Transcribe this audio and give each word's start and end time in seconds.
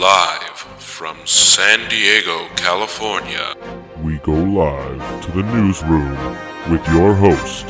Live 0.00 0.56
from 0.78 1.18
San 1.26 1.86
Diego, 1.90 2.48
California. 2.56 3.54
We 4.02 4.16
go 4.20 4.32
live 4.32 5.22
to 5.26 5.32
the 5.32 5.42
newsroom 5.42 6.16
with 6.70 6.82
your 6.88 7.12
host, 7.12 7.66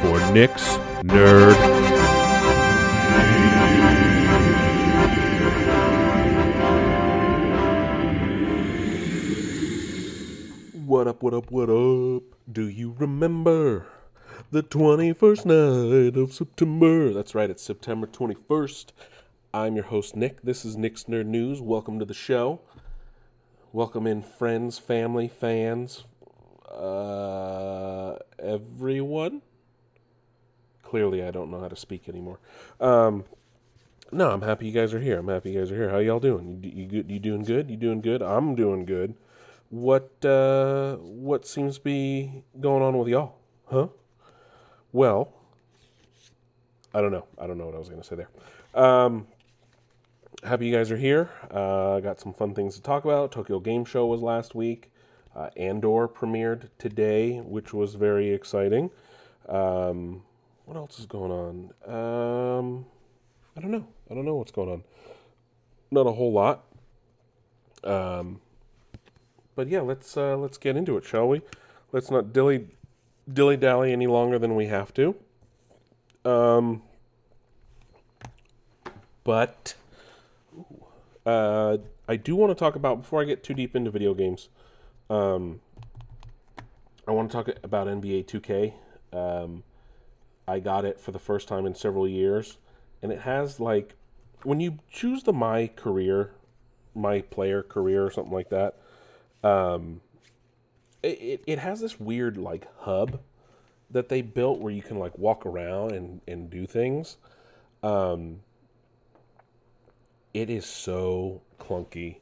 for 0.00 0.18
Nick's 0.32 0.76
Nerd. 1.04 1.54
What 10.84 11.06
up, 11.06 11.22
what 11.22 11.32
up, 11.32 11.52
what 11.52 11.70
up? 11.70 12.24
Do 12.50 12.66
you 12.66 12.96
remember 12.98 13.86
the 14.50 14.64
21st 14.64 15.44
night 15.46 16.20
of 16.20 16.32
September? 16.32 17.12
That's 17.12 17.36
right, 17.36 17.50
it's 17.50 17.62
September 17.62 18.08
21st. 18.08 18.86
I'm 19.56 19.74
your 19.74 19.86
host, 19.86 20.14
Nick. 20.14 20.42
This 20.42 20.66
is 20.66 20.76
Nick's 20.76 21.04
Nerd 21.04 21.24
News. 21.24 21.62
Welcome 21.62 21.98
to 21.98 22.04
the 22.04 22.12
show. 22.12 22.60
Welcome 23.72 24.06
in 24.06 24.20
friends, 24.20 24.78
family, 24.78 25.28
fans, 25.28 26.04
uh, 26.70 28.16
everyone. 28.38 29.40
Clearly, 30.82 31.24
I 31.24 31.30
don't 31.30 31.50
know 31.50 31.58
how 31.58 31.68
to 31.68 31.74
speak 31.74 32.06
anymore. 32.06 32.38
Um, 32.80 33.24
no, 34.12 34.30
I'm 34.30 34.42
happy 34.42 34.66
you 34.66 34.72
guys 34.72 34.92
are 34.92 35.00
here. 35.00 35.20
I'm 35.20 35.28
happy 35.28 35.52
you 35.52 35.60
guys 35.60 35.72
are 35.72 35.76
here. 35.76 35.88
How 35.88 36.00
y'all 36.00 36.20
doing? 36.20 36.60
You, 36.62 36.82
you 36.82 36.86
good? 36.86 37.10
You 37.10 37.18
doing 37.18 37.42
good? 37.42 37.70
You 37.70 37.78
doing 37.78 38.02
good? 38.02 38.20
I'm 38.20 38.56
doing 38.56 38.84
good. 38.84 39.14
What 39.70 40.22
uh, 40.22 40.96
what 40.96 41.46
seems 41.46 41.76
to 41.76 41.80
be 41.80 42.44
going 42.60 42.82
on 42.82 42.98
with 42.98 43.08
y'all? 43.08 43.36
Huh? 43.70 43.88
Well, 44.92 45.32
I 46.92 47.00
don't 47.00 47.10
know. 47.10 47.24
I 47.38 47.46
don't 47.46 47.56
know 47.56 47.64
what 47.64 47.74
I 47.74 47.78
was 47.78 47.88
going 47.88 48.02
to 48.02 48.06
say 48.06 48.16
there. 48.16 48.28
Um, 48.74 49.28
happy 50.46 50.66
you 50.66 50.74
guys 50.74 50.90
are 50.90 50.96
here. 50.96 51.28
Uh, 51.50 52.00
got 52.00 52.20
some 52.20 52.32
fun 52.32 52.54
things 52.54 52.76
to 52.76 52.82
talk 52.82 53.04
about. 53.04 53.32
Tokyo 53.32 53.58
Game 53.58 53.84
Show 53.84 54.06
was 54.06 54.22
last 54.22 54.54
week. 54.54 54.90
Uh, 55.34 55.50
Andor 55.56 56.08
premiered 56.08 56.70
today, 56.78 57.40
which 57.40 57.74
was 57.74 57.94
very 57.94 58.32
exciting. 58.32 58.90
Um, 59.48 60.22
what 60.64 60.76
else 60.76 60.98
is 60.98 61.06
going 61.06 61.30
on? 61.30 61.72
Um, 61.86 62.86
I 63.56 63.60
don't 63.60 63.70
know. 63.70 63.86
I 64.10 64.14
don't 64.14 64.24
know 64.24 64.36
what's 64.36 64.52
going 64.52 64.70
on. 64.70 64.84
Not 65.90 66.06
a 66.06 66.12
whole 66.12 66.32
lot. 66.32 66.64
Um, 67.84 68.40
but 69.54 69.68
yeah, 69.68 69.80
let's 69.80 70.16
uh, 70.16 70.36
let's 70.36 70.58
get 70.58 70.76
into 70.76 70.96
it, 70.96 71.04
shall 71.04 71.28
we? 71.28 71.42
Let's 71.92 72.10
not 72.10 72.32
dilly 72.32 72.68
dilly 73.32 73.56
dally 73.56 73.92
any 73.92 74.06
longer 74.06 74.38
than 74.38 74.54
we 74.54 74.66
have 74.66 74.94
to. 74.94 75.16
Um, 76.24 76.82
but 79.24 79.74
uh, 81.26 81.78
I 82.08 82.16
do 82.16 82.36
want 82.36 82.50
to 82.50 82.54
talk 82.54 82.76
about 82.76 83.02
before 83.02 83.20
I 83.20 83.24
get 83.24 83.42
too 83.42 83.52
deep 83.52 83.74
into 83.74 83.90
video 83.90 84.14
games. 84.14 84.48
Um, 85.10 85.60
I 87.06 87.10
want 87.10 87.30
to 87.30 87.36
talk 87.36 87.50
about 87.62 87.88
NBA 87.88 88.26
2K. 88.26 88.72
Um, 89.12 89.62
I 90.48 90.60
got 90.60 90.84
it 90.84 91.00
for 91.00 91.10
the 91.10 91.18
first 91.18 91.48
time 91.48 91.66
in 91.66 91.74
several 91.74 92.06
years, 92.06 92.58
and 93.02 93.12
it 93.12 93.20
has 93.20 93.58
like 93.58 93.94
when 94.44 94.60
you 94.60 94.78
choose 94.90 95.24
the 95.24 95.32
my 95.32 95.66
career, 95.74 96.30
my 96.94 97.20
player 97.20 97.62
career 97.62 98.04
or 98.04 98.10
something 98.10 98.32
like 98.32 98.50
that. 98.50 98.76
Um, 99.42 100.00
it, 101.02 101.42
it 101.46 101.58
has 101.58 101.80
this 101.80 102.00
weird 102.00 102.36
like 102.36 102.66
hub 102.80 103.20
that 103.90 104.08
they 104.08 104.22
built 104.22 104.58
where 104.58 104.72
you 104.72 104.82
can 104.82 104.98
like 104.98 105.16
walk 105.18 105.46
around 105.46 105.92
and, 105.92 106.20
and 106.26 106.50
do 106.50 106.66
things. 106.66 107.16
Um, 107.82 108.40
it 110.36 110.50
is 110.50 110.66
so 110.66 111.40
clunky. 111.58 112.18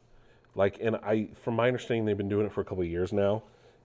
Like, 0.54 0.78
and 0.80 0.94
I, 0.96 1.30
from 1.34 1.56
my 1.56 1.66
understanding, 1.66 2.04
they've 2.04 2.16
been 2.16 2.28
doing 2.28 2.46
it 2.46 2.52
for 2.52 2.60
a 2.60 2.64
couple 2.64 2.84
years 2.84 3.12
now. 3.12 3.42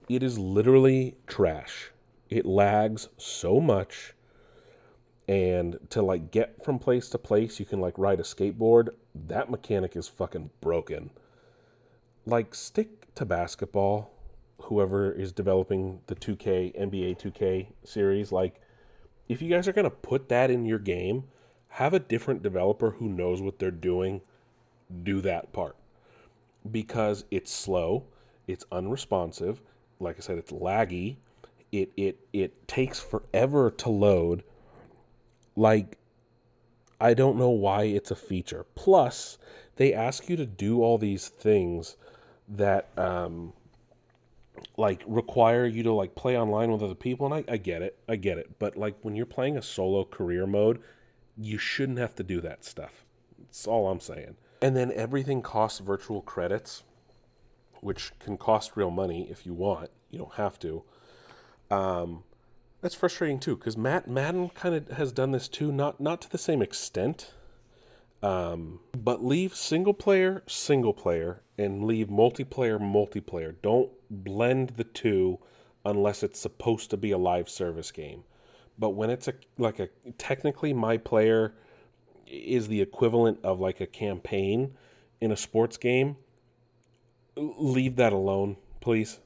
It 0.08 0.22
is 0.22 0.38
literally 0.38 1.16
trash. 1.26 1.90
It 2.28 2.46
lags 2.46 3.08
so 3.16 3.60
much. 3.60 4.14
And 5.26 5.78
to 5.90 6.00
like 6.00 6.30
get 6.30 6.64
from 6.64 6.78
place 6.78 7.08
to 7.08 7.18
place, 7.18 7.58
you 7.58 7.66
can 7.66 7.80
like 7.80 7.98
ride 7.98 8.20
a 8.20 8.22
skateboard. 8.22 8.90
That 9.16 9.50
mechanic 9.50 9.96
is 9.96 10.06
fucking 10.06 10.50
broken. 10.60 11.10
Like, 12.24 12.54
stick 12.54 13.12
to 13.16 13.24
basketball 13.24 14.12
whoever 14.64 15.10
is 15.10 15.32
developing 15.32 16.02
the 16.06 16.14
2K 16.14 16.78
NBA 16.78 17.18
2K 17.18 17.68
series 17.82 18.30
like 18.30 18.60
if 19.26 19.40
you 19.40 19.48
guys 19.48 19.66
are 19.66 19.72
going 19.72 19.84
to 19.84 19.90
put 19.90 20.28
that 20.28 20.50
in 20.50 20.66
your 20.66 20.78
game, 20.78 21.24
have 21.70 21.94
a 21.94 21.98
different 21.98 22.42
developer 22.42 22.92
who 22.92 23.08
knows 23.08 23.40
what 23.40 23.58
they're 23.58 23.70
doing 23.70 24.20
do 25.02 25.20
that 25.20 25.52
part 25.52 25.76
because 26.70 27.24
it's 27.30 27.52
slow, 27.52 28.04
it's 28.46 28.64
unresponsive, 28.70 29.60
like 29.98 30.16
I 30.16 30.20
said 30.20 30.38
it's 30.38 30.52
laggy, 30.52 31.16
it 31.72 31.92
it 31.96 32.18
it 32.32 32.66
takes 32.66 32.98
forever 32.98 33.70
to 33.70 33.88
load. 33.88 34.42
Like 35.56 35.98
I 37.00 37.14
don't 37.14 37.38
know 37.38 37.50
why 37.50 37.84
it's 37.84 38.10
a 38.10 38.16
feature. 38.16 38.66
Plus, 38.74 39.38
they 39.76 39.94
ask 39.94 40.28
you 40.28 40.36
to 40.36 40.46
do 40.46 40.82
all 40.82 40.98
these 40.98 41.28
things 41.28 41.96
that 42.48 42.88
um 42.98 43.52
like 44.76 45.02
require 45.06 45.66
you 45.66 45.82
to 45.82 45.92
like 45.92 46.14
play 46.14 46.36
online 46.36 46.70
with 46.70 46.82
other 46.82 46.94
people 46.94 47.24
and 47.24 47.34
I, 47.48 47.52
I 47.52 47.56
get 47.56 47.80
it 47.80 47.96
i 48.08 48.16
get 48.16 48.36
it 48.36 48.58
but 48.58 48.76
like 48.76 48.94
when 49.00 49.16
you're 49.16 49.24
playing 49.24 49.56
a 49.56 49.62
solo 49.62 50.04
career 50.04 50.46
mode 50.46 50.82
you 51.36 51.58
shouldn't 51.58 51.98
have 51.98 52.14
to 52.16 52.22
do 52.22 52.40
that 52.40 52.64
stuff. 52.64 53.04
That's 53.38 53.66
all 53.66 53.88
i'm 53.88 54.00
saying. 54.00 54.36
And 54.62 54.76
then 54.76 54.92
everything 54.92 55.42
costs 55.42 55.80
virtual 55.80 56.20
credits 56.20 56.82
which 57.80 58.12
can 58.18 58.36
cost 58.36 58.76
real 58.76 58.90
money 58.90 59.26
if 59.30 59.46
you 59.46 59.54
want. 59.54 59.90
You 60.10 60.18
don't 60.18 60.34
have 60.34 60.58
to. 60.60 60.82
Um, 61.70 62.24
that's 62.80 62.94
frustrating 62.94 63.38
too 63.38 63.56
because 63.56 63.76
matt 63.76 64.08
madden 64.08 64.48
kind 64.50 64.74
of 64.74 64.88
has 64.96 65.12
done 65.12 65.32
this 65.32 65.48
too 65.48 65.70
not 65.70 66.00
not 66.00 66.20
to 66.22 66.30
the 66.30 66.38
same 66.38 66.62
extent. 66.62 67.32
Um, 68.22 68.80
but 68.94 69.24
leave 69.24 69.54
single 69.54 69.94
player 69.94 70.42
single 70.46 70.92
player 70.92 71.42
and 71.56 71.84
leave 71.84 72.08
multiplayer 72.08 72.78
multiplayer. 72.78 73.54
Don't 73.62 73.90
blend 74.10 74.70
the 74.70 74.84
two 74.84 75.38
unless 75.84 76.22
it's 76.22 76.38
supposed 76.38 76.90
to 76.90 76.96
be 76.96 77.10
a 77.12 77.18
live 77.18 77.48
service 77.48 77.90
game. 77.90 78.24
But 78.80 78.90
when 78.90 79.10
it's 79.10 79.28
a 79.28 79.34
like 79.58 79.78
a 79.78 79.88
technically 80.18 80.72
my 80.72 80.96
player 80.96 81.54
is 82.26 82.66
the 82.66 82.80
equivalent 82.80 83.38
of 83.44 83.60
like 83.60 83.80
a 83.80 83.86
campaign 83.86 84.74
in 85.20 85.30
a 85.30 85.36
sports 85.36 85.76
game, 85.76 86.16
leave 87.36 87.96
that 87.96 88.12
alone, 88.12 88.56
please. 88.80 89.20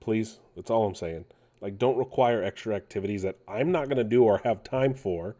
Please. 0.00 0.40
That's 0.56 0.70
all 0.70 0.86
I'm 0.86 0.94
saying. 0.94 1.24
Like 1.62 1.78
don't 1.78 1.96
require 1.96 2.42
extra 2.42 2.74
activities 2.74 3.22
that 3.22 3.38
I'm 3.48 3.72
not 3.72 3.88
going 3.88 3.98
to 3.98 4.04
do 4.04 4.24
or 4.24 4.42
have 4.44 4.62
time 4.62 4.92
for 4.92 5.36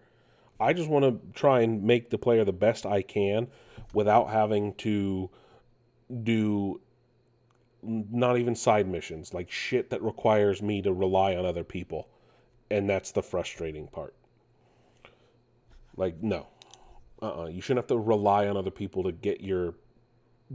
I 0.60 0.72
just 0.72 0.88
want 0.88 1.04
to 1.04 1.20
try 1.38 1.60
and 1.60 1.82
make 1.82 2.10
the 2.10 2.18
player 2.18 2.44
the 2.44 2.52
best 2.52 2.84
I 2.84 3.02
can 3.02 3.48
without 3.94 4.30
having 4.30 4.74
to 4.74 5.30
do 6.22 6.80
not 7.82 8.38
even 8.38 8.56
side 8.56 8.88
missions, 8.88 9.32
like 9.32 9.50
shit 9.50 9.90
that 9.90 10.02
requires 10.02 10.60
me 10.60 10.82
to 10.82 10.92
rely 10.92 11.36
on 11.36 11.46
other 11.46 11.62
people. 11.62 12.08
And 12.70 12.88
that's 12.88 13.12
the 13.12 13.22
frustrating 13.22 13.88
part. 13.88 14.14
Like, 15.96 16.22
no. 16.22 16.46
Uh 17.20 17.26
uh-uh. 17.26 17.46
You 17.48 17.60
shouldn't 17.60 17.84
have 17.84 17.88
to 17.88 17.98
rely 17.98 18.46
on 18.46 18.56
other 18.56 18.70
people 18.70 19.02
to 19.04 19.12
get 19.12 19.40
your 19.40 19.74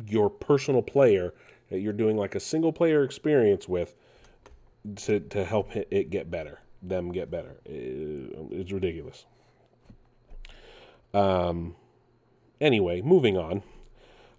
your 0.07 0.29
personal 0.29 0.81
player 0.81 1.33
that 1.69 1.79
you're 1.79 1.93
doing 1.93 2.17
like 2.17 2.35
a 2.35 2.39
single 2.39 2.71
player 2.73 3.03
experience 3.03 3.67
with 3.67 3.95
to, 4.95 5.19
to 5.19 5.45
help 5.45 5.75
it 5.75 6.09
get 6.09 6.29
better, 6.29 6.59
them 6.81 7.11
get 7.11 7.31
better. 7.31 7.57
It's 7.65 8.71
ridiculous. 8.71 9.25
Um, 11.13 11.75
anyway, 12.59 13.01
moving 13.01 13.37
on. 13.37 13.63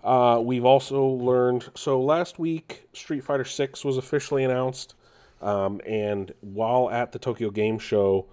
Uh, 0.02 0.40
we've 0.40 0.64
also 0.64 1.04
learned. 1.04 1.70
So 1.74 2.00
last 2.00 2.38
week, 2.38 2.88
Street 2.92 3.24
Fighter 3.24 3.44
Six 3.44 3.84
was 3.84 3.96
officially 3.96 4.44
announced, 4.44 4.94
um, 5.44 5.80
and 5.86 6.32
while 6.40 6.90
at 6.90 7.12
the 7.12 7.18
Tokyo 7.18 7.50
Game 7.50 7.78
Show, 7.78 8.26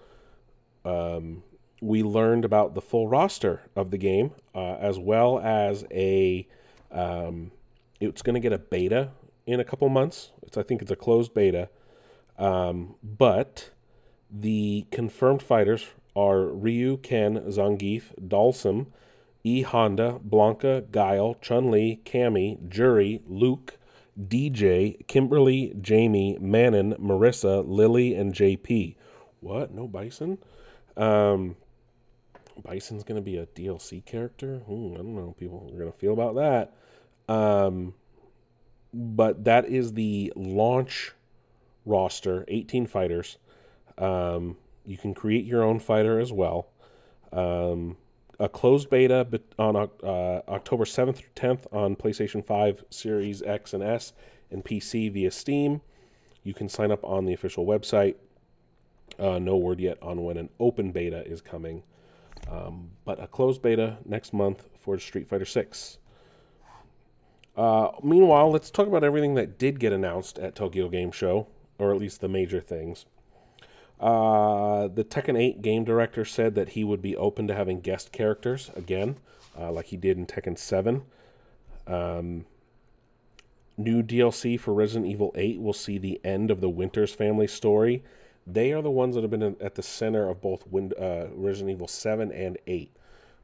um, 0.86 1.44
we 1.82 2.04
learned 2.04 2.46
about 2.46 2.74
the 2.74 2.82
full 2.82 3.08
roster 3.08 3.62
of 3.76 3.92
the 3.92 3.98
game, 3.98 4.32
uh, 4.56 4.76
as 4.76 4.98
well 4.98 5.40
as 5.40 5.86
a. 5.92 6.48
Um, 6.92 7.52
it's 8.00 8.22
going 8.22 8.34
to 8.34 8.40
get 8.40 8.54
a 8.54 8.58
beta 8.58 9.10
in 9.46 9.60
a 9.60 9.64
couple 9.64 9.88
months. 9.90 10.32
It's 10.42 10.58
I 10.58 10.64
think 10.64 10.82
it's 10.82 10.92
a 10.92 10.96
closed 10.96 11.34
beta, 11.34 11.70
um, 12.38 12.96
but 13.04 13.72
the 14.32 14.86
confirmed 14.92 15.44
fighters 15.44 15.88
are 16.16 16.46
Ryu, 16.46 16.98
Ken, 16.98 17.36
Zangief, 17.48 18.14
Dhalsim, 18.20 18.88
E 19.44 19.64
Honda, 19.64 20.20
Blanka, 20.26 20.90
Guile, 20.92 21.36
Chun 21.42 21.72
Li, 21.72 22.02
Cammy, 22.06 22.70
Juri, 22.70 23.22
Luke, 23.28 23.78
Dee 24.28 24.50
Jay, 24.50 24.98
Kimberly, 25.08 25.74
Jamie, 25.80 26.38
Manon, 26.40 26.94
Marisa, 26.96 27.64
Lily, 27.68 28.14
and 28.14 28.34
JP. 28.34 28.96
What? 29.40 29.74
No 29.74 29.88
Bison? 29.88 30.38
Um, 30.98 31.56
Bison's 32.64 33.04
going 33.04 33.16
to 33.16 33.22
be 33.22 33.38
a 33.38 33.46
DLC 33.48 34.06
character. 34.06 34.60
Hmm, 34.60 34.94
I 34.94 34.98
don't 34.98 35.16
know. 35.16 35.36
People 35.40 35.70
are 35.74 35.78
going 35.78 35.92
to 35.92 35.98
feel 35.98 36.14
about 36.14 36.36
that. 36.36 36.74
Um, 37.34 37.94
but 38.94 39.46
that 39.46 39.66
is 39.66 39.94
the 39.94 40.34
launch 40.36 41.14
roster 41.86 42.46
18 42.48 42.88
fighters. 42.88 43.38
Um, 43.98 44.58
you 44.86 44.98
can 44.98 45.14
create 45.14 45.46
your 45.46 45.64
own 45.64 45.80
fighter 45.80 46.20
as 46.20 46.32
well. 46.32 46.68
Um, 47.32 47.98
a 48.40 48.50
closed 48.50 48.90
beta 48.90 49.28
on 49.60 49.76
uh, 49.76 50.42
October 50.48 50.86
7th 50.86 51.18
through 51.18 51.30
10th 51.36 51.72
on 51.72 51.96
PlayStation 51.96 52.46
5, 52.46 52.86
Series 52.90 53.42
X 53.44 53.74
and 53.74 53.84
S, 53.84 54.14
and 54.50 54.64
PC 54.64 55.12
via 55.12 55.32
Steam. 55.32 55.82
You 56.44 56.54
can 56.54 56.70
sign 56.70 56.92
up 56.92 57.04
on 57.04 57.26
the 57.26 57.34
official 57.34 57.66
website. 57.66 58.16
Uh, 59.20 59.40
no 59.40 59.58
word 59.58 59.80
yet 59.80 59.98
on 60.02 60.24
when 60.24 60.38
an 60.38 60.50
open 60.60 60.92
beta 60.92 61.26
is 61.28 61.42
coming, 61.42 61.84
um, 62.50 62.90
but 63.06 63.22
a 63.22 63.28
closed 63.28 63.62
beta 63.62 63.98
next 64.06 64.34
month 64.34 64.68
for 64.76 64.98
Street 64.98 65.28
Fighter 65.28 65.46
6. 65.46 65.98
Uh, 67.56 67.92
meanwhile, 68.02 68.50
let's 68.50 68.72
talk 68.72 68.88
about 68.88 69.04
everything 69.04 69.36
that 69.36 69.60
did 69.60 69.80
get 69.80 69.92
announced 69.92 70.40
at 70.40 70.56
Tokyo 70.56 70.88
Game 70.88 71.12
Show, 71.12 71.48
or 71.78 71.94
at 71.94 72.00
least 72.00 72.22
the 72.22 72.30
major 72.30 72.62
things. 72.62 73.06
Uh, 74.02 74.88
the 74.88 75.04
Tekken 75.04 75.40
8 75.40 75.62
game 75.62 75.84
director 75.84 76.26
said 76.26 76.56
that 76.56 76.70
he 76.70 76.84
would 76.84 77.02
be 77.02 77.16
open 77.16 77.48
to 77.48 77.54
having 77.54 77.82
guest 77.82 78.12
characters 78.12 78.72
again, 78.76 79.18
uh, 79.58 79.72
like 79.72 79.88
he 79.88 79.98
did 79.98 80.18
in 80.18 80.26
Tekken 80.26 80.58
7. 80.58 81.04
Um, 81.86 82.46
new 83.78 84.02
DLC 84.02 84.60
for 84.60 84.74
Resident 84.74 85.12
Evil 85.12 85.32
8 85.36 85.62
will 85.62 85.74
see 85.74 86.00
the 86.00 86.20
end 86.24 86.50
of 86.50 86.62
the 86.62 86.70
Winters 86.70 87.14
family 87.14 87.46
story. 87.46 88.04
They 88.48 88.74
are 88.74 88.82
the 88.82 88.90
ones 88.90 89.14
that 89.14 89.22
have 89.22 89.30
been 89.30 89.56
at 89.62 89.76
the 89.76 89.84
center 89.84 90.28
of 90.28 90.42
both 90.42 90.64
uh, 90.74 91.28
Resident 91.36 91.70
Evil 91.70 91.88
7 91.88 92.32
and 92.32 92.58
8. 92.66 92.92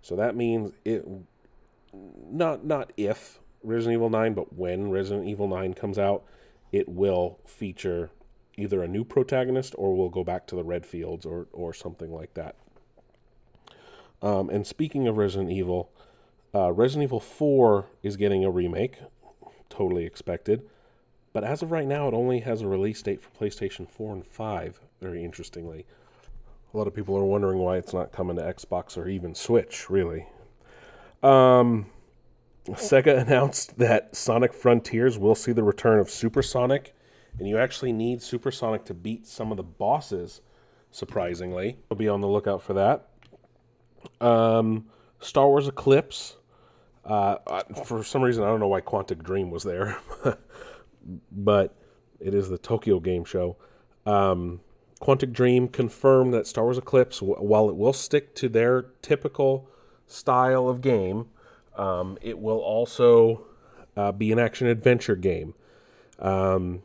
So 0.01 0.15
that 0.15 0.35
means 0.35 0.71
it 0.83 1.05
not 1.93 2.65
not 2.65 2.93
if 2.97 3.39
Resident 3.63 3.93
Evil 3.93 4.09
9, 4.09 4.33
but 4.33 4.53
when 4.53 4.89
Resident 4.89 5.27
Evil 5.27 5.47
9 5.47 5.73
comes 5.75 5.99
out, 5.99 6.23
it 6.71 6.89
will 6.89 7.39
feature 7.45 8.09
either 8.57 8.81
a 8.81 8.87
new 8.87 9.03
protagonist 9.03 9.75
or 9.77 9.95
we'll 9.95 10.09
go 10.09 10.23
back 10.23 10.47
to 10.47 10.55
the 10.55 10.63
Redfields 10.63 11.25
or, 11.25 11.47
or 11.53 11.73
something 11.73 12.11
like 12.11 12.33
that. 12.33 12.55
Um, 14.21 14.49
and 14.49 14.65
speaking 14.65 15.07
of 15.07 15.17
Resident 15.17 15.51
Evil, 15.51 15.91
uh, 16.53 16.71
Resident 16.73 17.03
Evil 17.03 17.19
4 17.19 17.85
is 18.01 18.17
getting 18.17 18.43
a 18.43 18.49
remake, 18.49 18.97
totally 19.69 20.05
expected. 20.05 20.63
But 21.33 21.43
as 21.43 21.61
of 21.61 21.71
right 21.71 21.85
now, 21.85 22.07
it 22.07 22.15
only 22.15 22.39
has 22.39 22.61
a 22.61 22.67
release 22.67 23.01
date 23.03 23.21
for 23.21 23.29
PlayStation 23.29 23.87
4 23.87 24.13
and 24.15 24.25
5, 24.25 24.81
very 24.99 25.23
interestingly. 25.23 25.85
A 26.73 26.77
lot 26.77 26.87
of 26.87 26.95
people 26.95 27.15
are 27.15 27.25
wondering 27.25 27.59
why 27.59 27.77
it's 27.77 27.93
not 27.93 28.11
coming 28.11 28.37
to 28.37 28.41
Xbox 28.41 28.97
or 28.97 29.07
even 29.07 29.35
Switch, 29.35 29.87
really. 29.89 30.25
Um, 31.21 31.85
Sega 32.65 33.19
announced 33.27 33.77
that 33.77 34.15
Sonic 34.15 34.51
Frontiers 34.51 35.19
will 35.19 35.35
see 35.35 35.51
the 35.51 35.63
return 35.63 35.99
of 35.99 36.09
Supersonic 36.09 36.95
and 37.39 37.47
you 37.47 37.57
actually 37.57 37.91
need 37.91 38.21
Supersonic 38.21 38.85
to 38.85 38.93
beat 38.93 39.27
some 39.27 39.51
of 39.51 39.57
the 39.57 39.63
bosses. 39.63 40.41
Surprisingly, 40.91 41.77
we'll 41.89 41.97
be 41.97 42.07
on 42.07 42.21
the 42.21 42.27
lookout 42.27 42.61
for 42.61 42.73
that. 42.73 43.07
Um, 44.25 44.87
Star 45.19 45.47
Wars 45.47 45.67
Eclipse. 45.67 46.37
Uh, 47.05 47.37
for 47.85 48.03
some 48.03 48.21
reason, 48.21 48.43
I 48.43 48.47
don't 48.47 48.59
know 48.59 48.67
why 48.67 48.81
Quantic 48.81 49.23
Dream 49.23 49.49
was 49.49 49.63
there, 49.63 49.97
but 51.31 51.75
it 52.19 52.33
is 52.33 52.49
the 52.49 52.57
Tokyo 52.57 52.99
Game 52.99 53.23
Show. 53.23 53.55
Um, 54.05 54.59
Quantic 55.01 55.31
Dream 55.31 55.67
confirmed 55.67 56.33
that 56.33 56.47
Star 56.47 56.65
Wars 56.65 56.77
Eclipse, 56.77 57.21
while 57.21 57.69
it 57.69 57.75
will 57.75 57.93
stick 57.93 58.35
to 58.35 58.49
their 58.49 58.87
typical 59.01 59.69
style 60.05 60.67
of 60.67 60.81
game, 60.81 61.27
um, 61.77 62.17
it 62.21 62.39
will 62.39 62.59
also 62.59 63.45
uh, 63.95 64.11
be 64.11 64.31
an 64.31 64.39
action 64.39 64.67
adventure 64.67 65.15
game. 65.15 65.53
Um, 66.19 66.81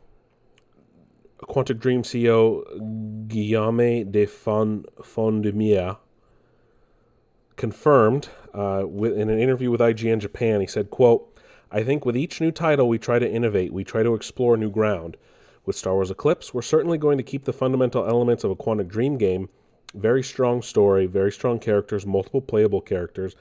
Quantic 1.43 1.79
Dream 1.79 2.03
CEO 2.03 3.27
Guillaume 3.27 4.11
de 4.11 4.25
Fond- 4.25 4.85
Fondaumière 5.01 5.97
confirmed 7.55 8.29
uh, 8.53 8.83
with, 8.85 9.17
in 9.17 9.29
an 9.29 9.39
interview 9.39 9.71
with 9.71 9.81
IGN 9.81 10.19
Japan, 10.19 10.61
he 10.61 10.67
said, 10.67 10.89
quote, 10.89 11.29
I 11.71 11.83
think 11.83 12.05
with 12.05 12.17
each 12.17 12.41
new 12.41 12.51
title 12.51 12.87
we 12.87 12.99
try 12.99 13.19
to 13.19 13.29
innovate, 13.29 13.73
we 13.73 13.83
try 13.83 14.03
to 14.03 14.13
explore 14.13 14.57
new 14.57 14.69
ground. 14.69 15.17
With 15.65 15.75
Star 15.75 15.93
Wars 15.93 16.11
Eclipse, 16.11 16.53
we're 16.53 16.61
certainly 16.61 16.97
going 16.97 17.17
to 17.17 17.23
keep 17.23 17.45
the 17.45 17.53
fundamental 17.53 18.05
elements 18.05 18.43
of 18.43 18.51
a 18.51 18.55
Quantic 18.55 18.89
Dream 18.89 19.17
game 19.17 19.49
very 19.93 20.23
strong 20.23 20.61
story, 20.61 21.05
very 21.05 21.31
strong 21.31 21.59
characters, 21.59 22.05
multiple 22.05 22.41
playable 22.41 22.81
characters, 22.81 23.35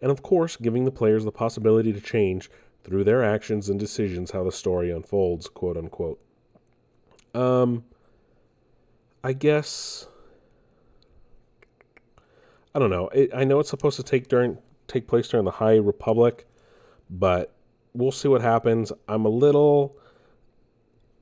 and 0.00 0.10
of 0.10 0.22
course, 0.22 0.56
giving 0.56 0.84
the 0.84 0.90
players 0.90 1.24
the 1.24 1.32
possibility 1.32 1.92
to 1.92 2.00
change 2.00 2.50
through 2.84 3.04
their 3.04 3.24
actions 3.24 3.68
and 3.68 3.80
decisions 3.80 4.30
how 4.30 4.44
the 4.44 4.52
story 4.52 4.90
unfolds, 4.90 5.48
quote 5.48 5.76
unquote. 5.76 6.20
Um, 7.36 7.84
I 9.22 9.34
guess 9.34 10.06
I 12.74 12.78
don't 12.78 12.90
know. 12.90 13.08
It, 13.08 13.30
I 13.34 13.44
know 13.44 13.60
it's 13.60 13.68
supposed 13.68 13.96
to 13.96 14.02
take 14.02 14.28
during 14.28 14.58
take 14.86 15.06
place 15.06 15.28
during 15.28 15.44
the 15.44 15.52
High 15.52 15.76
Republic, 15.76 16.46
but 17.10 17.52
we'll 17.92 18.12
see 18.12 18.28
what 18.28 18.40
happens. 18.40 18.90
I'm 19.06 19.26
a 19.26 19.30
little 19.30 19.96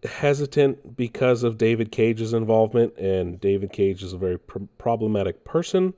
hesitant 0.04 0.96
because 0.96 1.42
of 1.42 1.58
David 1.58 1.90
Cage's 1.90 2.32
involvement, 2.32 2.96
and 2.96 3.40
David 3.40 3.72
Cage 3.72 4.02
is 4.02 4.12
a 4.12 4.18
very 4.18 4.38
pr- 4.38 4.58
problematic 4.78 5.44
person. 5.44 5.94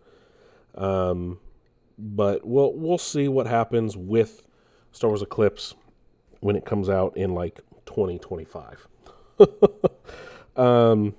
Um, 0.75 1.41
but 1.99 2.47
we'll 2.47 2.73
we'll 2.73 2.99
see 2.99 3.29
what 3.29 3.47
happens 3.47 3.99
with 3.99 4.47
Star 4.93 5.11
Wars 5.11 5.21
Eclipse 5.21 5.75
when 6.41 6.57
it 6.57 6.65
comes 6.65 6.89
out 6.89 7.15
in 7.19 7.35
like 7.35 7.61
2025. 7.85 8.89
um, 10.57 11.15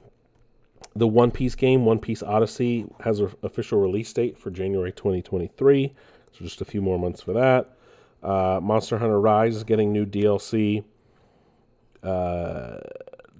the 0.95 1.07
One 1.07 1.31
Piece 1.31 1.55
game, 1.55 1.85
One 1.85 1.99
Piece 1.99 2.23
Odyssey, 2.23 2.85
has 3.01 3.19
an 3.19 3.33
official 3.43 3.79
release 3.79 4.11
date 4.11 4.37
for 4.37 4.49
January 4.49 4.91
2023. 4.91 5.93
So 6.31 6.43
just 6.43 6.61
a 6.61 6.65
few 6.65 6.81
more 6.81 6.99
months 6.99 7.21
for 7.21 7.33
that. 7.33 7.77
Uh, 8.23 8.59
Monster 8.61 8.97
Hunter 8.97 9.19
Rise 9.19 9.55
is 9.55 9.63
getting 9.63 9.91
new 9.91 10.05
DLC. 10.05 10.83
Uh, 12.03 12.77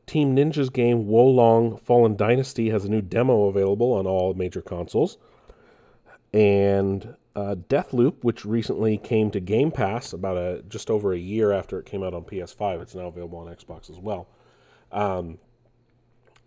Team 0.06 0.35
Ninja's 0.35 0.69
game 0.69 1.07
Wo 1.07 1.25
Long 1.25 1.77
Fallen 1.77 2.15
Dynasty 2.15 2.69
has 2.69 2.85
a 2.85 2.89
new 2.89 3.01
demo 3.01 3.47
available 3.47 3.94
on 3.94 4.07
all 4.07 4.33
major 4.33 4.62
consoles. 4.62 5.18
And 6.33 7.15
uh, 7.35 7.56
Deathloop, 7.69 8.15
which 8.21 8.45
recently 8.45 8.97
came 8.97 9.31
to 9.31 9.39
Game 9.39 9.71
Pass 9.71 10.13
about 10.13 10.38
a 10.38 10.63
just 10.68 10.89
over 10.89 11.13
a 11.13 11.18
year 11.18 11.51
after 11.51 11.80
it 11.80 11.85
came 11.85 12.04
out 12.04 12.13
on 12.13 12.23
PS5, 12.23 12.81
it's 12.81 12.95
now 12.95 13.07
available 13.07 13.40
on 13.40 13.54
Xbox 13.54 13.90
as 13.90 13.97
well 13.99 14.28
um, 14.91 15.39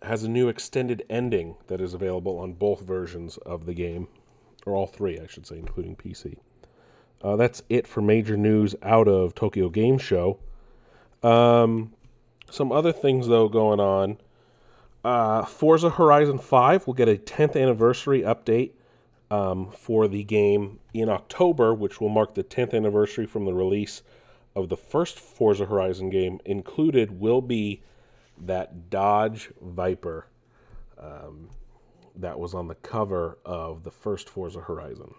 has 0.03 0.23
a 0.23 0.29
new 0.29 0.47
extended 0.47 1.03
ending 1.09 1.55
that 1.67 1.79
is 1.79 1.93
available 1.93 2.37
on 2.39 2.53
both 2.53 2.81
versions 2.81 3.37
of 3.37 3.65
the 3.65 3.73
game, 3.73 4.07
or 4.65 4.75
all 4.75 4.87
three, 4.87 5.19
I 5.19 5.27
should 5.27 5.45
say, 5.45 5.57
including 5.57 5.95
PC. 5.95 6.37
Uh, 7.23 7.35
that's 7.35 7.61
it 7.69 7.85
for 7.85 8.01
major 8.01 8.35
news 8.35 8.75
out 8.81 9.07
of 9.07 9.35
Tokyo 9.35 9.69
Game 9.69 9.97
Show. 9.97 10.39
Um, 11.21 11.93
some 12.49 12.71
other 12.71 12.91
things, 12.91 13.27
though, 13.27 13.47
going 13.47 13.79
on. 13.79 14.17
Uh, 15.03 15.45
Forza 15.45 15.91
Horizon 15.91 16.37
5 16.37 16.87
will 16.87 16.93
get 16.93 17.07
a 17.07 17.15
10th 17.15 17.59
anniversary 17.59 18.21
update 18.21 18.71
um, 19.29 19.71
for 19.71 20.07
the 20.07 20.23
game 20.23 20.79
in 20.93 21.09
October, 21.09 21.73
which 21.73 22.01
will 22.01 22.09
mark 22.09 22.35
the 22.35 22.43
10th 22.43 22.73
anniversary 22.73 23.25
from 23.25 23.45
the 23.45 23.53
release 23.53 24.03
of 24.55 24.69
the 24.69 24.77
first 24.77 25.19
Forza 25.19 25.65
Horizon 25.65 26.09
game. 26.09 26.39
Included 26.45 27.19
will 27.19 27.41
be 27.41 27.81
that 28.41 28.89
Dodge 28.89 29.51
Viper 29.61 30.27
um, 30.97 31.49
that 32.15 32.39
was 32.39 32.53
on 32.53 32.67
the 32.67 32.75
cover 32.75 33.37
of 33.45 33.83
the 33.83 33.91
first 33.91 34.29
Forza 34.29 34.61
Horizon. 34.61 35.13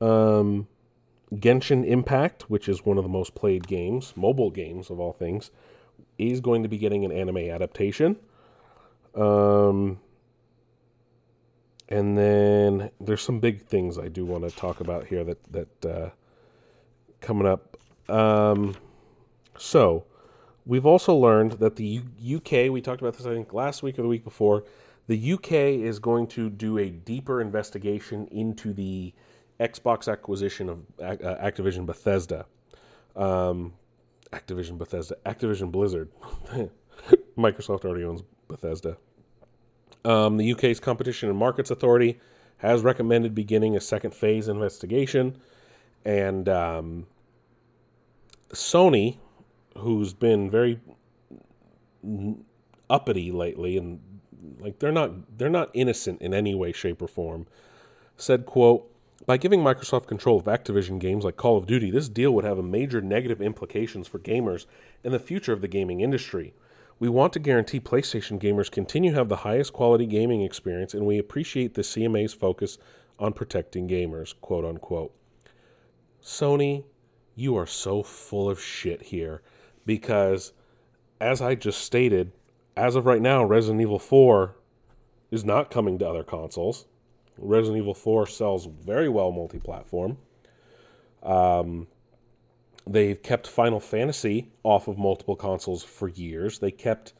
Um, 0.00 0.66
Genshin 1.32 1.86
Impact, 1.86 2.50
which 2.50 2.68
is 2.68 2.84
one 2.84 2.98
of 2.98 3.04
the 3.04 3.10
most 3.10 3.34
played 3.34 3.68
games, 3.68 4.14
mobile 4.16 4.50
games 4.50 4.90
of 4.90 4.98
all 4.98 5.12
things, 5.12 5.50
is 6.18 6.40
going 6.40 6.62
to 6.62 6.68
be 6.68 6.78
getting 6.78 7.04
an 7.04 7.12
anime 7.12 7.36
adaptation. 7.36 8.16
Um, 9.14 10.00
and 11.88 12.16
then 12.16 12.90
there's 13.00 13.22
some 13.22 13.40
big 13.40 13.62
things 13.62 13.98
I 13.98 14.08
do 14.08 14.24
want 14.24 14.48
to 14.48 14.54
talk 14.54 14.80
about 14.80 15.06
here 15.06 15.24
that 15.24 15.52
that 15.52 15.86
uh, 15.86 16.10
coming 17.20 17.46
up. 17.46 17.76
Um, 18.08 18.76
so 19.56 20.04
We've 20.66 20.86
also 20.86 21.14
learned 21.14 21.52
that 21.52 21.76
the 21.76 22.02
U- 22.20 22.36
UK, 22.36 22.70
we 22.70 22.80
talked 22.80 23.00
about 23.00 23.16
this 23.16 23.26
I 23.26 23.34
think 23.34 23.52
last 23.52 23.82
week 23.82 23.98
or 23.98 24.02
the 24.02 24.08
week 24.08 24.24
before, 24.24 24.64
the 25.06 25.32
UK 25.32 25.52
is 25.52 25.98
going 25.98 26.26
to 26.28 26.50
do 26.50 26.78
a 26.78 26.90
deeper 26.90 27.40
investigation 27.40 28.28
into 28.30 28.72
the 28.72 29.12
Xbox 29.58 30.10
acquisition 30.10 30.68
of 30.68 30.78
uh, 31.00 31.16
Activision 31.42 31.84
Bethesda. 31.86 32.46
Um, 33.16 33.74
Activision 34.32 34.78
Bethesda, 34.78 35.16
Activision 35.26 35.72
Blizzard. 35.72 36.10
Microsoft 37.36 37.84
already 37.84 38.04
owns 38.04 38.22
Bethesda. 38.48 38.96
Um, 40.04 40.36
the 40.36 40.52
UK's 40.52 40.80
Competition 40.80 41.28
and 41.28 41.38
Markets 41.38 41.70
Authority 41.70 42.20
has 42.58 42.82
recommended 42.82 43.34
beginning 43.34 43.76
a 43.76 43.80
second 43.80 44.14
phase 44.14 44.48
investigation. 44.48 45.36
And 46.04 46.48
um, 46.48 47.06
Sony, 48.52 49.18
who's 49.80 50.12
been 50.12 50.50
very 50.50 50.80
uppity 52.88 53.30
lately 53.30 53.76
and 53.76 54.00
like 54.58 54.78
they're 54.78 54.92
not 54.92 55.38
they're 55.38 55.50
not 55.50 55.70
innocent 55.74 56.20
in 56.22 56.32
any 56.32 56.54
way 56.54 56.72
shape 56.72 57.02
or 57.02 57.08
form 57.08 57.46
said 58.16 58.46
quote 58.46 58.90
by 59.26 59.36
giving 59.36 59.60
Microsoft 59.60 60.06
control 60.06 60.38
of 60.38 60.46
Activision 60.46 60.98
games 60.98 61.24
like 61.24 61.36
Call 61.36 61.58
of 61.58 61.66
Duty, 61.66 61.90
this 61.90 62.08
deal 62.08 62.32
would 62.32 62.44
have 62.44 62.58
a 62.58 62.62
major 62.62 63.02
negative 63.02 63.42
implications 63.42 64.08
for 64.08 64.18
gamers 64.18 64.64
and 65.04 65.12
the 65.12 65.18
future 65.18 65.52
of 65.52 65.60
the 65.60 65.68
gaming 65.68 66.00
industry. 66.00 66.54
We 66.98 67.10
want 67.10 67.34
to 67.34 67.38
guarantee 67.38 67.80
PlayStation 67.80 68.40
gamers 68.40 68.70
continue 68.70 69.10
to 69.10 69.16
have 69.18 69.28
the 69.28 69.36
highest 69.36 69.74
quality 69.74 70.06
gaming 70.06 70.42
experience, 70.42 70.94
and 70.94 71.06
we 71.06 71.18
appreciate 71.18 71.74
the 71.74 71.82
CMA's 71.82 72.32
focus 72.32 72.78
on 73.18 73.34
protecting 73.34 73.88
gamers, 73.88 74.34
quote 74.40 74.64
unquote. 74.64 75.14
Sony, 76.22 76.84
you 77.34 77.56
are 77.56 77.66
so 77.66 78.02
full 78.02 78.48
of 78.48 78.60
shit 78.60 79.02
here 79.02 79.42
because, 79.86 80.52
as 81.20 81.40
I 81.40 81.54
just 81.54 81.80
stated, 81.80 82.32
as 82.76 82.96
of 82.96 83.06
right 83.06 83.22
now, 83.22 83.44
Resident 83.44 83.80
Evil 83.80 83.98
4 83.98 84.56
is 85.30 85.44
not 85.44 85.70
coming 85.70 85.98
to 85.98 86.08
other 86.08 86.24
consoles. 86.24 86.86
Resident 87.38 87.78
Evil 87.78 87.94
4 87.94 88.26
sells 88.26 88.66
very 88.66 89.08
well 89.08 89.32
multi 89.32 89.58
platform. 89.58 90.18
Um, 91.22 91.86
they've 92.86 93.22
kept 93.22 93.46
Final 93.46 93.80
Fantasy 93.80 94.50
off 94.62 94.88
of 94.88 94.98
multiple 94.98 95.36
consoles 95.36 95.82
for 95.82 96.08
years. 96.08 96.58
They 96.58 96.70
kept 96.70 97.12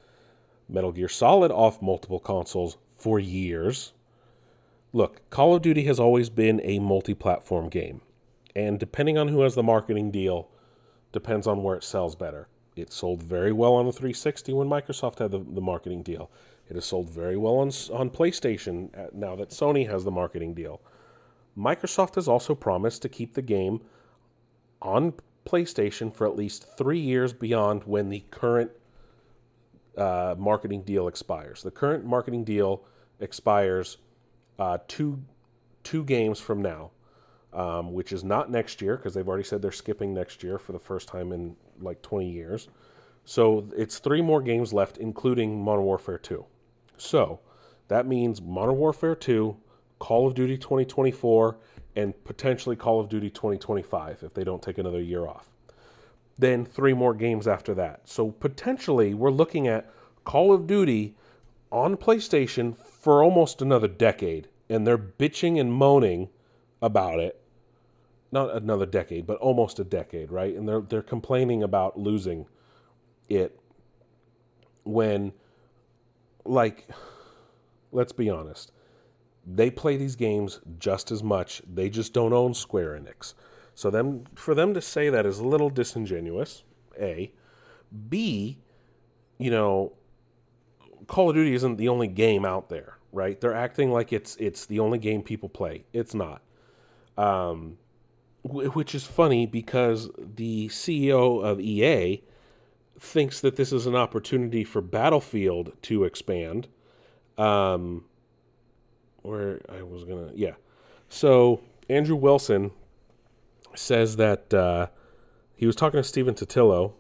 Metal 0.69 0.93
Gear 0.93 1.09
Solid 1.09 1.50
off 1.50 1.83
multiple 1.83 2.21
consoles 2.21 2.76
for 2.97 3.19
years. 3.19 3.93
Look, 4.93 5.29
Call 5.31 5.55
of 5.55 5.62
Duty 5.62 5.85
has 5.85 6.00
always 6.00 6.31
been 6.31 6.61
a 6.64 6.79
multi 6.79 7.14
platform 7.14 7.69
game. 7.69 8.00
And 8.57 8.79
depending 8.79 9.17
on 9.17 9.29
who 9.29 9.43
has 9.43 9.55
the 9.55 9.62
marketing 9.62 10.11
deal, 10.11 10.49
depends 11.12 11.47
on 11.47 11.62
where 11.62 11.76
it 11.76 11.85
sells 11.85 12.14
better. 12.14 12.49
It 12.76 12.93
sold 12.93 13.23
very 13.23 13.52
well 13.52 13.75
on 13.75 13.87
the 13.87 13.93
360 13.93 14.52
when 14.52 14.69
Microsoft 14.69 15.19
had 15.19 15.31
the, 15.33 15.38
the 15.38 15.61
marketing 15.61 16.02
deal. 16.02 16.31
It 16.69 16.76
has 16.76 16.85
sold 16.85 17.11
very 17.11 17.37
well 17.37 17.57
on, 17.57 17.69
on 17.93 18.11
PlayStation 18.11 18.97
uh, 18.97 19.09
now 19.12 19.35
that 19.37 19.50
Sony 19.50 19.88
has 19.90 20.05
the 20.05 20.11
marketing 20.11 20.55
deal. 20.55 20.81
Microsoft 21.59 22.14
has 22.14 22.29
also 22.29 22.55
promised 22.55 23.02
to 23.02 23.09
keep 23.09 23.35
the 23.35 23.43
game 23.43 23.81
on 24.81 25.14
PlayStation 25.45 26.14
for 26.14 26.26
at 26.26 26.37
least 26.37 26.67
three 26.79 27.00
years 27.00 27.33
beyond 27.33 27.83
when 27.85 28.09
the 28.09 28.23
current 28.31 28.71
uh, 29.97 30.35
marketing 30.38 30.83
deal 30.83 31.09
expires. 31.09 31.62
The 31.62 31.71
current 31.71 32.05
marketing 32.05 32.45
deal 32.45 32.85
expires 33.19 33.99
uh, 34.59 34.79
two 34.87 35.23
two 35.83 36.05
games 36.05 36.38
from 36.38 36.61
now, 36.61 36.90
um, 37.52 37.92
which 37.92 38.12
is 38.12 38.23
not 38.23 38.50
next 38.50 38.80
year 38.80 38.97
because 38.97 39.14
they've 39.14 39.28
already 39.28 39.45
said 39.45 39.62
they're 39.62 39.73
skipping 39.73 40.14
next 40.14 40.42
year 40.42 40.59
for 40.59 40.73
the 40.73 40.78
first 40.78 41.09
time 41.09 41.33
in 41.33 41.57
like 41.80 42.00
20 42.02 42.30
years. 42.30 42.69
So 43.25 43.66
it's 43.76 43.99
three 43.99 44.23
more 44.23 44.40
games 44.40 44.73
left, 44.73 44.99
including 44.99 45.62
Modern 45.62 45.85
Warfare 45.85 46.19
2. 46.19 46.45
So 46.97 47.40
that 47.88 48.07
means 48.07 48.40
Modern 48.40 48.76
Warfare 48.76 49.14
2, 49.14 49.57
Call 49.99 50.26
of 50.26 50.35
Duty 50.35 50.57
2024, 50.57 51.59
and 51.97 52.25
potentially 52.25 52.76
Call 52.76 53.00
of 53.00 53.09
Duty 53.09 53.30
2025 53.30 54.23
if 54.23 54.35
they 54.35 54.45
don't 54.45 54.62
take 54.62 54.78
another 54.78 55.00
year 55.00 55.26
off. 55.26 55.50
Then 56.38 56.64
three 56.64 56.95
more 56.95 57.14
games 57.14 57.47
after 57.47 57.75
that. 57.75 58.09
So 58.09 58.30
potentially 58.30 59.12
we're 59.12 59.30
looking 59.30 59.66
at 59.66 59.90
Call 60.25 60.52
of 60.52 60.66
Duty 60.66 61.14
on 61.71 61.97
PlayStation 61.97 62.76
for 62.76 63.23
almost 63.23 63.61
another 63.61 63.88
decade. 63.88 64.49
And 64.69 64.87
they're 64.87 64.99
bitching 64.99 65.61
and 65.61 65.73
moaning 65.73 66.28
about 66.80 67.19
it. 67.19 67.39
Not 68.33 68.55
another 68.55 68.87
decade, 68.87 69.27
but 69.27 69.39
almost 69.39 69.79
a 69.79 69.85
decade, 69.85 70.31
right? 70.31 70.55
And 70.55 70.69
they're 70.69 70.83
they're 70.83 71.03
complaining 71.03 71.63
about 71.63 71.99
losing 71.99 72.47
it 73.29 73.59
when 74.85 75.33
like 76.45 76.89
let's 77.93 78.13
be 78.13 78.31
honest 78.31 78.73
they 79.47 79.71
play 79.71 79.97
these 79.97 80.17
games 80.17 80.61
just 80.79 81.11
as 81.11 81.23
much. 81.23 81.63
They 81.73 81.89
just 81.89 82.13
don't 82.13 82.33
own 82.33 82.55
square 82.55 82.91
enix. 82.91 83.35
So 83.75 83.91
them 83.91 84.25
for 84.35 84.55
them 84.55 84.75
to 84.75 84.81
say 84.81 85.11
that 85.11 85.27
is 85.27 85.39
a 85.39 85.47
little 85.47 85.71
disingenuous 85.71 86.65
a. 87.01 87.33
B 88.09 88.59
you 89.39 89.51
know 89.51 89.93
call 91.07 91.31
of 91.31 91.35
duty 91.35 91.55
isn't 91.55 91.77
the 91.77 91.89
only 91.89 92.07
game 92.07 92.45
out 92.45 92.69
there 92.69 93.01
right? 93.13 93.41
They're 93.41 93.55
acting 93.55 93.91
like 93.91 94.13
it's 94.13 94.37
it's 94.37 94.67
the 94.67 94.81
only 94.81 94.99
game 94.99 95.23
people 95.23 95.49
play. 95.49 95.85
It's 95.93 96.15
not. 96.15 96.43
Um, 97.17 97.79
which 98.42 98.94
is 98.94 99.04
funny 99.04 99.47
because 99.47 100.11
the 100.16 100.68
ceo 100.68 101.44
of 101.44 101.61
ea 101.61 102.23
thinks 103.00 103.40
that 103.40 103.56
this 103.56 103.73
is 103.73 103.87
an 103.87 103.97
opportunity 103.97 104.62
for 104.62 104.82
Battlefield 104.82 105.73
to 105.82 106.04
expand. 106.04 106.68
Um, 107.38 108.04
where 109.23 109.61
I 109.68 109.82
was 109.82 110.04
gonna, 110.04 110.30
yeah. 110.35 110.54
So 111.09 111.62
Andrew 111.88 112.16
Wilson 112.16 112.70
says 113.75 114.16
that 114.16 114.52
uh, 114.52 114.88
he 115.56 115.66
was 115.66 115.76
talking 115.76 115.99
to 115.99 116.04
Stephen 116.04 116.35
Totilo, 116.35 116.92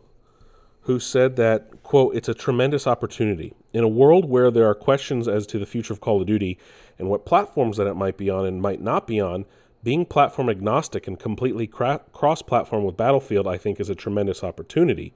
who 0.82 0.98
said 0.98 1.36
that 1.36 1.82
quote 1.82 2.16
It's 2.16 2.28
a 2.28 2.34
tremendous 2.34 2.86
opportunity 2.86 3.54
in 3.72 3.84
a 3.84 3.88
world 3.88 4.28
where 4.28 4.50
there 4.50 4.66
are 4.66 4.74
questions 4.74 5.28
as 5.28 5.46
to 5.48 5.58
the 5.58 5.66
future 5.66 5.92
of 5.92 6.00
Call 6.00 6.20
of 6.20 6.26
Duty 6.26 6.58
and 6.98 7.08
what 7.08 7.26
platforms 7.26 7.76
that 7.76 7.86
it 7.86 7.94
might 7.94 8.16
be 8.16 8.30
on 8.30 8.46
and 8.46 8.62
might 8.62 8.80
not 8.80 9.06
be 9.06 9.20
on. 9.20 9.44
Being 9.82 10.04
platform 10.04 10.50
agnostic 10.50 11.06
and 11.06 11.18
completely 11.18 11.66
cra- 11.66 12.02
cross-platform 12.12 12.84
with 12.84 12.96
Battlefield, 12.96 13.46
I 13.46 13.56
think, 13.56 13.80
is 13.80 13.88
a 13.88 13.94
tremendous 13.94 14.44
opportunity. 14.44 15.14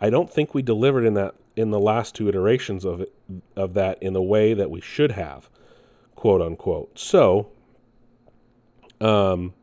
I 0.00 0.10
don't 0.10 0.32
think 0.32 0.54
we 0.54 0.62
delivered 0.62 1.04
in 1.04 1.14
that 1.14 1.34
in 1.54 1.70
the 1.70 1.80
last 1.80 2.14
two 2.14 2.28
iterations 2.28 2.84
of 2.84 3.00
it, 3.00 3.12
of 3.56 3.74
that 3.74 4.02
in 4.02 4.12
the 4.12 4.22
way 4.22 4.52
that 4.52 4.70
we 4.70 4.80
should 4.80 5.12
have, 5.12 5.48
quote 6.14 6.42
unquote. 6.42 6.98
So, 6.98 7.50
um, 9.00 9.54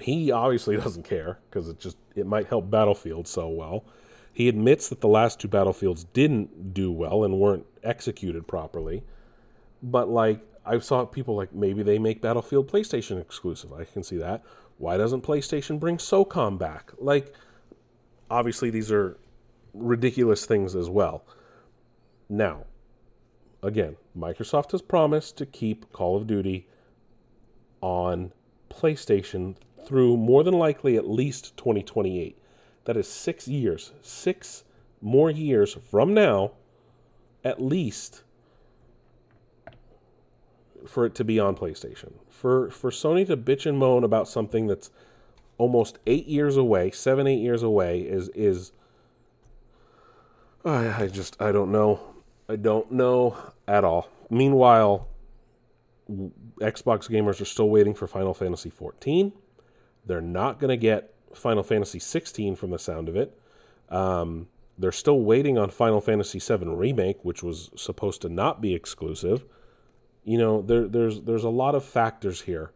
he 0.00 0.30
obviously 0.30 0.76
doesn't 0.78 1.04
care 1.04 1.38
because 1.48 1.68
it 1.68 1.78
just 1.78 1.96
it 2.14 2.26
might 2.26 2.46
help 2.48 2.70
Battlefield 2.70 3.28
so 3.28 3.48
well. 3.48 3.84
He 4.32 4.48
admits 4.48 4.88
that 4.88 5.00
the 5.00 5.08
last 5.08 5.40
two 5.40 5.48
Battlefields 5.48 6.04
didn't 6.04 6.72
do 6.72 6.90
well 6.90 7.22
and 7.22 7.38
weren't 7.38 7.66
executed 7.82 8.48
properly. 8.48 9.02
But 9.82 10.08
like 10.08 10.40
I 10.64 10.78
saw 10.78 11.04
people 11.04 11.36
like 11.36 11.52
maybe 11.52 11.82
they 11.82 11.98
make 11.98 12.20
Battlefield 12.20 12.70
PlayStation 12.70 13.20
exclusive. 13.20 13.72
I 13.72 13.84
can 13.84 14.02
see 14.02 14.16
that. 14.18 14.42
Why 14.78 14.96
doesn't 14.96 15.22
PlayStation 15.22 15.80
bring 15.80 15.96
SOCOM 15.98 16.58
back? 16.58 16.92
Like 16.98 17.34
obviously 18.30 18.70
these 18.70 18.90
are 18.90 19.18
ridiculous 19.74 20.46
things 20.46 20.74
as 20.74 20.88
well. 20.88 21.24
Now, 22.28 22.64
again, 23.62 23.96
Microsoft 24.16 24.72
has 24.72 24.82
promised 24.82 25.36
to 25.38 25.46
keep 25.46 25.92
Call 25.92 26.16
of 26.16 26.26
Duty 26.26 26.68
on 27.80 28.32
PlayStation 28.70 29.56
through 29.84 30.16
more 30.16 30.42
than 30.44 30.54
likely 30.54 30.96
at 30.96 31.08
least 31.08 31.56
2028. 31.56 32.38
That 32.84 32.96
is 32.96 33.08
six 33.08 33.46
years, 33.46 33.92
six 34.00 34.64
more 35.00 35.30
years 35.30 35.74
from 35.74 36.14
now, 36.14 36.52
at 37.44 37.60
least, 37.60 38.22
for 40.86 41.06
it 41.06 41.14
to 41.16 41.24
be 41.24 41.38
on 41.38 41.56
PlayStation. 41.56 42.14
For 42.28 42.70
for 42.70 42.90
Sony 42.90 43.26
to 43.26 43.36
bitch 43.36 43.66
and 43.66 43.78
moan 43.78 44.04
about 44.04 44.28
something 44.28 44.66
that's 44.66 44.90
almost 45.58 45.98
eight 46.06 46.26
years 46.26 46.56
away, 46.56 46.90
seven, 46.90 47.26
eight 47.26 47.40
years 47.40 47.62
away, 47.62 48.00
is 48.00 48.28
is 48.30 48.72
I, 50.64 51.04
I 51.04 51.08
just 51.08 51.40
I 51.40 51.52
don't 51.52 51.72
know. 51.72 52.00
I 52.48 52.56
don't 52.56 52.90
know 52.92 53.36
at 53.66 53.84
all. 53.84 54.08
Meanwhile, 54.28 55.08
Xbox 56.60 57.08
gamers 57.08 57.40
are 57.40 57.46
still 57.46 57.68
waiting 57.68 57.94
for 57.94 58.06
Final 58.06 58.34
Fantasy 58.34 58.70
14. 58.70 59.32
They're 60.04 60.20
not 60.20 60.58
going 60.58 60.70
to 60.70 60.76
get 60.76 61.14
Final 61.34 61.62
Fantasy 61.62 61.98
16 61.98 62.56
from 62.56 62.70
the 62.70 62.78
sound 62.78 63.08
of 63.08 63.16
it. 63.16 63.38
Um, 63.88 64.48
they're 64.78 64.92
still 64.92 65.20
waiting 65.20 65.58
on 65.58 65.70
Final 65.70 66.00
Fantasy 66.00 66.38
7 66.38 66.76
remake, 66.76 67.24
which 67.24 67.42
was 67.42 67.70
supposed 67.76 68.22
to 68.22 68.28
not 68.28 68.60
be 68.60 68.74
exclusive. 68.74 69.44
You 70.24 70.38
know, 70.38 70.62
there, 70.62 70.86
there's 70.86 71.20
there's 71.22 71.44
a 71.44 71.50
lot 71.50 71.74
of 71.74 71.84
factors 71.84 72.42
here 72.42 72.72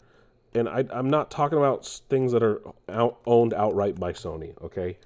and 0.56 0.68
I, 0.68 0.84
I'm 0.90 1.10
not 1.10 1.30
talking 1.30 1.58
about 1.58 1.86
things 2.08 2.32
that 2.32 2.42
are 2.42 2.62
out, 2.88 3.18
owned 3.26 3.52
outright 3.52 4.00
by 4.00 4.12
Sony. 4.12 4.60
Okay, 4.62 4.96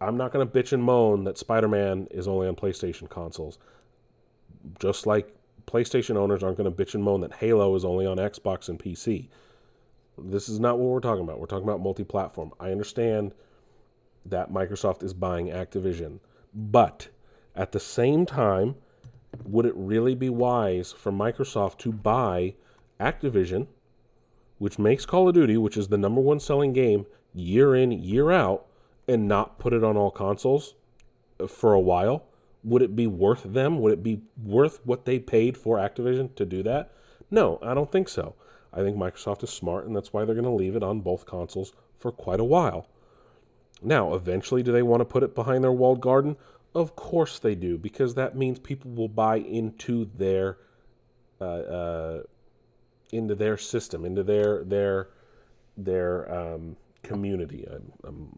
I'm 0.00 0.16
not 0.16 0.32
going 0.32 0.46
to 0.46 0.52
bitch 0.52 0.72
and 0.72 0.82
moan 0.82 1.24
that 1.24 1.36
Spider-Man 1.36 2.08
is 2.10 2.28
only 2.28 2.46
on 2.46 2.54
PlayStation 2.54 3.08
consoles. 3.08 3.58
Just 4.78 5.06
like 5.06 5.34
PlayStation 5.66 6.16
owners 6.16 6.42
aren't 6.42 6.56
going 6.56 6.72
to 6.72 6.84
bitch 6.84 6.94
and 6.94 7.02
moan 7.02 7.20
that 7.22 7.34
Halo 7.34 7.74
is 7.74 7.84
only 7.84 8.06
on 8.06 8.18
Xbox 8.18 8.68
and 8.68 8.78
PC. 8.78 9.28
This 10.16 10.48
is 10.48 10.58
not 10.58 10.78
what 10.78 10.88
we're 10.88 11.00
talking 11.00 11.24
about. 11.24 11.40
We're 11.40 11.46
talking 11.46 11.68
about 11.68 11.80
multi-platform. 11.80 12.52
I 12.58 12.70
understand 12.70 13.32
that 14.24 14.52
Microsoft 14.52 15.02
is 15.02 15.14
buying 15.14 15.46
Activision, 15.46 16.20
but 16.54 17.08
at 17.54 17.72
the 17.72 17.80
same 17.80 18.26
time, 18.26 18.76
would 19.44 19.66
it 19.66 19.74
really 19.76 20.14
be 20.14 20.28
wise 20.28 20.92
for 20.92 21.12
Microsoft 21.12 21.78
to 21.78 21.92
buy 21.92 22.54
Activision, 23.00 23.66
which 24.58 24.78
makes 24.78 25.06
Call 25.06 25.28
of 25.28 25.34
Duty, 25.34 25.56
which 25.56 25.76
is 25.76 25.88
the 25.88 25.98
number 25.98 26.20
one 26.20 26.40
selling 26.40 26.72
game 26.72 27.06
year 27.34 27.74
in, 27.74 27.92
year 27.92 28.30
out, 28.30 28.66
and 29.06 29.28
not 29.28 29.58
put 29.58 29.72
it 29.72 29.84
on 29.84 29.96
all 29.96 30.10
consoles 30.10 30.74
for 31.46 31.72
a 31.72 31.80
while? 31.80 32.24
Would 32.64 32.82
it 32.82 32.96
be 32.96 33.06
worth 33.06 33.44
them? 33.44 33.80
Would 33.80 33.92
it 33.92 34.02
be 34.02 34.20
worth 34.42 34.80
what 34.84 35.04
they 35.04 35.18
paid 35.18 35.56
for 35.56 35.78
Activision 35.78 36.34
to 36.34 36.44
do 36.44 36.62
that? 36.64 36.92
No, 37.30 37.58
I 37.62 37.74
don't 37.74 37.92
think 37.92 38.08
so. 38.08 38.34
I 38.72 38.82
think 38.82 38.96
Microsoft 38.96 39.42
is 39.42 39.50
smart, 39.50 39.86
and 39.86 39.94
that's 39.94 40.12
why 40.12 40.24
they're 40.24 40.34
going 40.34 40.44
to 40.44 40.50
leave 40.50 40.76
it 40.76 40.82
on 40.82 41.00
both 41.00 41.24
consoles 41.24 41.72
for 41.98 42.10
quite 42.10 42.40
a 42.40 42.44
while. 42.44 42.88
Now, 43.82 44.14
eventually, 44.14 44.62
do 44.62 44.72
they 44.72 44.82
want 44.82 45.00
to 45.00 45.04
put 45.04 45.22
it 45.22 45.34
behind 45.34 45.62
their 45.62 45.72
walled 45.72 46.00
garden? 46.00 46.36
Of 46.78 46.94
course 46.94 47.40
they 47.40 47.56
do, 47.56 47.76
because 47.76 48.14
that 48.14 48.36
means 48.36 48.60
people 48.60 48.92
will 48.92 49.08
buy 49.08 49.38
into 49.38 50.08
their 50.16 50.58
uh, 51.40 51.44
uh, 51.44 52.22
into 53.10 53.34
their 53.34 53.56
system, 53.56 54.04
into 54.04 54.22
their 54.22 54.62
their 54.62 55.08
their 55.76 56.32
um, 56.32 56.76
community. 57.02 57.66
I'm, 57.68 57.92
I'm 58.04 58.28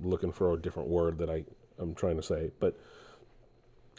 looking 0.00 0.30
for 0.30 0.52
a 0.52 0.56
different 0.56 0.88
word 0.88 1.18
that 1.18 1.28
I 1.28 1.44
I'm 1.80 1.92
trying 1.96 2.14
to 2.18 2.22
say, 2.22 2.52
but 2.60 2.78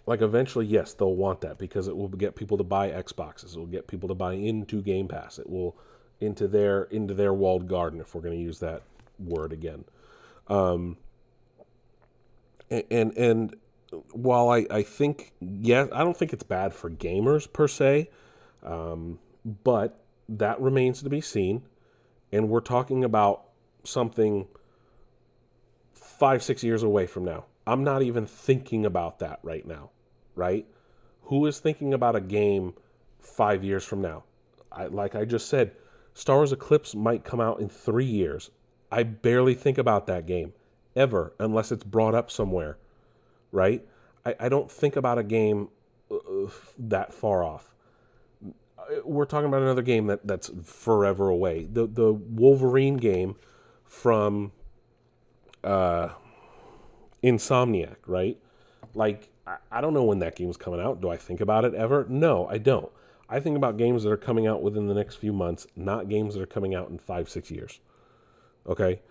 like 0.06 0.22
eventually, 0.22 0.66
yes, 0.66 0.94
they'll 0.94 1.16
want 1.16 1.42
that 1.42 1.58
because 1.58 1.90
it 1.90 1.98
will 1.98 2.08
get 2.08 2.38
people 2.38 2.58
to 2.58 2.64
buy 2.64 2.92
Xboxes. 2.92 3.58
It 3.58 3.60
will 3.60 3.66
get 3.66 3.86
people 3.86 4.08
to 4.08 4.16
buy 4.16 4.34
into 4.34 4.82
Game 4.82 5.10
Pass. 5.10 5.40
It 5.40 5.50
will 5.50 5.76
into 6.22 6.48
their 6.48 6.84
into 6.84 7.14
their 7.14 7.34
walled 7.34 7.68
garden, 7.68 8.00
if 8.00 8.16
we're 8.16 8.22
going 8.22 8.38
to 8.38 8.42
use 8.42 8.60
that 8.60 8.84
word 9.20 9.52
again. 9.52 9.84
Um, 10.48 10.96
and 12.70 12.86
and, 12.90 13.18
and 13.18 13.56
while 14.12 14.50
I, 14.50 14.66
I 14.70 14.84
think 14.84 15.34
yeah, 15.40 15.88
I 15.92 16.04
don't 16.04 16.16
think 16.16 16.34
it's 16.34 16.44
bad 16.44 16.74
for 16.74 16.90
gamers 16.90 17.52
per 17.52 17.68
se, 17.68 18.10
um, 18.64 19.20
but 19.64 20.04
that 20.28 20.60
remains 20.62 21.02
to 21.02 21.10
be 21.10 21.22
seen. 21.22 21.64
And 22.32 22.50
we're 22.50 22.60
talking 22.60 23.04
about 23.04 23.46
something 23.84 24.48
five, 25.94 26.44
six 26.44 26.64
years 26.64 26.84
away 26.84 27.08
from 27.08 27.26
now. 27.26 27.46
I'm 27.66 27.84
not 27.84 28.02
even 28.02 28.26
thinking 28.26 28.86
about 28.86 29.20
that 29.20 29.40
right 29.44 29.66
now, 29.66 29.92
right? 30.36 30.66
Who 31.24 31.46
is 31.46 31.60
thinking 31.60 31.94
about 31.94 32.16
a 32.16 32.22
game 32.22 32.74
five 33.20 33.64
years 33.64 33.84
from 33.84 34.02
now? 34.02 34.24
I, 34.72 34.86
like 34.86 35.16
I 35.16 35.26
just 35.26 35.48
said, 35.48 35.72
Star 36.14 36.38
Wars 36.38 36.52
Eclipse 36.52 36.96
might 36.96 37.24
come 37.24 37.40
out 37.40 37.60
in 37.60 37.70
three 37.70 38.06
years. 38.06 38.52
I 38.92 39.04
barely 39.04 39.54
think 39.54 39.78
about 39.78 40.08
that 40.08 40.26
game 40.26 40.54
ever 40.96 41.34
unless 41.40 41.72
it's 41.72 41.84
brought 41.84 42.16
up 42.16 42.30
somewhere, 42.32 42.78
right? 43.52 43.86
I, 44.26 44.36
I 44.40 44.50
don't 44.50 44.72
think 44.72 44.96
about 44.96 45.18
a 45.18 45.24
game 45.24 45.70
uh, 46.12 46.16
that 46.78 47.14
far 47.14 47.44
off. 47.44 47.74
We're 49.04 49.26
talking 49.26 49.48
about 49.48 49.62
another 49.62 49.82
game 49.82 50.08
that, 50.08 50.26
that's 50.26 50.50
forever 50.64 51.30
away. 51.30 51.68
The 51.72 51.86
the 51.86 52.12
Wolverine 52.12 52.98
game 52.98 53.36
from 53.86 54.52
uh, 55.64 56.10
Insomniac, 57.24 57.98
right? 58.08 58.38
Like 58.96 59.30
I, 59.46 59.58
I 59.72 59.82
don't 59.82 59.94
know 59.94 60.04
when 60.04 60.20
that 60.20 60.36
game 60.36 60.50
is 60.50 60.58
coming 60.58 60.80
out. 60.80 61.02
Do 61.02 61.10
I 61.10 61.18
think 61.18 61.40
about 61.42 61.66
it 61.66 61.76
ever? 61.76 62.06
No, 62.10 62.48
I 62.48 62.58
don't. 62.58 62.92
I 63.30 63.40
think 63.40 63.56
about 63.56 63.78
games 63.78 64.04
that 64.04 64.12
are 64.12 64.18
coming 64.18 64.48
out 64.48 64.64
within 64.64 64.88
the 64.88 64.96
next 64.96 65.16
few 65.16 65.32
months, 65.32 65.68
not 65.76 66.10
games 66.10 66.34
that 66.34 66.42
are 66.42 66.48
coming 66.48 66.74
out 66.74 66.90
in 66.90 66.98
five, 66.98 67.30
six 67.30 67.52
years. 67.52 67.80
Okay? 68.68 69.02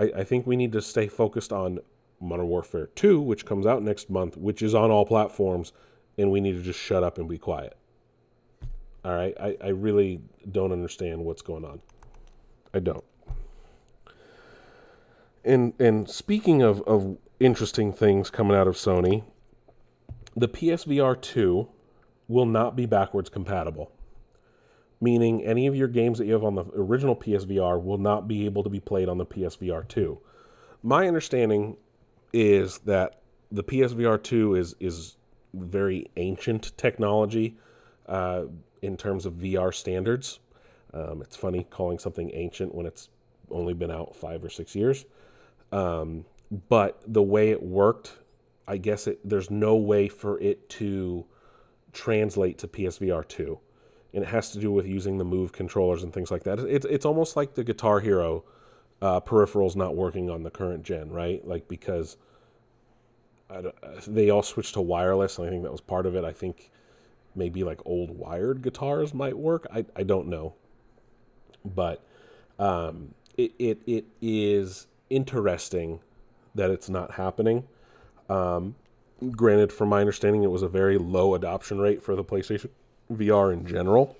I, 0.00 0.04
I 0.16 0.24
think 0.24 0.46
we 0.46 0.56
need 0.56 0.72
to 0.72 0.80
stay 0.80 1.06
focused 1.06 1.52
on 1.52 1.80
Modern 2.20 2.48
Warfare 2.48 2.88
2, 2.94 3.20
which 3.20 3.46
comes 3.46 3.66
out 3.66 3.82
next 3.82 4.10
month, 4.10 4.36
which 4.36 4.62
is 4.62 4.74
on 4.74 4.90
all 4.90 5.06
platforms, 5.06 5.72
and 6.16 6.30
we 6.30 6.40
need 6.40 6.52
to 6.52 6.62
just 6.62 6.80
shut 6.80 7.04
up 7.04 7.18
and 7.18 7.28
be 7.28 7.38
quiet. 7.38 7.76
All 9.04 9.14
right? 9.14 9.34
I, 9.40 9.56
I 9.62 9.68
really 9.68 10.20
don't 10.50 10.72
understand 10.72 11.24
what's 11.24 11.42
going 11.42 11.64
on. 11.64 11.80
I 12.74 12.80
don't. 12.80 13.04
And 15.44 15.72
and 15.78 16.10
speaking 16.10 16.62
of, 16.62 16.82
of 16.82 17.16
interesting 17.40 17.92
things 17.92 18.28
coming 18.30 18.56
out 18.56 18.66
of 18.66 18.74
Sony, 18.74 19.24
the 20.36 20.48
PSVR 20.48 21.20
2 21.20 21.68
will 22.26 22.46
not 22.46 22.76
be 22.76 22.86
backwards 22.86 23.30
compatible. 23.30 23.90
Meaning, 25.00 25.44
any 25.44 25.66
of 25.68 25.76
your 25.76 25.88
games 25.88 26.18
that 26.18 26.26
you 26.26 26.32
have 26.32 26.44
on 26.44 26.56
the 26.56 26.64
original 26.74 27.14
PSVR 27.14 27.82
will 27.82 27.98
not 27.98 28.26
be 28.26 28.44
able 28.44 28.64
to 28.64 28.68
be 28.68 28.80
played 28.80 29.08
on 29.08 29.16
the 29.16 29.24
PSVR 29.24 29.86
2. 29.86 30.18
My 30.82 31.06
understanding 31.06 31.76
is 32.32 32.78
that 32.78 33.20
the 33.50 33.64
PSVR 33.64 34.22
2 34.22 34.54
is, 34.54 34.74
is 34.80 35.16
very 35.54 36.10
ancient 36.16 36.76
technology 36.76 37.56
uh, 38.06 38.44
in 38.82 38.96
terms 38.96 39.26
of 39.26 39.34
VR 39.34 39.74
standards. 39.74 40.40
Um, 40.92 41.22
it's 41.22 41.36
funny 41.36 41.66
calling 41.68 41.98
something 41.98 42.30
ancient 42.34 42.74
when 42.74 42.86
it's 42.86 43.08
only 43.50 43.74
been 43.74 43.90
out 43.90 44.16
five 44.16 44.44
or 44.44 44.50
six 44.50 44.74
years. 44.74 45.04
Um, 45.72 46.24
but 46.68 47.02
the 47.06 47.22
way 47.22 47.50
it 47.50 47.62
worked, 47.62 48.12
I 48.66 48.78
guess 48.78 49.06
it, 49.06 49.20
there's 49.24 49.50
no 49.50 49.76
way 49.76 50.08
for 50.08 50.38
it 50.40 50.68
to 50.70 51.26
translate 51.92 52.58
to 52.58 52.68
PSVR 52.68 53.26
2. 53.26 53.58
And 54.14 54.24
it 54.24 54.28
has 54.28 54.50
to 54.52 54.58
do 54.58 54.72
with 54.72 54.86
using 54.86 55.18
the 55.18 55.24
Move 55.24 55.52
controllers 55.52 56.02
and 56.02 56.12
things 56.12 56.30
like 56.30 56.44
that. 56.44 56.58
It's, 56.60 56.86
it's 56.86 57.04
almost 57.04 57.36
like 57.36 57.54
the 57.54 57.64
Guitar 57.64 58.00
Hero 58.00 58.44
uh, 59.00 59.20
peripherals 59.20 59.76
not 59.76 59.94
working 59.94 60.28
on 60.28 60.42
the 60.42 60.50
current 60.50 60.82
gen, 60.82 61.10
right? 61.10 61.46
Like, 61.46 61.68
because 61.68 62.16
they 64.06 64.30
all 64.30 64.42
switched 64.42 64.74
to 64.74 64.80
wireless, 64.80 65.38
and 65.38 65.46
I 65.46 65.50
think 65.50 65.62
that 65.62 65.72
was 65.72 65.80
part 65.80 66.06
of 66.06 66.14
it. 66.14 66.24
I 66.24 66.32
think 66.32 66.70
maybe 67.34 67.64
like 67.64 67.80
old 67.84 68.18
wired 68.18 68.62
guitars 68.62 69.14
might 69.14 69.38
work. 69.38 69.66
I, 69.72 69.84
I 69.96 70.02
don't 70.02 70.28
know. 70.28 70.54
But 71.64 72.02
um, 72.58 73.14
it, 73.36 73.52
it, 73.58 73.78
it 73.86 74.04
is 74.20 74.86
interesting 75.10 76.00
that 76.54 76.70
it's 76.70 76.88
not 76.88 77.12
happening. 77.12 77.64
Um, 78.28 78.74
granted, 79.30 79.72
from 79.72 79.88
my 79.88 80.00
understanding, 80.00 80.42
it 80.42 80.50
was 80.50 80.62
a 80.62 80.68
very 80.68 80.98
low 80.98 81.34
adoption 81.34 81.78
rate 81.78 82.02
for 82.02 82.14
the 82.16 82.24
PlayStation 82.24 82.70
VR 83.12 83.52
in 83.52 83.66
general. 83.66 84.16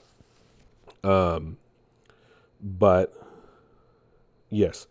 Um, 1.05 1.57
but 2.61 3.15
yes, 4.51 4.87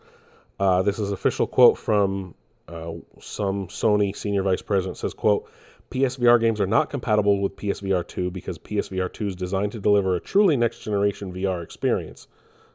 uh, 0.60 0.82
this 0.82 1.00
is 1.00 1.12
official 1.12 1.48
quote 1.48 1.78
from 1.78 2.36
uh, 2.68 2.94
some 3.20 3.68
Sony 3.68 4.16
senior 4.16 4.44
vice 4.44 4.62
president 4.62 4.98
says, 4.98 5.14
"quote 5.14 5.50
PSVR 5.90 6.40
games 6.40 6.60
are 6.60 6.68
not 6.68 6.90
compatible 6.90 7.42
with 7.42 7.56
PSVR 7.56 8.06
2 8.06 8.30
because 8.30 8.58
PSVR 8.58 9.12
2 9.12 9.28
is 9.28 9.36
designed 9.36 9.72
to 9.72 9.80
deliver 9.80 10.16
a 10.16 10.20
truly 10.20 10.58
next 10.58 10.80
generation 10.80 11.32
VR 11.34 11.64
experience." 11.64 12.28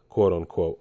Quote 0.08 0.32
unquote 0.32 0.78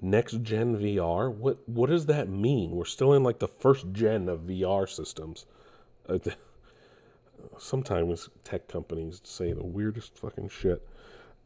next 0.00 0.42
gen 0.42 0.76
VR. 0.76 1.32
What 1.32 1.68
what 1.68 1.90
does 1.90 2.06
that 2.06 2.28
mean? 2.28 2.72
We're 2.72 2.84
still 2.84 3.12
in 3.12 3.22
like 3.22 3.38
the 3.38 3.48
first 3.48 3.92
gen 3.92 4.28
of 4.28 4.40
VR 4.40 4.88
systems. 4.88 5.46
Uh, 6.08 6.18
sometimes 7.58 8.28
tech 8.44 8.68
companies 8.68 9.20
say 9.24 9.52
the 9.52 9.64
weirdest 9.64 10.18
fucking 10.18 10.48
shit. 10.48 10.86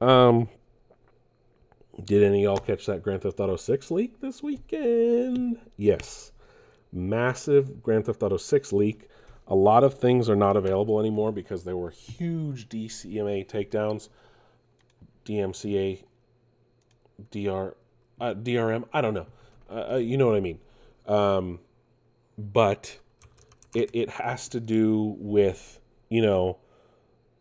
Um, 0.01 0.49
did 2.02 2.22
any 2.22 2.42
y'all 2.42 2.59
catch 2.59 2.87
that 2.87 3.02
Grand 3.02 3.22
Theft 3.22 3.38
Auto 3.40 3.57
6 3.57 3.90
leak 3.90 4.20
this 4.20 4.42
weekend? 4.42 5.59
Yes. 5.76 6.33
Massive 6.92 7.83
Grand 7.83 8.07
Theft 8.07 8.22
Auto 8.22 8.37
6 8.37 8.72
leak. 8.72 9.09
A 9.46 9.54
lot 9.54 9.85
of 9.85 9.98
things 9.98 10.28
are 10.28 10.37
not 10.37 10.57
available 10.57 10.98
anymore 10.98 11.30
because 11.30 11.64
there 11.64 11.76
were 11.76 11.90
huge 11.90 12.68
DCMA 12.68 13.46
takedowns, 13.46 14.09
DMCA, 15.26 16.02
DR, 17.30 17.74
uh, 18.20 18.35
DRM. 18.35 18.85
I 18.92 19.00
don't 19.00 19.14
know. 19.14 19.26
Uh, 19.70 19.92
uh, 19.92 19.96
you 19.96 20.16
know 20.16 20.26
what 20.26 20.37
I 20.37 20.40
mean. 20.40 20.59
Um, 21.07 21.61
but 22.38 22.98
it 23.74 23.90
it 23.92 24.11
has 24.11 24.48
to 24.48 24.61
do 24.61 25.16
with 25.18 25.78
you 26.09 26.22
know 26.22 26.59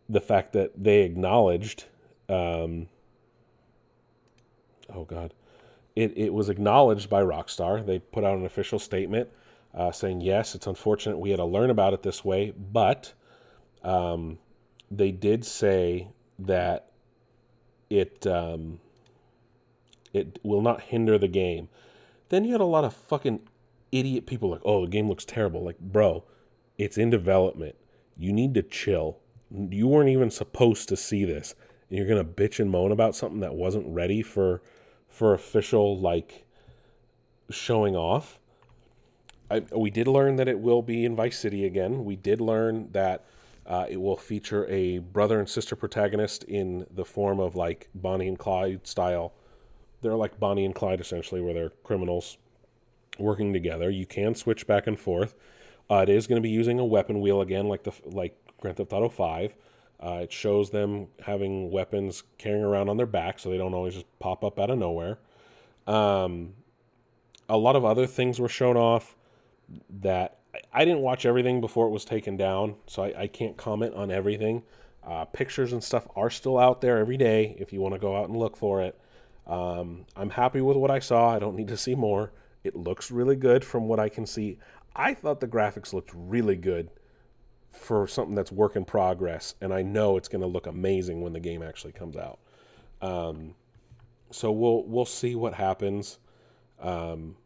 the 0.08 0.20
fact 0.20 0.52
that 0.52 0.72
they 0.76 1.02
acknowledged. 1.02 1.84
Um, 2.28 2.88
oh 4.92 5.04
God, 5.04 5.34
it 5.94 6.12
it 6.16 6.34
was 6.34 6.48
acknowledged 6.48 7.08
by 7.08 7.22
Rockstar. 7.22 7.84
They 7.84 7.98
put 7.98 8.24
out 8.24 8.36
an 8.36 8.44
official 8.44 8.78
statement 8.78 9.28
uh, 9.74 9.92
saying 9.92 10.20
yes, 10.20 10.54
it's 10.54 10.66
unfortunate 10.66 11.18
we 11.18 11.30
had 11.30 11.38
to 11.38 11.44
learn 11.44 11.70
about 11.70 11.94
it 11.94 12.02
this 12.02 12.24
way, 12.24 12.50
but 12.50 13.12
um, 13.82 14.38
they 14.90 15.10
did 15.10 15.44
say 15.44 16.08
that 16.38 16.90
it. 17.90 18.26
Um, 18.26 18.80
it 20.14 20.38
will 20.42 20.62
not 20.62 20.80
hinder 20.80 21.18
the 21.18 21.28
game. 21.28 21.68
Then 22.30 22.44
you 22.44 22.52
had 22.52 22.60
a 22.60 22.64
lot 22.64 22.84
of 22.84 22.94
fucking 22.94 23.40
idiot 23.92 24.26
people 24.26 24.48
like, 24.48 24.62
oh, 24.64 24.82
the 24.82 24.90
game 24.90 25.08
looks 25.08 25.24
terrible. 25.24 25.62
Like, 25.62 25.78
bro, 25.78 26.24
it's 26.78 26.96
in 26.96 27.10
development. 27.10 27.74
You 28.16 28.32
need 28.32 28.54
to 28.54 28.62
chill. 28.62 29.18
You 29.50 29.88
weren't 29.88 30.08
even 30.08 30.30
supposed 30.30 30.88
to 30.88 30.96
see 30.96 31.24
this. 31.24 31.54
And 31.88 31.98
you're 31.98 32.08
gonna 32.08 32.24
bitch 32.24 32.60
and 32.60 32.70
moan 32.70 32.92
about 32.92 33.14
something 33.14 33.40
that 33.40 33.54
wasn't 33.54 33.86
ready 33.86 34.22
for 34.22 34.62
for 35.08 35.34
official 35.34 35.98
like 35.98 36.44
showing 37.50 37.94
off. 37.96 38.38
I, 39.50 39.60
we 39.72 39.90
did 39.90 40.08
learn 40.08 40.36
that 40.36 40.48
it 40.48 40.58
will 40.58 40.82
be 40.82 41.04
in 41.04 41.14
Vice 41.14 41.38
City 41.38 41.64
again. 41.64 42.04
We 42.04 42.16
did 42.16 42.40
learn 42.40 42.90
that 42.92 43.24
Uh, 43.66 43.86
it 43.88 43.96
will 43.96 44.18
feature 44.18 44.66
a 44.68 44.98
brother 44.98 45.38
and 45.38 45.48
sister 45.48 45.74
protagonist 45.74 46.44
in 46.44 46.86
the 46.94 47.04
form 47.04 47.40
of 47.40 47.56
like 47.56 47.88
Bonnie 47.94 48.28
and 48.28 48.38
Clyde 48.38 48.86
style. 48.86 49.32
They're 50.02 50.16
like 50.16 50.38
Bonnie 50.38 50.66
and 50.66 50.74
Clyde 50.74 51.00
essentially, 51.00 51.40
where 51.40 51.54
they're 51.54 51.72
criminals 51.82 52.36
working 53.18 53.54
together. 53.54 53.88
You 53.88 54.04
can 54.04 54.34
switch 54.34 54.66
back 54.66 54.86
and 54.86 55.00
forth. 55.00 55.34
Uh, 55.90 56.02
it 56.02 56.10
is 56.10 56.26
going 56.26 56.42
to 56.42 56.46
be 56.46 56.60
using 56.60 56.78
a 56.78 56.84
weapon 56.84 57.22
wheel 57.22 57.40
again, 57.40 57.66
like 57.66 57.84
the 57.84 57.92
like 58.04 58.36
Grand 58.60 58.76
Theft 58.76 58.92
Auto 58.92 59.08
Five. 59.08 59.54
Uh, 60.00 60.20
it 60.22 60.32
shows 60.32 60.70
them 60.70 61.06
having 61.24 61.70
weapons 61.70 62.24
carrying 62.38 62.64
around 62.64 62.88
on 62.88 62.96
their 62.96 63.06
back, 63.06 63.38
so 63.38 63.48
they 63.48 63.56
don't 63.56 63.74
always 63.74 63.94
just 63.94 64.18
pop 64.18 64.44
up 64.44 64.58
out 64.58 64.70
of 64.70 64.78
nowhere. 64.78 65.18
Um, 65.86 66.54
a 67.48 67.56
lot 67.56 67.76
of 67.76 67.84
other 67.84 68.06
things 68.06 68.38
were 68.38 68.48
shown 68.48 68.76
off 68.76 69.16
that 69.88 70.38
I 70.72 70.84
didn't 70.84 71.00
watch 71.00 71.24
everything 71.24 71.60
before 71.60 71.86
it 71.86 71.90
was 71.90 72.04
taken 72.04 72.36
down, 72.36 72.76
so 72.86 73.04
I, 73.04 73.22
I 73.22 73.26
can't 73.26 73.56
comment 73.56 73.94
on 73.94 74.10
everything. 74.10 74.62
Uh, 75.06 75.24
pictures 75.26 75.72
and 75.72 75.82
stuff 75.82 76.08
are 76.16 76.30
still 76.30 76.58
out 76.58 76.80
there 76.80 76.98
every 76.98 77.16
day 77.16 77.56
if 77.58 77.72
you 77.72 77.80
want 77.80 77.94
to 77.94 78.00
go 78.00 78.16
out 78.16 78.28
and 78.28 78.38
look 78.38 78.56
for 78.56 78.82
it. 78.82 78.98
Um, 79.46 80.06
I'm 80.16 80.30
happy 80.30 80.60
with 80.60 80.76
what 80.76 80.90
I 80.90 80.98
saw. 80.98 81.34
I 81.34 81.38
don't 81.38 81.56
need 81.56 81.68
to 81.68 81.76
see 81.76 81.94
more. 81.94 82.32
It 82.62 82.74
looks 82.74 83.10
really 83.10 83.36
good 83.36 83.64
from 83.64 83.88
what 83.88 84.00
I 84.00 84.08
can 84.08 84.26
see. 84.26 84.58
I 84.96 85.12
thought 85.12 85.40
the 85.40 85.48
graphics 85.48 85.92
looked 85.92 86.10
really 86.14 86.56
good 86.56 86.88
for 87.74 88.06
something 88.06 88.34
that's 88.34 88.52
work 88.52 88.76
in 88.76 88.84
progress, 88.84 89.54
and 89.60 89.72
I 89.72 89.82
know 89.82 90.16
it's 90.16 90.28
going 90.28 90.42
to 90.42 90.46
look 90.46 90.66
amazing 90.66 91.20
when 91.20 91.32
the 91.32 91.40
game 91.40 91.62
actually 91.62 91.92
comes 91.92 92.16
out. 92.16 92.38
Um, 93.02 93.54
so 94.30 94.50
we'll 94.50 94.84
we'll 94.84 95.04
see 95.04 95.34
what 95.34 95.54
happens. 95.54 96.18
Um, 96.80 97.36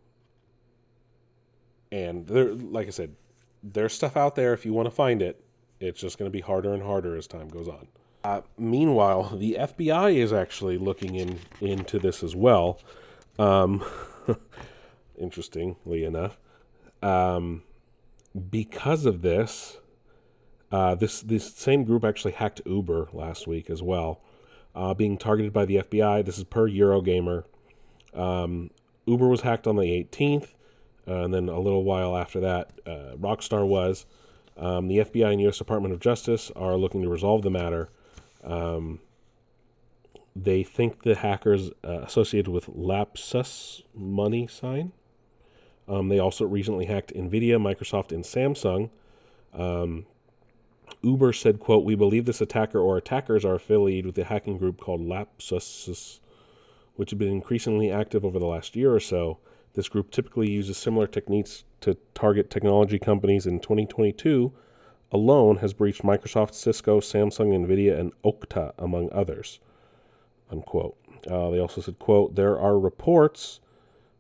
and 1.91 2.27
there, 2.27 2.53
like 2.55 2.87
I 2.87 2.91
said, 2.91 3.15
there's 3.63 3.93
stuff 3.93 4.17
out 4.17 4.35
there 4.35 4.53
if 4.53 4.65
you 4.65 4.73
want 4.73 4.87
to 4.87 4.95
find 4.95 5.23
it. 5.23 5.43
It's 5.81 6.01
just 6.01 6.19
going 6.19 6.31
to 6.31 6.33
be 6.33 6.41
harder 6.41 6.75
and 6.75 6.83
harder 6.83 7.17
as 7.17 7.27
time 7.27 7.49
goes 7.49 7.69
on. 7.69 7.89
Uh, 8.25 8.41
meanwhile, 8.59 9.37
the 9.37 9.57
FBI 9.61 10.17
is 10.17 10.33
actually 10.33 10.77
looking 10.77 11.15
in 11.15 11.39
into 11.61 11.99
this 11.99 12.23
as 12.23 12.35
well. 12.35 12.81
Um, 13.39 13.85
interestingly 15.19 16.05
enough, 16.05 16.37
um, 17.03 17.63
because 18.51 19.07
of 19.07 19.23
this, 19.23 19.79
uh, 20.71 20.95
this 20.95 21.21
this 21.21 21.55
same 21.55 21.85
group 21.85 22.05
actually 22.05 22.33
hacked 22.33 22.61
Uber 22.67 23.09
last 23.13 23.47
week 23.47 23.71
as 23.71 23.83
well, 23.83 24.21
uh, 24.75 24.95
being 24.95 25.17
targeted 25.17 25.53
by 25.53 25.65
the 25.65 25.77
FBI. 25.77 26.25
This 26.25 26.39
is 26.39 26.45
per 26.45 26.69
Eurogamer. 26.69 27.45
Um, 28.15 28.71
Uber 29.07 29.29
was 29.29 29.41
hacked 29.41 29.67
on 29.67 29.77
the 29.77 29.85
18th, 29.85 30.55
uh, 31.07 31.25
and 31.25 31.33
then 31.33 31.49
a 31.49 31.59
little 31.59 31.85
while 31.85 32.17
after 32.17 32.41
that, 32.41 32.73
uh, 32.87 33.17
Rockstar 33.17 33.67
was. 33.67 34.05
Um, 34.57 34.89
the 34.89 34.99
FBI 34.99 35.33
and 35.33 35.41
U.S. 35.43 35.57
Department 35.57 35.95
of 35.95 36.01
Justice 36.01 36.51
are 36.57 36.77
looking 36.77 37.03
to 37.03 37.09
resolve 37.09 37.43
the 37.43 37.51
matter. 37.51 37.89
Um, 38.43 39.01
they 40.35 40.63
think 40.63 41.03
the 41.03 41.15
hackers 41.15 41.71
uh, 41.85 42.01
associated 42.01 42.51
with 42.51 42.67
Lapsus 42.67 43.83
Money 43.95 44.47
Sign. 44.47 44.93
Um, 45.89 46.09
they 46.09 46.19
also 46.19 46.45
recently 46.45 46.87
hacked 46.87 47.15
NVIDIA, 47.15 47.57
Microsoft, 47.57 48.13
and 48.13 48.25
Samsung. 48.25 48.91
Uber 51.03 51.33
said, 51.33 51.61
quote, 51.61 51.85
We 51.85 51.95
believe 51.95 52.25
this 52.25 52.41
attacker 52.41 52.81
or 52.81 52.97
attackers 52.97 53.45
are 53.45 53.55
affiliated 53.55 54.07
with 54.07 54.19
a 54.19 54.25
hacking 54.25 54.59
group 54.59 54.81
called 54.81 55.01
Lapsus, 55.01 56.21
which 56.97 57.11
has 57.11 57.19
been 57.19 57.29
increasingly 57.29 57.91
active 57.91 58.25
over 58.25 58.39
the 58.39 58.47
last 58.47 58.75
year 58.75 58.93
or 58.93 59.01
so. 59.01 59.39
This 59.75 59.89
group 59.89 60.11
typically 60.11 60.51
uses 60.51 60.77
similar 60.77 61.07
techniques 61.07 61.65
to 61.83 61.97
target 62.15 62.51
technology 62.51 62.99
companies. 62.99 63.47
In 63.47 63.61
2022 63.61 64.53
alone, 65.13 65.59
has 65.59 65.73
breached 65.73 66.03
Microsoft, 66.03 66.55
Cisco, 66.55 67.01
Samsung, 67.01 67.55
NVIDIA, 67.55 67.99
and 67.99 68.13
Okta, 68.25 68.73
among 68.79 69.11
others. 69.13 69.61
Unquote. 70.51 70.97
Uh, 71.31 71.51
they 71.51 71.59
also 71.59 71.81
said, 71.81 71.99
quote, 71.99 72.35
There 72.35 72.59
are 72.59 72.79
reports 72.79 73.61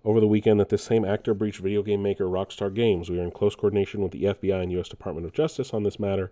over 0.05 0.21
the 0.21 0.29
weekend 0.29 0.61
that 0.61 0.69
this 0.69 0.85
same 0.85 1.05
actor 1.05 1.35
breached 1.35 1.59
video 1.59 1.83
game 1.83 2.03
maker 2.03 2.25
Rockstar 2.25 2.73
Games. 2.73 3.11
We 3.11 3.19
are 3.19 3.25
in 3.25 3.31
close 3.31 3.57
coordination 3.57 4.01
with 4.01 4.13
the 4.13 4.25
FBI 4.25 4.63
and 4.63 4.73
U.S. 4.73 4.89
Department 4.89 5.27
of 5.27 5.33
Justice 5.33 5.75
on 5.75 5.83
this 5.83 5.99
matter 5.99 6.31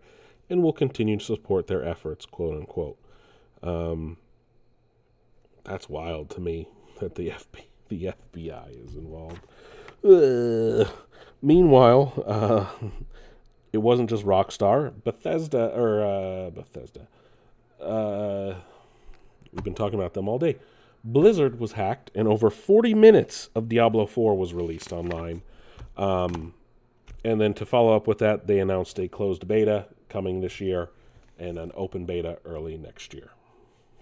and 0.49 0.63
will 0.63 0.73
continue 0.73 1.17
to 1.17 1.25
support 1.25 1.67
their 1.67 1.85
efforts, 1.85 2.27
quote 2.27 2.57
unquote. 2.57 2.99
Um, 3.63 4.19
that's 5.65 5.89
wild 5.89 6.31
to 6.31 6.41
me 6.41 6.69
that 7.01 7.15
the 7.15 7.31
FB, 7.31 7.65
the 7.89 8.13
FBI 8.35 8.87
is 8.87 8.95
involved. 8.95 9.41
Ugh. 10.05 10.89
Meanwhile, 11.43 12.25
uh, 12.27 12.89
it 13.73 13.79
wasn't 13.79 14.09
just 14.09 14.25
Rockstar, 14.25 14.93
Bethesda 15.05 15.73
or 15.75 16.05
uh, 16.05 16.51
Bethesda. 16.51 17.09
Uh, 17.81 18.55
we've 19.53 19.65
been 19.65 19.75
talking 19.75 19.99
about 19.99 20.15
them 20.15 20.29
all 20.29 20.39
day. 20.39 20.57
Blizzard 21.05 21.61
was 21.61 21.73
hacked, 21.73 22.11
and 22.15 22.27
over 22.27 22.51
40 22.51 22.95
minutes 22.95 23.49
of 23.55 23.69
Diablo 23.69 24.07
4 24.07 24.37
was 24.37 24.53
released 24.53 24.93
online. 24.93 25.43
Um, 25.97 26.55
and 27.25 27.41
then 27.41 27.55
to 27.55 27.67
follow 27.67 27.95
up 27.95 28.07
with 28.07 28.19
that, 28.19 28.47
they 28.47 28.59
announced 28.59 28.99
a 28.99 29.09
closed 29.09 29.47
beta 29.47 29.87
coming 30.09 30.41
this 30.41 30.61
year 30.61 30.91
and 31.39 31.59
an 31.59 31.73
open 31.75 32.07
beta 32.07 32.39
early 32.45 32.77
next 32.77 33.15
year 33.15 33.31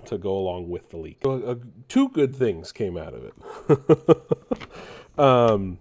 to 0.06 0.18
go 0.18 0.36
along 0.36 0.68
with 0.68 0.90
the 0.90 0.96
leak. 0.96 1.18
Uh, 1.24 1.36
uh, 1.36 1.54
two 1.88 2.08
good 2.10 2.34
things 2.34 2.72
came 2.72 2.96
out 2.96 3.14
of 3.14 3.24
it. 3.24 4.68
um, 5.18 5.78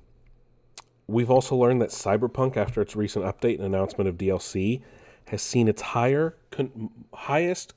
we've 1.08 1.30
also 1.30 1.56
learned 1.56 1.82
that 1.82 1.90
Cyberpunk, 1.90 2.58
after 2.58 2.82
its 2.82 2.96
recent 2.96 3.26
update 3.26 3.56
and 3.56 3.66
announcement 3.66 4.08
of 4.08 4.18
DLC, 4.18 4.82
has 5.26 5.42
seen 5.42 5.68
its 5.68 5.82
higher 5.82 6.38
con- 6.52 6.90
highest 7.14 7.74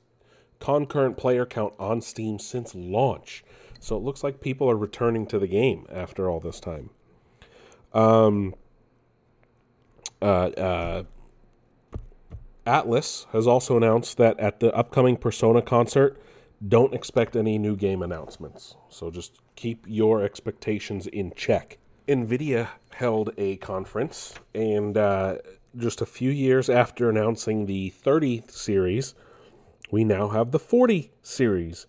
concurrent 0.59 1.17
player 1.17 1.45
count 1.45 1.73
on 1.79 2.01
Steam 2.01 2.39
since 2.39 2.73
launch. 2.73 3.43
So 3.79 3.95
it 3.95 4.03
looks 4.03 4.23
like 4.23 4.41
people 4.41 4.69
are 4.69 4.75
returning 4.77 5.27
to 5.27 5.39
the 5.39 5.47
game 5.47 5.85
after 5.91 6.29
all 6.29 6.39
this 6.39 6.59
time. 6.59 6.89
Um, 7.93 8.55
uh, 10.21 10.25
uh, 10.25 11.03
Atlus 12.67 13.25
has 13.31 13.47
also 13.47 13.77
announced 13.77 14.17
that 14.17 14.39
at 14.39 14.59
the 14.59 14.75
upcoming 14.75 15.15
Persona 15.15 15.61
concert, 15.61 16.21
don't 16.67 16.93
expect 16.93 17.35
any 17.35 17.57
new 17.57 17.75
game 17.75 18.01
announcements. 18.01 18.75
So 18.89 19.09
just 19.09 19.39
keep 19.55 19.85
your 19.87 20.21
expectations 20.21 21.07
in 21.07 21.31
check. 21.35 21.77
NVIDIA 22.07 22.67
held 22.91 23.31
a 23.37 23.55
conference, 23.57 24.33
and 24.53 24.97
uh, 24.97 25.37
just 25.77 26.01
a 26.01 26.05
few 26.05 26.29
years 26.29 26.69
after 26.69 27.09
announcing 27.09 27.65
the 27.65 27.89
30 27.89 28.43
series, 28.49 29.15
we 29.91 30.03
now 30.03 30.29
have 30.29 30.51
the 30.51 30.59
40 30.59 31.11
series. 31.21 31.85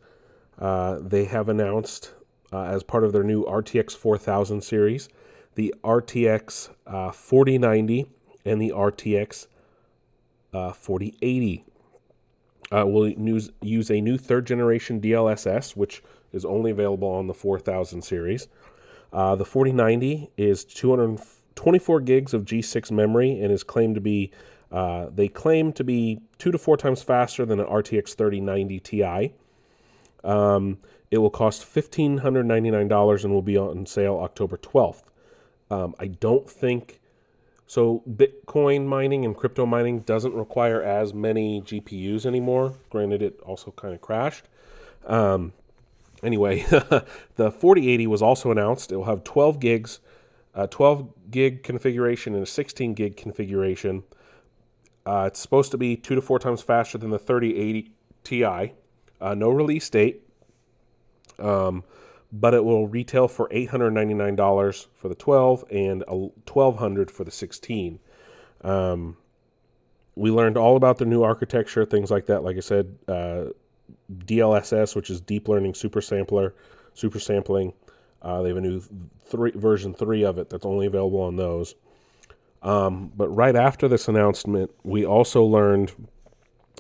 Uh, 0.59 0.99
they 1.01 1.25
have 1.25 1.49
announced, 1.49 2.15
uh, 2.53 2.63
as 2.63 2.83
part 2.83 3.05
of 3.05 3.13
their 3.13 3.25
new 3.25 3.45
RTX 3.45 3.97
4000 3.97 4.61
series, 4.63 5.09
the 5.55 5.75
RTX 5.83 6.71
uh, 6.87 7.11
4090 7.11 8.07
and 8.45 8.61
the 8.61 8.71
RTX 8.71 9.47
uh, 10.53 10.73
4080. 10.73 11.65
Uh, 12.71 12.85
we'll 12.87 13.09
use, 13.09 13.51
use 13.63 13.91
a 13.91 14.01
new 14.01 14.19
third 14.19 14.47
generation 14.47 15.01
DLSS, 15.01 15.77
which 15.77 16.03
is 16.33 16.45
only 16.45 16.71
available 16.71 17.09
on 17.09 17.27
the 17.27 17.35
4000 17.35 18.03
series. 18.03 18.49
Uh, 19.13 19.35
the 19.35 19.45
4090 19.45 20.31
is 20.37 20.65
224 20.65 22.01
gigs 22.01 22.35
of 22.35 22.45
G6 22.45 22.91
memory 22.91 23.41
and 23.41 23.51
is 23.51 23.63
claimed 23.63 23.95
to 23.95 24.01
be 24.01 24.31
uh, 24.71 25.07
they 25.15 25.29
claim 25.29 25.73
to 25.73 25.85
be 25.85 26.21
two 26.37 26.53
to 26.53 26.59
four 26.59 26.77
times 26.77 27.03
faster 27.03 27.47
than 27.47 27.59
an 27.59 27.67
RTX 27.67 28.15
3090 28.15 28.81
Ti. 28.81 29.33
Um, 30.25 30.79
it 31.11 31.19
will 31.19 31.31
cost 31.31 31.63
$1,599 31.63 33.25
and 33.25 33.33
will 33.33 33.43
be 33.43 33.57
on 33.57 33.87
sale 33.87 34.19
October 34.19 34.59
12th. 34.59 35.05
Um, 35.71 35.95
I 35.99 36.09
don't 36.09 36.49
think 36.49 37.01
so. 37.69 38.03
Bitcoin 38.09 38.87
mining 38.87 39.25
and 39.25 39.37
crypto 39.37 39.65
mining 39.65 40.01
doesn't 40.01 40.35
require 40.35 40.83
as 40.83 41.15
many 41.15 41.63
GPUs 41.63 42.27
anymore. 42.27 42.75
Granted, 42.91 43.23
it 43.23 43.39
also 43.45 43.71
kind 43.71 43.95
of 43.95 44.01
crashed. 44.01 44.47
Um, 45.07 45.53
anyway, 46.23 46.63
the 47.37 47.51
4080 47.51 48.07
was 48.07 48.23
also 48.23 48.51
announced. 48.51 48.91
It 48.91 48.97
will 48.97 49.05
have 49.05 49.23
12 49.23 49.61
gigs, 49.61 50.01
a 50.55 50.67
12 50.67 51.31
gig 51.31 51.63
configuration, 51.63 52.35
and 52.35 52.43
a 52.43 52.47
16 52.47 52.95
gig 52.95 53.17
configuration. 53.17 54.03
Uh, 55.07 55.25
it's 55.27 55.41
supposed 55.41 55.71
to 55.71 55.79
be 55.79 55.97
two 55.97 56.15
to 56.15 56.21
four 56.21 56.39
times 56.39 56.61
faster 56.61 56.99
than 56.99 57.11
the 57.11 57.19
3080 57.19 57.93
Ti. 58.25 58.73
Uh, 59.21 59.35
no 59.35 59.49
release 59.49 59.89
date, 59.89 60.23
um, 61.39 61.83
but 62.31 62.55
it 62.55 62.65
will 62.65 62.87
retail 62.87 63.29
for 63.29 63.49
$899 63.49 64.87
for 64.95 65.09
the 65.09 65.15
12 65.15 65.65
and 65.71 66.03
$1,200 66.07 67.11
for 67.11 67.25
the 67.25 67.31
16. 67.31 67.99
Um, 68.63 69.17
we 70.15 70.31
learned 70.31 70.57
all 70.57 70.77
about 70.77 70.99
the 70.99 71.05
new 71.05 71.23
architecture, 71.23 71.85
things 71.85 72.11
like 72.11 72.27
that. 72.27 72.43
Like 72.43 72.57
I 72.57 72.61
said, 72.61 72.99
uh, 73.07 73.45
DLSS, 74.13 74.95
which 74.97 75.11
is 75.11 75.21
deep 75.21 75.49
learning 75.49 75.75
super 75.75 76.01
sampler, 76.01 76.55
super 76.95 77.21
sampling. 77.21 77.73
Uh, 78.21 78.43
they 78.43 78.49
have 78.49 78.59
a 78.59 78.61
new 78.61 78.83
three, 79.27 79.53
version 79.53 79.95
three 79.95 80.25
of 80.25 80.39
it 80.39 80.51
that's 80.51 80.67
only 80.67 80.87
available 80.87 81.21
on 81.21 81.37
those. 81.37 81.75
Um, 82.63 83.13
but 83.17 83.29
right 83.29 83.55
after 83.55 83.87
this 83.87 84.09
announcement, 84.09 84.73
we 84.83 85.07
also 85.07 85.45
learned 85.45 85.93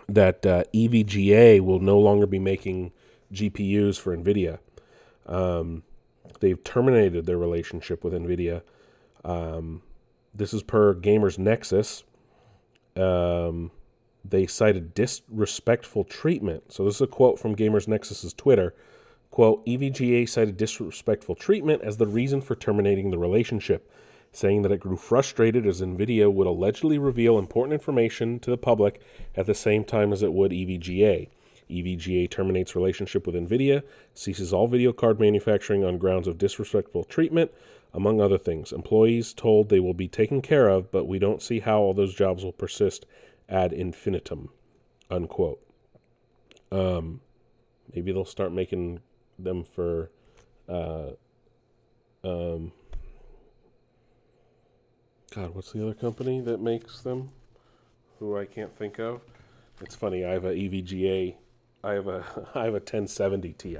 that 0.09 0.45
uh, 0.45 0.65
EVGA 0.75 1.61
will 1.61 1.79
no 1.79 1.99
longer 1.99 2.27
be 2.27 2.39
making 2.39 2.93
GPUs 3.33 3.99
for 3.99 4.17
NVIDIA. 4.17 4.59
Um, 5.29 5.83
they've 6.41 6.62
terminated 6.62 7.27
their 7.27 7.38
relationship 7.38 8.03
with 8.03 8.12
NVIDIA. 8.12 8.62
Um, 9.25 9.83
this 10.35 10.53
is 10.53 10.62
per 10.62 10.95
Gamers 10.95 11.38
Nexus. 11.38 12.05
Um, 12.97 13.71
they 14.25 14.47
cited 14.47 14.95
disrespectful 14.95 16.05
treatment. 16.05 16.73
So 16.73 16.85
this 16.85 16.97
is 16.97 17.01
a 17.03 17.07
quote 17.07 17.38
from 17.38 17.57
Gamers 17.57 17.87
Nexus's 17.87 18.33
Twitter. 18.33 18.75
Quote, 19.31 19.64
EVGA 19.67 20.29
cited 20.29 20.57
disrespectful 20.57 21.35
treatment 21.35 21.83
as 21.83 21.99
the 21.99 22.07
reason 22.07 22.41
for 22.41 22.55
terminating 22.57 23.11
the 23.11 23.19
relationship, 23.19 23.91
saying 24.33 24.62
that 24.62 24.73
it 24.73 24.81
grew 24.81 24.97
frustrated 24.97 25.67
as 25.67 25.81
NVIDIA 25.81 26.33
would 26.33 26.47
allegedly 26.47 26.99
reveal 26.99 27.38
important 27.38 27.75
information 27.75 28.38
to 28.41 28.51
the 28.51 28.57
public 28.57 29.01
at 29.37 29.47
the 29.47 29.55
same 29.55 29.85
time 29.85 30.12
as 30.12 30.23
it 30.23 30.33
would 30.33 30.51
EVGA. 30.51 31.29
EVGA 31.71 32.31
terminates 32.31 32.75
relationship 32.75 33.27
with 33.27 33.35
NVIDIA, 33.35 33.83
ceases 34.15 34.53
all 34.53 34.67
video 34.67 34.93
card 34.93 35.21
manufacturing 35.21 35.85
on 35.85 35.99
grounds 35.99 36.27
of 36.27 36.39
disrespectful 36.39 37.05
treatment, 37.05 37.51
among 37.93 38.21
other 38.21 38.39
things. 38.39 38.73
Employees 38.73 39.33
told 39.33 39.69
they 39.69 39.81
will 39.81 39.95
be 39.95 40.09
taken 40.09 40.43
care 40.43 40.69
of, 40.69 40.91
but 40.91 41.07
we 41.07 41.19
don't 41.19 41.43
see 41.43 41.61
how 41.61 41.81
all 41.81 41.95
those 41.95 42.15
jobs 42.15 42.45
will 42.45 42.53
persist 42.53 43.07
ad 43.49 43.73
infinitum. 43.73 44.51
Unquote. 45.11 45.61
Um, 46.71 47.21
maybe 47.95 48.13
they'll 48.13 48.25
start 48.25 48.53
making 48.53 49.01
them 49.39 49.65
for 49.65 50.11
uh, 50.69 51.11
um, 52.25 52.73
God, 55.35 55.55
what's 55.55 55.73
the 55.73 55.83
other 55.83 55.95
company 55.95 56.41
that 56.41 56.61
makes 56.61 57.01
them? 57.01 57.31
Who 58.19 58.37
I 58.37 58.45
can't 58.45 58.77
think 58.77 58.99
of. 58.99 59.21
It's 59.81 59.95
funny. 59.95 60.25
I 60.25 60.31
have 60.31 60.45
a 60.45 60.53
EVGA. 60.53 61.37
I 61.83 61.93
have 61.93 62.09
a 62.09 62.25
I 62.55 62.64
have 62.64 62.75
a 62.75 62.81
1070 62.81 63.53
Ti, 63.53 63.79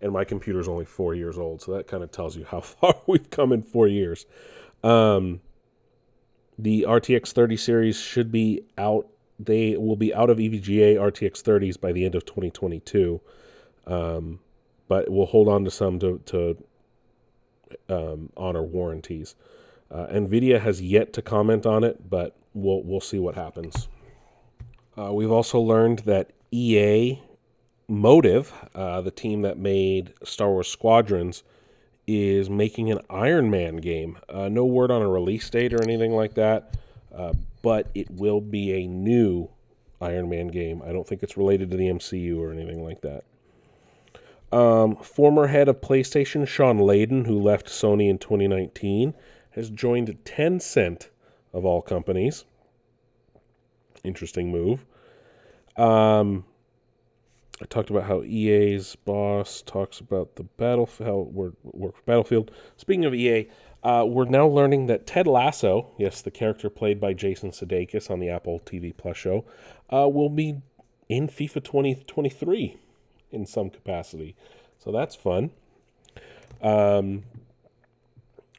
and 0.00 0.12
my 0.12 0.24
computer's 0.24 0.68
only 0.68 0.84
four 0.84 1.14
years 1.14 1.38
old. 1.38 1.62
So 1.62 1.72
that 1.72 1.86
kind 1.86 2.02
of 2.02 2.10
tells 2.10 2.36
you 2.36 2.44
how 2.44 2.60
far 2.60 2.94
we've 3.06 3.30
come 3.30 3.52
in 3.52 3.62
four 3.62 3.88
years. 3.88 4.26
Um, 4.82 5.40
the 6.58 6.84
RTX 6.88 7.32
30 7.32 7.56
series 7.56 7.98
should 7.98 8.30
be 8.30 8.62
out. 8.78 9.08
They 9.38 9.76
will 9.76 9.96
be 9.96 10.14
out 10.14 10.30
of 10.30 10.38
EVGA 10.38 10.96
RTX 10.96 11.42
30s 11.42 11.80
by 11.80 11.90
the 11.90 12.04
end 12.04 12.14
of 12.14 12.24
2022. 12.24 13.20
Um, 13.86 14.38
but 14.86 15.10
we'll 15.10 15.26
hold 15.26 15.48
on 15.48 15.64
to 15.64 15.70
some 15.70 15.98
to, 15.98 16.20
to 16.26 16.64
um, 17.88 18.30
honor 18.36 18.62
warranties. 18.62 19.34
Uh, 19.90 20.06
Nvidia 20.06 20.60
has 20.60 20.80
yet 20.80 21.12
to 21.14 21.22
comment 21.22 21.66
on 21.66 21.82
it, 21.82 22.08
but 22.08 22.36
we'll 22.52 22.82
we'll 22.82 23.00
see 23.00 23.18
what 23.18 23.34
happens. 23.34 23.88
Uh, 24.96 25.12
we've 25.12 25.30
also 25.30 25.58
learned 25.58 26.00
that 26.00 26.30
EA 26.54 27.20
Motive, 27.88 28.52
uh, 28.74 29.00
the 29.00 29.10
team 29.10 29.42
that 29.42 29.58
made 29.58 30.14
Star 30.22 30.50
Wars 30.50 30.68
Squadrons, 30.68 31.42
is 32.06 32.48
making 32.48 32.90
an 32.90 33.00
Iron 33.10 33.50
Man 33.50 33.76
game. 33.76 34.18
Uh, 34.28 34.48
no 34.48 34.64
word 34.64 34.90
on 34.90 35.02
a 35.02 35.08
release 35.08 35.50
date 35.50 35.74
or 35.74 35.82
anything 35.82 36.12
like 36.12 36.34
that, 36.34 36.76
uh, 37.14 37.32
but 37.60 37.88
it 37.94 38.10
will 38.10 38.40
be 38.40 38.72
a 38.72 38.86
new 38.86 39.50
Iron 40.00 40.30
Man 40.30 40.48
game. 40.48 40.80
I 40.86 40.92
don't 40.92 41.06
think 41.06 41.22
it's 41.22 41.36
related 41.36 41.70
to 41.72 41.76
the 41.76 41.88
MCU 41.88 42.38
or 42.38 42.52
anything 42.52 42.84
like 42.84 43.00
that. 43.02 43.24
Um, 44.56 44.96
former 44.96 45.48
head 45.48 45.68
of 45.68 45.80
PlayStation, 45.80 46.46
Shawn 46.46 46.78
Layden, 46.78 47.26
who 47.26 47.40
left 47.40 47.66
Sony 47.66 48.08
in 48.08 48.18
2019, 48.18 49.14
has 49.50 49.68
joined 49.70 50.16
Tencent, 50.24 51.08
of 51.52 51.64
all 51.64 51.82
companies. 51.82 52.44
Interesting 54.02 54.50
move. 54.50 54.84
Um, 55.76 56.44
I 57.60 57.66
talked 57.66 57.90
about 57.90 58.04
how 58.04 58.22
EA's 58.22 58.96
boss 58.96 59.62
talks 59.62 60.00
about 60.00 60.36
the 60.36 60.42
Battlefield 60.44 61.34
work, 61.34 61.54
work 61.62 61.96
for 61.96 62.02
Battlefield. 62.02 62.50
Speaking 62.76 63.04
of 63.04 63.14
EA, 63.14 63.48
uh, 63.82 64.04
we're 64.06 64.24
now 64.24 64.46
learning 64.46 64.86
that 64.86 65.06
Ted 65.06 65.26
Lasso, 65.26 65.90
yes, 65.98 66.20
the 66.22 66.30
character 66.30 66.68
played 66.68 67.00
by 67.00 67.12
Jason 67.12 67.50
Sudeikis 67.50 68.10
on 68.10 68.18
the 68.18 68.28
Apple 68.28 68.60
TV 68.64 68.96
Plus 68.96 69.16
show, 69.16 69.44
uh, 69.90 70.08
will 70.08 70.30
be 70.30 70.62
in 71.08 71.28
FIFA 71.28 71.62
2023 71.62 72.76
in 73.30 73.46
some 73.46 73.70
capacity. 73.70 74.34
So 74.78 74.90
that's 74.90 75.14
fun. 75.14 75.50
Um, 76.62 77.24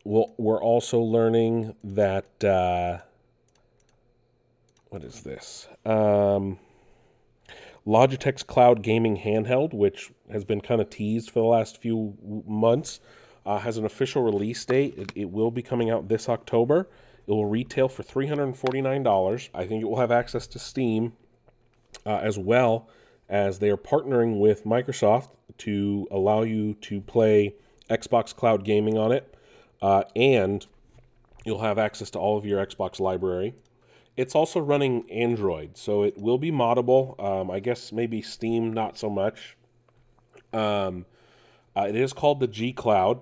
we'll, 0.04 0.34
we're 0.38 0.62
also 0.62 1.00
learning 1.00 1.76
that. 1.84 2.44
Uh, 2.44 3.00
what 4.90 5.04
is 5.04 5.22
this? 5.22 5.68
Um, 5.86 6.60
Logitech's 7.88 8.44
cloud 8.44 8.82
gaming 8.82 9.18
handheld, 9.18 9.74
which 9.74 10.12
has 10.32 10.44
been 10.44 10.62
kind 10.62 10.82
of 10.82 10.90
teased 10.90 11.30
for 11.30 11.40
the 11.40 11.46
last 11.46 11.80
few 11.80 12.44
months, 12.48 13.00
uh, 13.46 13.60
has 13.60 13.78
an 13.78 13.86
official 13.86 14.24
release 14.24 14.64
date. 14.66 14.98
It, 14.98 15.12
it 15.16 15.30
will 15.30 15.52
be 15.52 15.62
coming 15.62 15.90
out 15.90 16.08
this 16.08 16.28
October. 16.28 16.88
It 17.28 17.32
will 17.32 17.46
retail 17.46 17.88
for 17.88 18.04
$349. 18.04 19.50
I 19.54 19.66
think 19.66 19.82
it 19.82 19.86
will 19.86 20.00
have 20.00 20.12
access 20.12 20.48
to 20.48 20.60
Steam 20.60 21.14
uh, 22.06 22.18
as 22.18 22.38
well 22.38 22.90
as 23.30 23.60
they 23.60 23.70
are 23.70 23.78
partnering 23.78 24.40
with 24.40 24.66
Microsoft 24.66 25.30
to 25.60 26.08
allow 26.12 26.44
you 26.44 26.74
to 26.76 27.02
play 27.02 27.56
Xbox 27.90 28.36
Cloud 28.36 28.64
Gaming 28.64 28.98
on 28.98 29.12
it, 29.12 29.36
uh, 29.82 30.04
and 30.16 30.66
you'll 31.44 31.62
have 31.62 31.78
access 31.78 32.10
to 32.12 32.20
all 32.20 32.38
of 32.38 32.46
your 32.46 32.64
Xbox 32.66 33.00
library. 33.00 33.54
It's 34.18 34.34
also 34.34 34.60
running 34.60 35.10
Android, 35.12 35.78
so 35.78 36.04
it 36.04 36.18
will 36.18 36.38
be 36.38 36.52
moddable. 36.52 37.22
Um, 37.22 37.52
I 37.52 37.60
guess 37.60 37.92
maybe 37.92 38.22
Steam 38.22 38.72
not 38.72 38.98
so 38.98 39.10
much. 39.10 39.58
Um, 40.54 41.06
uh, 41.76 41.88
it 41.90 41.96
is 41.96 42.14
called 42.14 42.40
the 42.40 42.48
G 42.48 42.72
Cloud 42.72 43.20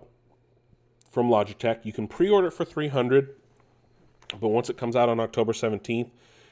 from 1.10 1.30
Logitech. 1.30 1.84
You 1.84 1.94
can 1.94 2.08
pre-order 2.08 2.48
it 2.48 2.52
for 2.52 2.66
300, 2.66 3.36
but 4.40 4.50
once 4.50 4.70
it 4.70 4.78
comes 4.78 4.96
out 4.96 5.10
on 5.10 5.20
October 5.20 5.52
17th, 5.52 6.12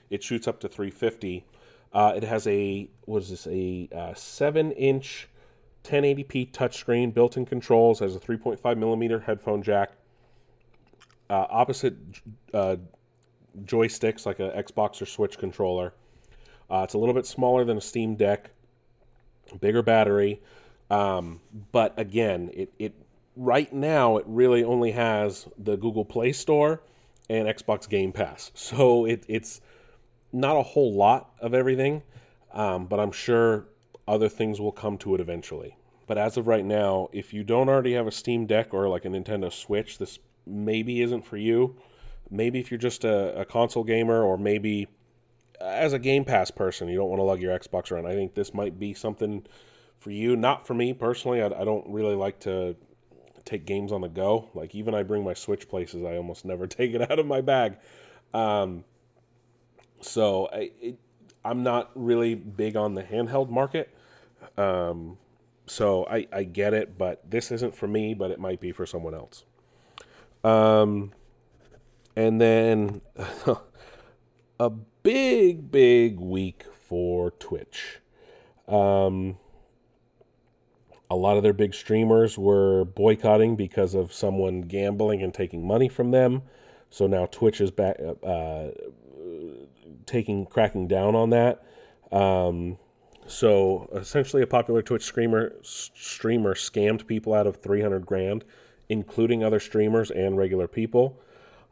it 0.10 0.24
shoots 0.24 0.48
up 0.48 0.60
to 0.62 0.68
350. 0.68 1.46
Uh, 1.94 2.14
it 2.16 2.24
has 2.24 2.48
a 2.48 2.90
what 3.06 3.24
is 3.24 3.30
this 3.30 3.48
a 3.48 3.90
uh, 3.96 4.14
seven 4.14 4.72
inch 4.72 5.28
1080p 5.84 6.52
touchscreen, 6.52 7.14
built-in 7.14 7.46
controls, 7.46 8.00
has 8.00 8.16
a 8.16 8.20
3.5 8.20 8.78
millimeter 8.78 9.22
headphone 9.22 9.62
jack, 9.62 9.92
uh, 11.30 11.48
opposite 11.50 11.96
uh, 12.54 12.76
joysticks 13.66 14.26
like 14.26 14.40
a 14.40 14.52
Xbox 14.52 15.02
or 15.02 15.06
Switch 15.06 15.38
controller. 15.38 15.94
Uh, 16.70 16.82
it's 16.84 16.94
a 16.94 16.98
little 16.98 17.16
bit 17.16 17.26
smaller 17.26 17.66
than 17.66 17.78
a 17.78 17.82
Steam 17.82 18.16
Deck, 18.16 18.52
bigger 19.60 19.82
battery, 19.82 20.42
um, 20.90 21.42
but 21.72 21.94
again, 21.98 22.50
it 22.54 22.74
it 22.80 22.94
right 23.36 23.72
now 23.72 24.18
it 24.18 24.26
really 24.28 24.64
only 24.64 24.92
has 24.92 25.48
the 25.58 25.76
Google 25.78 26.06
Play 26.06 26.32
Store 26.32 26.82
and 27.30 27.48
Xbox 27.48 27.88
Game 27.90 28.12
Pass, 28.12 28.52
so 28.56 29.06
it 29.06 29.24
it's 29.28 29.62
not 30.32 30.56
a 30.56 30.64
whole 30.64 30.94
lot 30.94 31.32
of 31.40 31.54
everything, 31.54 32.04
um, 32.54 32.86
but 32.86 33.00
I'm 33.00 33.12
sure 33.12 33.66
other 34.08 34.30
things 34.30 34.60
will 34.60 34.72
come 34.72 34.98
to 35.00 35.16
it 35.16 35.22
eventually. 35.22 35.78
But 36.08 36.18
as 36.18 36.36
of 36.36 36.48
right 36.48 36.66
now, 36.66 37.10
if 37.14 37.34
you 37.34 37.44
don't 37.44 37.70
already 37.70 37.94
have 37.94 38.08
a 38.08 38.12
Steam 38.12 38.46
Deck 38.46 38.74
or 38.74 38.90
like 38.90 39.06
a 39.06 39.10
Nintendo 39.10 39.52
Switch, 39.52 39.98
this 39.98 40.20
maybe 40.46 41.02
isn't 41.02 41.26
for 41.26 41.38
you. 41.38 41.78
Maybe 42.32 42.60
if 42.60 42.72
you're 42.72 42.78
just 42.78 43.04
a, 43.04 43.42
a 43.42 43.46
console 43.46 43.84
gamer, 43.84 44.24
or 44.24 44.38
maybe 44.38 44.88
as 45.60 45.94
a 45.94 46.00
Game 46.00 46.26
Pass 46.26 46.50
person, 46.50 46.88
you 46.88 46.98
don't 46.98 47.10
want 47.10 47.20
to 47.20 47.24
lug 47.24 47.42
your 47.42 47.58
Xbox 47.58 47.92
around. 47.92 48.08
I 48.08 48.16
think 48.16 48.34
this 48.34 48.54
might 48.54 48.80
be 48.80 48.94
something 48.94 49.46
for 50.00 50.12
you. 50.12 50.36
Not 50.36 50.66
for 50.66 50.74
me 50.74 50.94
personally. 50.94 51.42
I, 51.42 51.48
I 51.48 51.66
don't 51.66 51.88
really 51.88 52.16
like 52.16 52.40
to 52.42 52.76
take 53.46 53.66
games 53.66 53.92
on 53.92 54.02
the 54.02 54.10
go. 54.10 54.50
Like 54.54 54.74
even 54.76 54.96
I 54.96 55.04
bring 55.04 55.24
my 55.24 55.34
Switch 55.34 55.68
places, 55.68 56.04
I 56.04 56.18
almost 56.18 56.46
never 56.46 56.68
take 56.68 56.94
it 56.94 57.12
out 57.12 57.20
of 57.20 57.26
my 57.26 57.42
bag. 57.42 57.78
Um, 58.34 58.86
so 60.00 60.50
I, 60.52 60.72
it, 60.82 60.98
I'm 61.44 61.64
not 61.64 61.92
really 61.96 62.36
big 62.36 62.76
on 62.76 62.94
the 62.94 63.04
handheld 63.04 63.50
market. 63.50 63.94
Um, 64.58 65.18
so 65.68 66.06
I, 66.06 66.28
I 66.32 66.44
get 66.44 66.74
it, 66.74 66.98
but 66.98 67.30
this 67.30 67.52
isn't 67.52 67.76
for 67.76 67.88
me, 67.88 68.14
but 68.14 68.32
it 68.32 68.40
might 68.40 68.60
be 68.60 68.72
for 68.72 68.86
someone 68.86 69.14
else. 69.14 69.44
Um, 70.44 71.14
and 72.16 72.40
then 72.40 73.02
a 74.60 74.70
big, 74.70 75.72
big 75.72 76.20
week 76.20 76.66
for 76.88 77.32
Twitch. 77.32 78.00
Um, 78.68 79.38
a 81.10 81.16
lot 81.16 81.36
of 81.36 81.44
their 81.44 81.54
big 81.54 81.74
streamers 81.74 82.38
were 82.38 82.86
boycotting 82.86 83.56
because 83.56 83.96
of 83.96 84.14
someone 84.14 84.62
gambling 84.62 85.22
and 85.22 85.34
taking 85.34 85.66
money 85.66 85.90
from 85.90 86.12
them. 86.12 86.44
So 86.90 87.08
now 87.08 87.26
Twitch 87.26 87.60
is 87.60 87.72
back, 87.72 87.98
uh, 88.24 88.68
taking 90.06 90.46
cracking 90.46 90.88
down 90.88 91.16
on 91.16 91.30
that. 91.32 91.64
Um, 92.12 92.78
so 93.28 93.90
essentially, 93.94 94.42
a 94.42 94.48
popular 94.48 94.82
Twitch 94.82 95.04
streamer 95.04 95.54
streamer 95.62 96.54
scammed 96.54 97.08
people 97.08 97.34
out 97.34 97.48
of 97.48 97.58
three 97.58 97.82
hundred 97.82 98.06
grand, 98.06 98.44
including 98.90 99.44
other 99.44 99.60
streamers 99.60 100.12
and 100.12 100.38
regular 100.38 100.68
people. 100.68 101.20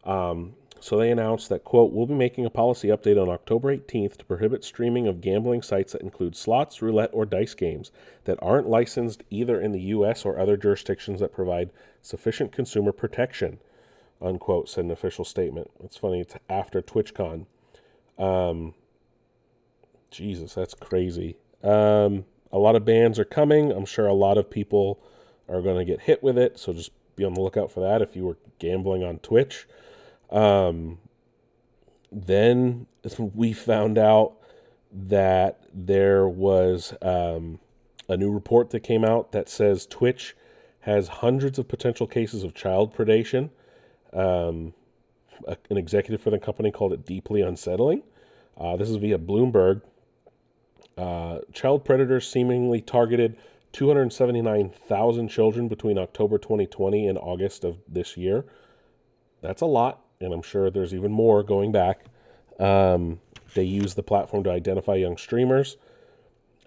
Um, 0.10 0.56
So 0.82 0.98
they 0.98 1.12
announced 1.12 1.50
that, 1.50 1.66
quote, 1.66 1.92
we'll 1.92 2.06
be 2.06 2.14
making 2.14 2.46
a 2.46 2.50
policy 2.50 2.88
update 2.88 3.22
on 3.22 3.28
October 3.28 3.76
18th 3.76 4.16
to 4.16 4.26
prohibit 4.26 4.64
streaming 4.64 5.08
of 5.08 5.20
gambling 5.20 5.62
sites 5.62 5.92
that 5.92 6.02
include 6.02 6.38
slots, 6.38 6.82
roulette, 6.82 7.10
or 7.12 7.26
dice 7.26 7.54
games 7.54 7.92
that 8.24 8.40
aren't 8.42 8.70
licensed 8.70 9.24
either 9.30 9.60
in 9.60 9.74
the 9.74 9.82
U.S. 9.82 10.24
or 10.24 10.40
other 10.40 10.56
jurisdictions 10.56 11.20
that 11.20 11.34
provide 11.34 11.72
sufficient 12.02 12.54
consumer 12.54 12.94
protection, 12.94 13.60
unquote, 14.22 14.70
said 14.70 14.86
an 14.86 14.92
official 14.92 15.26
statement. 15.26 15.70
It's 15.84 15.98
funny, 15.98 16.22
it's 16.22 16.36
after 16.50 16.82
TwitchCon. 16.82 17.46
Um, 18.18 18.74
Jesus, 20.12 20.54
that's 20.54 20.74
crazy. 20.74 21.36
Um, 21.62 22.24
a 22.54 22.58
lot 22.58 22.78
of 22.78 22.86
bans 22.86 23.20
are 23.20 23.26
coming. 23.26 23.74
I'm 23.74 23.86
sure 23.86 24.08
a 24.08 24.14
lot 24.14 24.38
of 24.38 24.50
people 24.50 25.02
are 25.50 25.62
going 25.62 25.78
to 25.78 25.86
get 25.86 26.02
hit 26.02 26.24
with 26.24 26.38
it. 26.38 26.58
So 26.58 26.72
just 26.72 26.92
be 27.18 27.26
on 27.26 27.34
the 27.34 27.42
lookout 27.42 27.70
for 27.70 27.82
that 27.82 28.02
if 28.02 28.16
you 28.16 28.26
were 28.26 28.38
gambling 28.60 29.04
on 29.04 29.20
Twitch. 29.20 29.68
Um, 30.32 31.00
then 32.12 32.88
we 33.18 33.54
found 33.54 33.98
out 33.98 34.34
that 34.92 35.62
there 35.74 36.28
was 36.28 36.94
um, 37.02 37.60
a 38.08 38.18
new 38.18 38.32
report 38.32 38.72
that 38.72 38.82
came 38.82 39.06
out 39.06 39.32
that 39.32 39.50
says 39.50 39.86
Twitch 39.86 40.36
has 40.82 41.08
hundreds 41.08 41.60
of 41.60 41.68
potential 41.68 42.08
cases 42.08 42.44
of 42.44 42.54
child 42.54 42.96
predation. 42.96 43.50
Um, 44.14 44.74
a, 45.48 45.58
an 45.70 45.78
executive 45.78 46.22
for 46.22 46.32
the 46.32 46.40
company 46.40 46.72
called 46.72 46.94
it 46.94 47.06
deeply 47.06 47.42
unsettling. 47.42 48.04
Uh, 48.58 48.76
this 48.76 48.90
is 48.90 48.98
via 48.98 49.18
Bloomberg. 49.18 49.82
Uh, 50.98 51.40
child 51.54 51.86
predators 51.86 52.30
seemingly 52.30 52.82
targeted 52.82 53.38
279,000 53.72 55.30
children 55.30 55.68
between 55.68 55.98
October 55.98 56.38
2020 56.38 57.08
and 57.08 57.18
August 57.18 57.64
of 57.64 57.78
this 57.88 58.18
year. 58.18 58.44
That's 59.42 59.62
a 59.62 59.66
lot, 59.66 60.02
and 60.22 60.34
I'm 60.34 60.42
sure 60.42 60.70
there's 60.70 60.94
even 60.94 61.14
more 61.14 61.44
going 61.44 61.72
back. 61.72 62.04
Um, 62.60 63.22
they 63.56 63.64
use 63.64 63.94
the 63.94 64.04
platform 64.04 64.44
to 64.44 64.52
identify 64.52 64.96
young 64.96 65.16
streamers. 65.16 65.78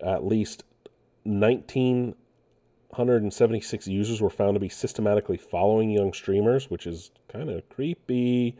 At 0.03 0.25
least 0.25 0.65
1,976 1.25 3.87
users 3.87 4.23
were 4.23 4.31
found 4.31 4.55
to 4.55 4.61
be 4.61 4.71
systematically 4.71 5.37
following 5.37 5.91
young 5.91 6.15
streamers, 6.15 6.71
which 6.71 6.87
is 6.87 7.11
kind 7.31 7.51
of 7.51 7.69
creepy. 7.69 8.57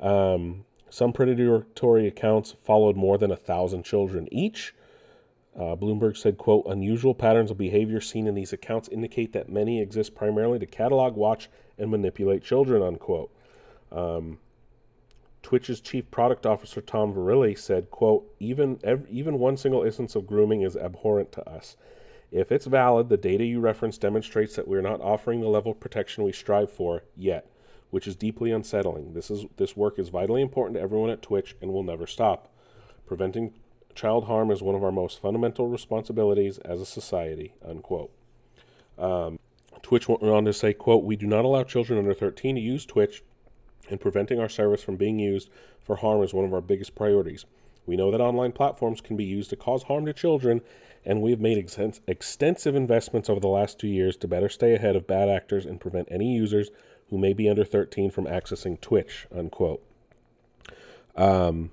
Um, 0.00 0.64
some 0.90 1.12
predatory 1.12 2.08
accounts 2.08 2.56
followed 2.64 2.96
more 2.96 3.18
than 3.18 3.30
a 3.30 3.36
thousand 3.36 3.84
children 3.84 4.26
each. 4.32 4.74
Uh, 5.54 5.76
Bloomberg 5.76 6.16
said, 6.16 6.38
quote, 6.38 6.66
unusual 6.66 7.14
patterns 7.14 7.52
of 7.52 7.58
behavior 7.58 8.00
seen 8.00 8.26
in 8.26 8.34
these 8.34 8.52
accounts 8.52 8.88
indicate 8.88 9.32
that 9.32 9.48
many 9.48 9.80
exist 9.80 10.16
primarily 10.16 10.58
to 10.58 10.66
catalog, 10.66 11.14
watch, 11.14 11.48
and 11.78 11.88
manipulate 11.88 12.42
children, 12.42 12.82
unquote. 12.82 13.30
Um, 13.94 14.38
Twitch's 15.42 15.80
chief 15.80 16.10
product 16.10 16.46
officer, 16.46 16.80
Tom 16.80 17.12
Verrilli, 17.12 17.56
said, 17.56 17.90
quote, 17.90 18.34
even, 18.40 18.80
ev- 18.82 19.06
even 19.10 19.38
one 19.38 19.56
single 19.56 19.82
instance 19.82 20.16
of 20.16 20.26
grooming 20.26 20.62
is 20.62 20.74
abhorrent 20.74 21.30
to 21.32 21.48
us. 21.48 21.76
If 22.32 22.50
it's 22.50 22.66
valid, 22.66 23.08
the 23.08 23.16
data 23.18 23.44
you 23.44 23.60
reference 23.60 23.98
demonstrates 23.98 24.56
that 24.56 24.66
we're 24.66 24.80
not 24.80 25.02
offering 25.02 25.40
the 25.40 25.48
level 25.48 25.72
of 25.72 25.80
protection 25.80 26.24
we 26.24 26.32
strive 26.32 26.72
for 26.72 27.04
yet, 27.14 27.48
which 27.90 28.08
is 28.08 28.16
deeply 28.16 28.50
unsettling. 28.50 29.12
This, 29.12 29.30
is, 29.30 29.44
this 29.56 29.76
work 29.76 29.98
is 29.98 30.08
vitally 30.08 30.42
important 30.42 30.76
to 30.76 30.82
everyone 30.82 31.10
at 31.10 31.22
Twitch 31.22 31.54
and 31.60 31.72
will 31.72 31.84
never 31.84 32.06
stop. 32.06 32.50
Preventing 33.06 33.52
child 33.94 34.24
harm 34.24 34.50
is 34.50 34.62
one 34.62 34.74
of 34.74 34.82
our 34.82 34.90
most 34.90 35.20
fundamental 35.20 35.68
responsibilities 35.68 36.58
as 36.58 36.80
a 36.80 36.86
society, 36.86 37.54
unquote. 37.64 38.10
Um, 38.98 39.38
Twitch 39.82 40.08
went 40.08 40.22
on 40.22 40.46
to 40.46 40.52
say, 40.52 40.72
quote, 40.72 41.04
we 41.04 41.16
do 41.16 41.26
not 41.26 41.44
allow 41.44 41.62
children 41.62 41.98
under 41.98 42.14
13 42.14 42.56
to 42.56 42.60
use 42.60 42.86
Twitch, 42.86 43.22
and 43.88 44.00
preventing 44.00 44.40
our 44.40 44.48
service 44.48 44.82
from 44.82 44.96
being 44.96 45.18
used 45.18 45.50
for 45.80 45.96
harm 45.96 46.22
is 46.22 46.34
one 46.34 46.44
of 46.44 46.54
our 46.54 46.60
biggest 46.60 46.94
priorities. 46.94 47.44
We 47.86 47.96
know 47.96 48.10
that 48.10 48.20
online 48.20 48.52
platforms 48.52 49.00
can 49.00 49.16
be 49.16 49.24
used 49.24 49.50
to 49.50 49.56
cause 49.56 49.84
harm 49.84 50.06
to 50.06 50.12
children, 50.12 50.62
and 51.04 51.20
we 51.20 51.30
have 51.30 51.40
made 51.40 51.58
ex- 51.58 52.00
extensive 52.06 52.74
investments 52.74 53.28
over 53.28 53.40
the 53.40 53.48
last 53.48 53.78
two 53.78 53.88
years 53.88 54.16
to 54.18 54.28
better 54.28 54.48
stay 54.48 54.74
ahead 54.74 54.96
of 54.96 55.06
bad 55.06 55.28
actors 55.28 55.66
and 55.66 55.80
prevent 55.80 56.08
any 56.10 56.34
users 56.34 56.70
who 57.10 57.18
may 57.18 57.34
be 57.34 57.48
under 57.48 57.64
13 57.64 58.10
from 58.10 58.24
accessing 58.24 58.80
Twitch, 58.80 59.26
unquote. 59.34 59.82
Um, 61.14 61.70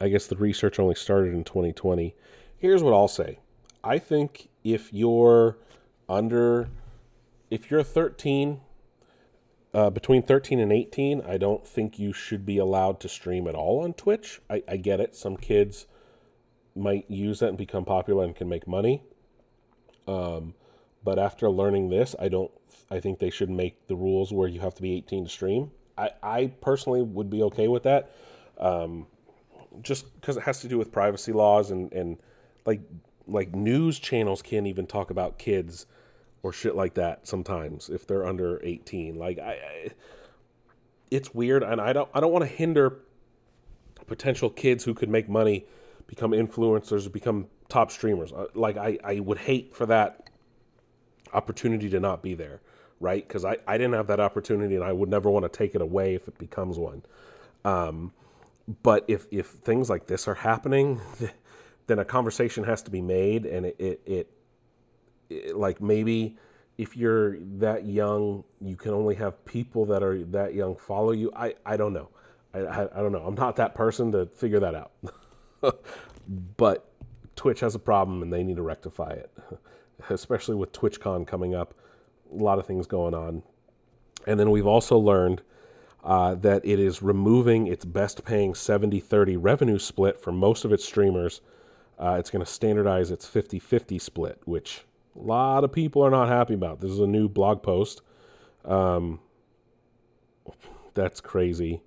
I 0.00 0.08
guess 0.08 0.26
the 0.26 0.36
research 0.36 0.78
only 0.78 0.94
started 0.94 1.34
in 1.34 1.44
2020. 1.44 2.14
Here's 2.58 2.82
what 2.82 2.94
I'll 2.94 3.08
say. 3.08 3.38
I 3.82 3.98
think 3.98 4.48
if 4.64 4.92
you're 4.92 5.58
under, 6.08 6.68
if 7.50 7.70
you're 7.70 7.82
13, 7.82 8.60
uh, 9.74 9.90
between 9.90 10.22
13 10.22 10.60
and 10.60 10.72
18, 10.72 11.22
I 11.22 11.36
don't 11.36 11.66
think 11.66 11.98
you 11.98 12.12
should 12.12 12.46
be 12.46 12.58
allowed 12.58 13.00
to 13.00 13.08
stream 13.08 13.48
at 13.48 13.56
all 13.56 13.82
on 13.82 13.92
Twitch. 13.92 14.40
I, 14.48 14.62
I 14.68 14.76
get 14.76 15.00
it. 15.00 15.16
Some 15.16 15.36
kids 15.36 15.86
might 16.76 17.10
use 17.10 17.40
that 17.40 17.48
and 17.48 17.58
become 17.58 17.84
popular 17.84 18.24
and 18.24 18.36
can 18.36 18.48
make 18.48 18.68
money. 18.68 19.02
Um, 20.06 20.54
but 21.02 21.18
after 21.18 21.50
learning 21.50 21.90
this, 21.90 22.14
I 22.20 22.28
don't. 22.28 22.52
I 22.90 23.00
think 23.00 23.18
they 23.18 23.30
should 23.30 23.50
make 23.50 23.86
the 23.88 23.96
rules 23.96 24.32
where 24.32 24.48
you 24.48 24.60
have 24.60 24.74
to 24.74 24.82
be 24.82 24.94
18 24.96 25.24
to 25.24 25.30
stream. 25.30 25.70
I, 25.98 26.10
I 26.22 26.46
personally 26.60 27.02
would 27.02 27.30
be 27.30 27.42
okay 27.44 27.66
with 27.66 27.82
that. 27.84 28.14
Um, 28.58 29.06
just 29.82 30.12
because 30.20 30.36
it 30.36 30.44
has 30.44 30.60
to 30.60 30.68
do 30.68 30.78
with 30.78 30.92
privacy 30.92 31.32
laws 31.32 31.70
and 31.70 31.92
and 31.92 32.18
like 32.64 32.80
like 33.26 33.54
news 33.54 33.98
channels 33.98 34.42
can't 34.42 34.66
even 34.66 34.86
talk 34.86 35.10
about 35.10 35.38
kids 35.38 35.86
or 36.44 36.52
shit 36.52 36.76
like 36.76 36.94
that 36.94 37.26
sometimes 37.26 37.90
if 37.90 38.06
they're 38.06 38.24
under 38.24 38.60
18 38.62 39.18
like 39.18 39.38
I, 39.40 39.52
I 39.52 39.90
it's 41.10 41.34
weird 41.34 41.64
and 41.64 41.80
I 41.80 41.92
don't 41.92 42.08
I 42.14 42.20
don't 42.20 42.32
want 42.32 42.44
to 42.44 42.50
hinder 42.50 42.98
potential 44.06 44.50
kids 44.50 44.84
who 44.84 44.94
could 44.94 45.08
make 45.08 45.28
money 45.28 45.66
become 46.06 46.30
influencers 46.30 47.10
become 47.10 47.48
top 47.68 47.90
streamers 47.90 48.32
uh, 48.32 48.46
like 48.54 48.76
I 48.76 48.98
I 49.02 49.18
would 49.18 49.38
hate 49.38 49.74
for 49.74 49.86
that 49.86 50.30
opportunity 51.32 51.90
to 51.90 51.98
not 51.98 52.22
be 52.22 52.34
there 52.34 52.60
right? 53.00 53.26
Because 53.26 53.44
I, 53.44 53.58
I 53.66 53.76
didn't 53.76 53.94
have 53.94 54.06
that 54.08 54.20
opportunity 54.20 54.74
and 54.74 54.84
I 54.84 54.92
would 54.92 55.08
never 55.08 55.30
want 55.30 55.44
to 55.44 55.48
take 55.48 55.74
it 55.74 55.80
away 55.80 56.14
if 56.14 56.26
it 56.26 56.38
becomes 56.38 56.78
one. 56.78 57.02
Um, 57.64 58.12
but 58.82 59.04
if 59.08 59.26
if 59.30 59.46
things 59.46 59.90
like 59.90 60.06
this 60.06 60.26
are 60.26 60.34
happening, 60.34 61.00
then 61.86 61.98
a 61.98 62.04
conversation 62.04 62.64
has 62.64 62.82
to 62.82 62.90
be 62.90 63.02
made, 63.02 63.44
and 63.44 63.66
it 63.66 63.76
it, 63.78 64.00
it, 64.06 64.10
it 64.12 64.30
like 65.52 65.80
maybe 65.80 66.36
if 66.76 66.96
you're 66.96 67.38
that 67.58 67.84
young, 67.84 68.44
you 68.60 68.76
can 68.76 68.92
only 68.92 69.14
have 69.14 69.44
people 69.44 69.84
that 69.86 70.02
are 70.02 70.24
that 70.24 70.54
young 70.54 70.76
follow 70.76 71.12
you. 71.12 71.30
I 71.34 71.54
I 71.64 71.76
don't 71.76 71.92
know. 71.92 72.08
I, 72.52 72.58
I, 72.60 72.82
I 72.82 73.02
don't 73.02 73.12
know. 73.12 73.24
I'm 73.24 73.34
not 73.34 73.56
that 73.56 73.74
person 73.74 74.12
to 74.12 74.26
figure 74.26 74.60
that 74.60 74.74
out. 74.74 74.92
but 76.56 76.90
Twitch 77.36 77.60
has 77.60 77.74
a 77.74 77.78
problem, 77.78 78.22
and 78.22 78.32
they 78.32 78.42
need 78.42 78.56
to 78.56 78.62
rectify 78.62 79.10
it, 79.10 79.30
especially 80.10 80.54
with 80.54 80.72
TwitchCon 80.72 81.26
coming 81.26 81.54
up. 81.54 81.74
A 82.32 82.42
lot 82.42 82.58
of 82.58 82.66
things 82.66 82.86
going 82.86 83.14
on, 83.14 83.42
and 84.26 84.40
then 84.40 84.50
we've 84.50 84.66
also 84.66 84.98
learned 84.98 85.42
uh, 86.02 86.34
that 86.34 86.64
it 86.64 86.78
is 86.78 87.02
removing 87.02 87.66
its 87.66 87.84
best 87.84 88.24
paying 88.24 88.54
70 88.54 89.00
30 89.00 89.36
revenue 89.36 89.78
split 89.78 90.20
for 90.20 90.32
most 90.32 90.64
of 90.64 90.72
its 90.72 90.84
streamers. 90.84 91.40
Uh, 91.98 92.16
it's 92.18 92.30
going 92.30 92.44
to 92.44 92.50
standardize 92.50 93.10
its 93.12 93.26
50 93.26 93.58
50 93.58 93.98
split, 93.98 94.40
which 94.44 94.84
a 95.16 95.22
lot 95.22 95.64
of 95.64 95.72
people 95.72 96.02
are 96.02 96.10
not 96.10 96.28
happy 96.28 96.54
about. 96.54 96.80
This 96.80 96.90
is 96.90 97.00
a 97.00 97.06
new 97.06 97.28
blog 97.28 97.62
post. 97.62 98.02
Um, 98.64 99.20
that's 100.94 101.20
crazy. 101.20 101.82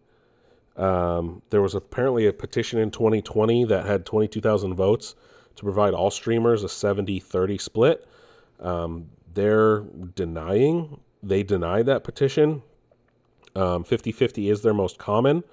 Um, 0.75 1.41
there 1.49 1.61
was 1.61 1.73
apparently 1.73 2.27
a 2.27 2.33
petition 2.33 2.79
in 2.79 2.91
2020 2.91 3.65
that 3.65 3.85
had 3.85 4.05
22,000 4.05 4.75
votes 4.75 5.15
to 5.55 5.63
provide 5.63 5.93
all 5.93 6.11
streamers 6.11 6.63
a 6.63 6.69
70 6.69 7.19
30 7.19 7.57
split. 7.57 8.07
Um, 8.59 9.07
they're 9.33 9.81
denying, 10.15 10.99
they 11.21 11.43
denied 11.43 11.87
that 11.87 12.03
petition. 12.03 12.63
Um, 13.55 13.83
50-50 13.83 14.51
is 14.51 14.61
their 14.61 14.73
most 14.73 14.99
common. 14.99 15.43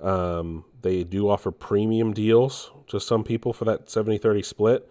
Um, 0.00 0.64
they 0.82 1.04
do 1.04 1.28
offer 1.28 1.50
premium 1.50 2.12
deals 2.12 2.70
to 2.88 3.00
some 3.00 3.24
people 3.24 3.52
for 3.52 3.64
that 3.64 3.86
70-30 3.86 4.44
split, 4.44 4.90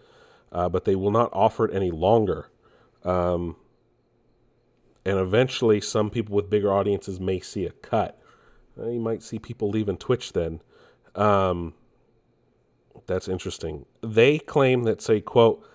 uh, 0.56 0.70
but 0.70 0.86
they 0.86 0.96
will 0.96 1.12
not 1.12 1.30
offer 1.34 1.66
it 1.66 1.76
any 1.76 1.92
longer. 1.92 2.50
Um, 3.04 3.58
and 5.06 5.20
eventually, 5.20 5.82
some 5.82 6.10
people 6.10 6.34
with 6.34 6.50
bigger 6.50 6.72
audiences 6.74 7.20
may 7.20 7.42
see 7.42 7.66
a 7.66 7.72
cut. 7.72 8.20
Uh, 8.80 8.88
you 8.88 9.02
might 9.02 9.22
see 9.22 9.38
people 9.38 9.70
leaving 9.70 9.98
Twitch 9.98 10.32
then. 10.32 10.62
Um, 11.14 11.74
that's 13.06 13.28
interesting. 13.28 13.86
They 14.02 14.40
claim 14.40 14.84
that, 14.84 15.02
say, 15.02 15.20
quote, 15.20 15.68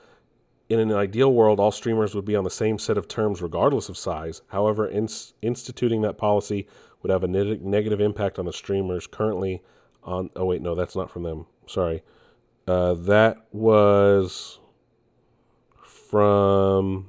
in 0.71 0.79
an 0.79 0.93
ideal 0.93 1.33
world, 1.33 1.61
all 1.61 1.73
streamers 1.73 2.15
would 2.15 2.25
be 2.25 2.35
on 2.35 2.45
the 2.45 2.51
same 2.51 2.79
set 2.79 2.97
of 2.97 3.07
terms 3.07 3.43
regardless 3.43 3.91
of 3.91 3.99
size. 3.99 4.41
However, 4.49 4.89
ins- 4.89 5.35
instituting 5.43 6.01
that 6.03 6.17
policy 6.17 6.67
would 7.03 7.11
have 7.11 7.23
a 7.23 7.29
ne- 7.29 7.59
negative 7.59 8.01
impact 8.01 8.39
on 8.39 8.47
the 8.47 8.53
streamers 8.53 9.07
currently 9.07 9.63
on. 10.03 10.31
Oh, 10.35 10.47
wait, 10.47 10.63
no, 10.63 10.75
that's 10.75 10.97
not 10.97 11.11
from 11.11 11.25
them. 11.25 11.47
Sorry. 11.67 12.03
Uh, 12.67 12.95
that 12.95 13.37
was 13.53 14.60
from. 16.11 17.09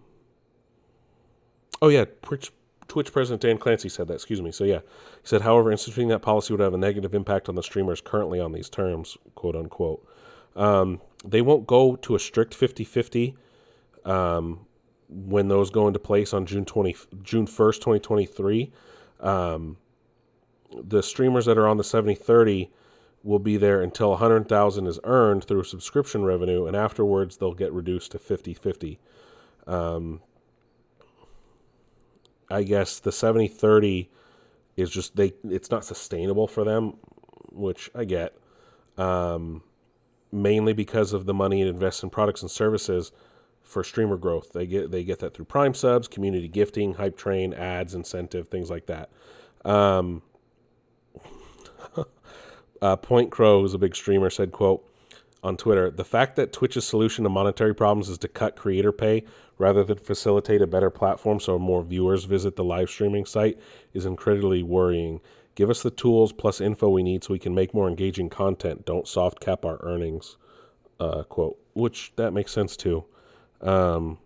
Oh, 1.81 1.87
yeah, 1.87 2.05
Twitch, 2.21 2.51
Twitch 2.87 3.11
president 3.11 3.41
Dan 3.41 3.57
Clancy 3.57 3.89
said 3.89 4.07
that. 4.07 4.13
Excuse 4.15 4.41
me. 4.41 4.51
So 4.51 4.63
yeah, 4.63 4.79
he 4.79 5.27
said, 5.27 5.41
however, 5.41 5.71
instituting 5.71 6.09
that 6.09 6.19
policy 6.19 6.53
would 6.53 6.59
have 6.59 6.73
a 6.73 6.77
negative 6.77 7.15
impact 7.15 7.49
on 7.49 7.55
the 7.55 7.63
streamers 7.63 8.01
currently 8.01 8.39
on 8.39 8.51
these 8.51 8.69
terms, 8.69 9.17
quote 9.35 9.55
unquote. 9.55 10.05
Um, 10.55 11.01
they 11.25 11.41
won't 11.41 11.65
go 11.65 11.95
to 11.95 12.15
a 12.15 12.19
strict 12.19 12.53
50-50 12.59 13.35
um, 14.05 14.65
when 15.07 15.47
those 15.47 15.69
go 15.69 15.87
into 15.87 15.99
place 15.99 16.33
on 16.33 16.45
June 16.45 16.65
twenty 16.65 16.95
June 17.23 17.47
first, 17.47 17.81
twenty 17.81 17.99
twenty 17.99 18.25
three. 18.25 18.71
Um, 19.19 19.77
the 20.73 21.01
streamers 21.01 21.45
that 21.45 21.57
are 21.57 21.67
on 21.67 21.77
the 21.77 21.83
70-30 21.83 22.69
will 23.24 23.39
be 23.39 23.57
there 23.57 23.82
until 23.82 24.11
100,000 24.11 24.88
is 24.88 24.99
earned 25.03 25.43
through 25.43 25.63
subscription 25.63 26.24
revenue, 26.24 26.65
and 26.65 26.76
afterwards 26.76 27.38
they'll 27.38 27.53
get 27.53 27.72
reduced 27.72 28.11
to 28.11 28.19
50-50. 28.19 28.97
Um, 29.67 30.22
I 32.49 32.63
guess 32.63 32.99
the 32.99 33.11
70 33.11 33.47
30 33.47 34.09
is 34.76 34.89
just 34.89 35.15
they 35.15 35.34
it's 35.43 35.72
not 35.72 35.86
sustainable 35.86 36.47
for 36.47 36.63
them, 36.63 36.95
which 37.51 37.89
I 37.95 38.03
get. 38.05 38.36
Um, 38.97 39.63
mainly 40.32 40.74
because 40.74 41.13
of 41.13 41.26
the 41.26 41.34
money 41.34 41.61
it 41.61 41.67
invests 41.67 42.03
in 42.03 42.09
products 42.09 42.41
and 42.41 42.51
services 42.51 43.11
for 43.61 43.84
streamer 43.84 44.17
growth. 44.17 44.51
They 44.53 44.65
get 44.65 44.91
they 44.91 45.03
get 45.03 45.19
that 45.19 45.34
through 45.34 45.45
Prime 45.45 45.74
subs, 45.74 46.07
community 46.07 46.47
gifting, 46.47 46.95
hype 46.95 47.17
train, 47.17 47.53
ads, 47.53 47.93
incentive, 47.93 48.49
things 48.49 48.69
like 48.69 48.88
that. 48.88 49.09
Um, 49.63 50.22
uh, 52.82 52.97
PointCrow, 52.97 53.61
who's 53.61 53.73
a 53.73 53.77
big 53.77 53.95
streamer, 53.95 54.29
said, 54.29 54.51
"quote 54.51 54.88
on 55.43 55.57
Twitter: 55.57 55.89
The 55.89 56.05
fact 56.05 56.36
that 56.36 56.53
Twitch's 56.53 56.86
solution 56.86 57.23
to 57.23 57.29
monetary 57.29 57.75
problems 57.75 58.09
is 58.09 58.17
to 58.19 58.27
cut 58.27 58.55
creator 58.55 58.91
pay 58.91 59.23
rather 59.57 59.84
than 59.84 59.97
facilitate 59.97 60.61
a 60.61 60.67
better 60.67 60.89
platform 60.89 61.39
so 61.39 61.59
more 61.59 61.84
viewers 61.84 62.25
visit 62.25 62.55
the 62.55 62.63
live 62.63 62.89
streaming 62.89 63.25
site 63.25 63.59
is 63.93 64.05
incredibly 64.05 64.63
worrying. 64.63 65.21
Give 65.53 65.69
us 65.69 65.84
the 65.84 65.91
tools 65.91 66.32
plus 66.32 66.61
info 66.61 66.89
we 66.89 67.03
need 67.03 67.23
so 67.23 67.34
we 67.34 67.39
can 67.39 67.53
make 67.53 67.73
more 67.73 67.88
engaging 67.88 68.29
content. 68.29 68.86
Don't 68.86 69.07
soft 69.07 69.39
cap 69.39 69.65
our 69.65 69.79
earnings." 69.84 70.38
Uh, 70.99 71.23
quote, 71.23 71.57
which 71.73 72.13
that 72.15 72.32
makes 72.32 72.51
sense 72.51 72.77
too. 72.77 73.03
Um, 73.59 74.19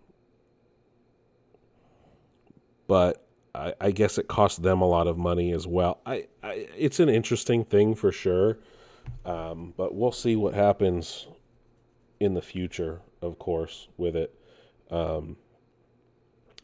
but 2.86 3.25
I, 3.56 3.74
I, 3.80 3.90
guess 3.90 4.18
it 4.18 4.28
costs 4.28 4.58
them 4.58 4.80
a 4.80 4.86
lot 4.86 5.06
of 5.06 5.16
money 5.16 5.52
as 5.52 5.66
well. 5.66 6.00
I, 6.04 6.26
I 6.42 6.68
it's 6.76 7.00
an 7.00 7.08
interesting 7.08 7.64
thing 7.64 7.94
for 7.94 8.12
sure, 8.12 8.58
um, 9.24 9.74
but 9.76 9.94
we'll 9.94 10.12
see 10.12 10.36
what 10.36 10.54
happens 10.54 11.26
in 12.20 12.34
the 12.34 12.42
future, 12.42 13.00
of 13.22 13.38
course, 13.38 13.88
with 13.96 14.16
it. 14.16 14.34
Um, 14.90 15.36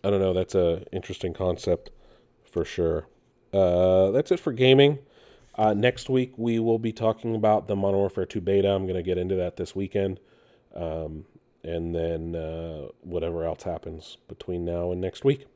I 0.05 0.11
don't 0.11 0.21
know. 0.21 0.33
That's 0.33 0.55
a 0.55 0.85
interesting 0.93 1.33
concept 1.33 1.91
for 2.45 2.65
sure. 2.65 3.07
Uh, 3.53 4.11
that's 4.11 4.31
it 4.31 4.41
for 4.41 4.53
gaming. 4.53 4.99
Uh, 5.55 5.75
next 5.75 6.09
week 6.09 6.33
we 6.37 6.59
will 6.59 6.79
be 6.79 6.93
talking 6.93 7.35
about 7.35 7.69
the 7.69 7.77
Modern 7.77 8.01
Warfare 8.01 8.25
2 8.25 8.41
beta. 8.41 8.69
I'm 8.69 8.85
going 8.85 8.97
to 8.97 9.03
get 9.03 9.19
into 9.19 9.37
that 9.37 9.57
this 9.57 9.77
weekend. 9.77 10.19
Um, 10.75 11.27
and 11.63 11.95
then 11.95 12.35
uh, 12.35 12.89
whatever 13.03 13.45
else 13.45 13.63
happens 13.63 14.17
between 14.29 14.65
now 14.65 14.91
and 14.91 15.01
next 15.01 15.25
week. 15.25 15.47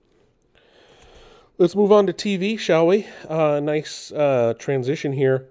Let's 1.59 1.75
move 1.75 1.91
on 1.91 2.07
to 2.07 2.13
TV, 2.13 2.59
shall 2.59 2.87
we? 2.87 3.07
Uh, 3.27 3.61
nice 3.61 4.13
uh, 4.13 4.53
transition 4.59 5.13
here. 5.13 5.49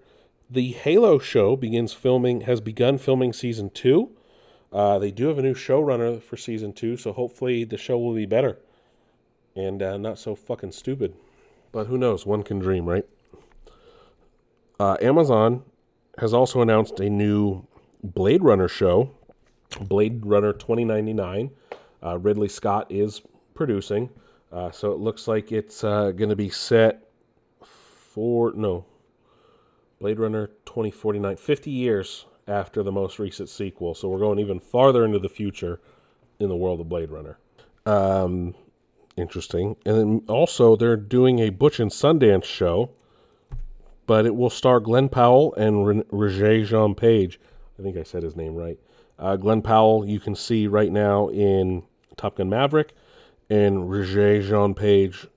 The 0.47 0.73
Halo 0.73 1.17
show 1.17 1.55
begins 1.55 1.93
filming, 1.93 2.41
has 2.41 2.61
begun 2.61 2.99
filming 2.99 3.33
season 3.33 3.71
two. 3.71 4.11
Uh, 4.71 4.99
they 4.99 5.09
do 5.09 5.27
have 5.29 5.39
a 5.39 5.41
new 5.41 5.55
showrunner 5.55 6.21
for 6.21 6.37
season 6.37 6.73
two, 6.73 6.95
so 6.95 7.11
hopefully 7.11 7.63
the 7.63 7.79
show 7.79 7.97
will 7.97 8.13
be 8.13 8.27
better 8.27 8.59
and 9.55 9.81
uh, 9.81 9.97
not 9.97 10.19
so 10.19 10.35
fucking 10.35 10.73
stupid. 10.73 11.15
But 11.71 11.87
who 11.87 11.97
knows? 11.97 12.23
One 12.23 12.43
can 12.43 12.59
dream, 12.59 12.85
right? 12.85 13.07
Uh, 14.79 14.97
Amazon 15.01 15.63
has 16.19 16.35
also 16.35 16.61
announced 16.61 16.99
a 16.99 17.09
new 17.09 17.65
Blade 18.03 18.43
Runner 18.43 18.67
show 18.67 19.09
Blade 19.81 20.23
Runner 20.23 20.53
2099. 20.53 21.49
Uh, 22.03 22.19
Ridley 22.19 22.47
Scott 22.47 22.85
is 22.91 23.23
producing. 23.55 24.11
Uh, 24.55 24.71
so 24.71 24.93
it 24.93 24.99
looks 24.99 25.27
like 25.27 25.51
it's 25.51 25.83
uh, 25.83 26.11
going 26.11 26.29
to 26.29 26.35
be 26.35 26.49
set 26.49 27.09
for, 27.61 28.53
no, 28.55 28.85
Blade 29.99 30.17
Runner 30.17 30.47
2049, 30.65 31.35
50 31.35 31.69
years 31.69 32.25
after 32.47 32.81
the 32.81 32.91
most 32.91 33.19
recent 33.19 33.49
sequel. 33.49 33.93
So 33.93 34.07
we're 34.07 34.19
going 34.19 34.39
even 34.39 34.61
farther 34.61 35.03
into 35.03 35.19
the 35.19 35.27
future 35.27 35.81
in 36.39 36.47
the 36.47 36.55
world 36.55 36.79
of 36.79 36.87
Blade 36.87 37.11
Runner. 37.11 37.37
Um, 37.85 38.55
interesting. 39.17 39.75
And 39.85 39.97
then 39.97 40.21
also, 40.29 40.77
they're 40.77 40.95
doing 40.95 41.39
a 41.39 41.49
Butch 41.49 41.81
and 41.81 41.91
Sundance 41.91 42.45
show, 42.45 42.91
but 44.07 44.25
it 44.25 44.37
will 44.37 44.49
star 44.49 44.79
Glen 44.79 45.09
Powell 45.09 45.53
and 45.55 46.05
Roger 46.11 46.63
Jean 46.63 46.95
Page. 46.95 47.41
I 47.77 47.83
think 47.83 47.97
I 47.97 48.03
said 48.03 48.23
his 48.23 48.37
name 48.37 48.55
right. 48.55 48.79
Uh, 49.19 49.35
Glen 49.35 49.61
Powell, 49.61 50.07
you 50.07 50.21
can 50.21 50.33
see 50.33 50.65
right 50.67 50.93
now 50.93 51.27
in 51.27 51.83
Top 52.15 52.37
Gun 52.37 52.47
Maverick, 52.47 52.93
and 53.49 53.89
Roger 53.89 54.41
Jean 54.41 54.73
Page 54.73 55.27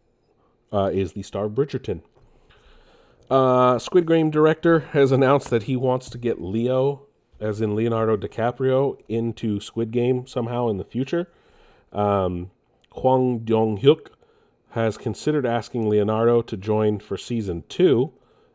uh, 0.73 0.91
is 0.93 1.13
the 1.13 1.23
star 1.23 1.47
of 1.47 1.53
Bridgerton. 1.53 2.03
Uh, 3.31 3.79
Squid 3.79 4.07
Game 4.07 4.31
director 4.31 4.81
has 4.81 5.13
announced 5.13 5.51
that 5.51 5.65
he 5.65 5.77
wants 5.77 6.09
to 6.11 6.19
get 6.19 6.41
Leo, 6.41 7.03
as 7.41 7.61
in 7.61 7.77
Leonardo 7.77 8.17
DiCaprio, 8.17 8.99
into 9.09 9.61
Squid 9.61 9.91
Game 9.91 10.27
somehow 10.27 10.69
in 10.69 10.79
the 10.79 10.85
future. 10.85 11.29
Um, 11.93 12.51
Hwang 12.93 13.41
Dong-hyuk 13.41 14.09
has 14.71 14.97
considered 14.97 15.47
asking 15.47 15.89
Leonardo 15.89 16.43
to 16.43 16.57
join 16.57 17.01
for 17.01 17.17
season 17.17 17.65
two, 17.69 18.13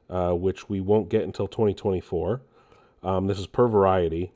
uh, 0.10 0.32
which 0.32 0.70
we 0.70 0.82
won't 0.82 1.10
get 1.10 1.24
until 1.24 1.48
2024. 1.48 2.42
Um, 3.04 3.28
this 3.28 3.40
is 3.40 3.48
per 3.48 3.68
Variety. 3.68 4.32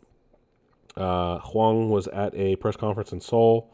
Uh, 0.96 1.40
Hwang 1.40 1.90
was 1.90 2.08
at 2.08 2.34
a 2.36 2.56
press 2.58 2.76
conference 2.76 3.12
in 3.12 3.22
Seoul 3.22 3.72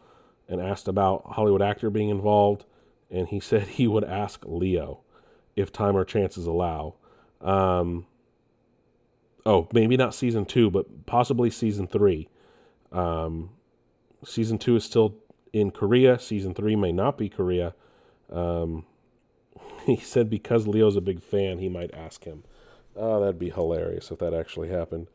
and 0.48 0.62
asked 0.62 0.88
about 0.88 1.24
Hollywood 1.26 1.62
actor 1.62 1.90
being 1.90 2.10
involved, 2.10 2.66
and 3.10 3.28
he 3.28 3.40
said 3.42 3.64
he 3.64 3.88
would 3.88 4.04
ask 4.04 4.44
Leo 4.46 5.02
if 5.56 5.72
time 5.72 5.96
or 5.96 6.06
chances 6.06 6.46
allow. 6.46 6.96
Um, 7.42 8.06
oh, 9.46 9.68
maybe 9.74 9.98
not 9.98 10.16
season 10.16 10.46
two, 10.46 10.70
but 10.70 11.06
possibly 11.06 11.50
season 11.50 11.88
three. 11.88 12.30
Um, 12.92 13.52
season 14.26 14.58
two 14.58 14.76
is 14.76 14.84
still 14.84 15.16
in 15.52 15.72
Korea. 15.72 16.20
Season 16.20 16.54
three 16.54 16.76
may 16.76 16.92
not 16.92 17.18
be 17.18 17.30
Korea. 17.30 17.76
Um, 18.32 18.86
he 19.86 19.98
said 19.98 20.30
because 20.30 20.68
Leo's 20.68 20.96
a 20.96 21.02
big 21.02 21.22
fan, 21.22 21.60
he 21.60 21.70
might 21.70 21.94
ask 21.94 22.24
him. 22.24 22.44
Oh, 22.96 23.20
that'd 23.20 23.40
be 23.40 23.50
hilarious 23.50 24.12
if 24.12 24.20
that 24.20 24.34
actually 24.34 24.70
happened. 24.70 25.08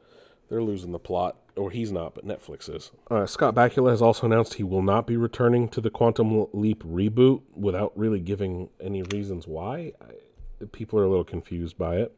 They're 0.49 0.63
losing 0.63 0.93
the 0.93 0.99
plot, 0.99 1.37
or 1.59 1.71
he's 1.71 1.93
not, 1.93 2.15
but 2.15 2.27
Netflix 2.27 2.75
is. 2.75 2.91
Uh, 3.11 3.27
Scott 3.27 3.55
Bakula 3.55 3.91
has 3.91 4.01
also 4.01 4.27
announced 4.27 4.55
he 4.55 4.63
will 4.63 4.83
not 4.83 5.07
be 5.07 5.17
returning 5.17 5.69
to 5.69 5.81
the 5.81 5.91
Quantum 5.91 6.47
Leap 6.53 6.83
reboot 6.85 7.43
without 7.55 7.93
really 7.97 8.21
giving 8.21 8.71
any 8.81 9.03
reasons 9.03 9.47
why. 9.47 9.93
I, 10.01 10.65
people 10.73 10.99
are 10.99 11.05
a 11.05 11.09
little 11.09 11.25
confused 11.25 11.77
by 11.77 11.97
it. 11.97 12.17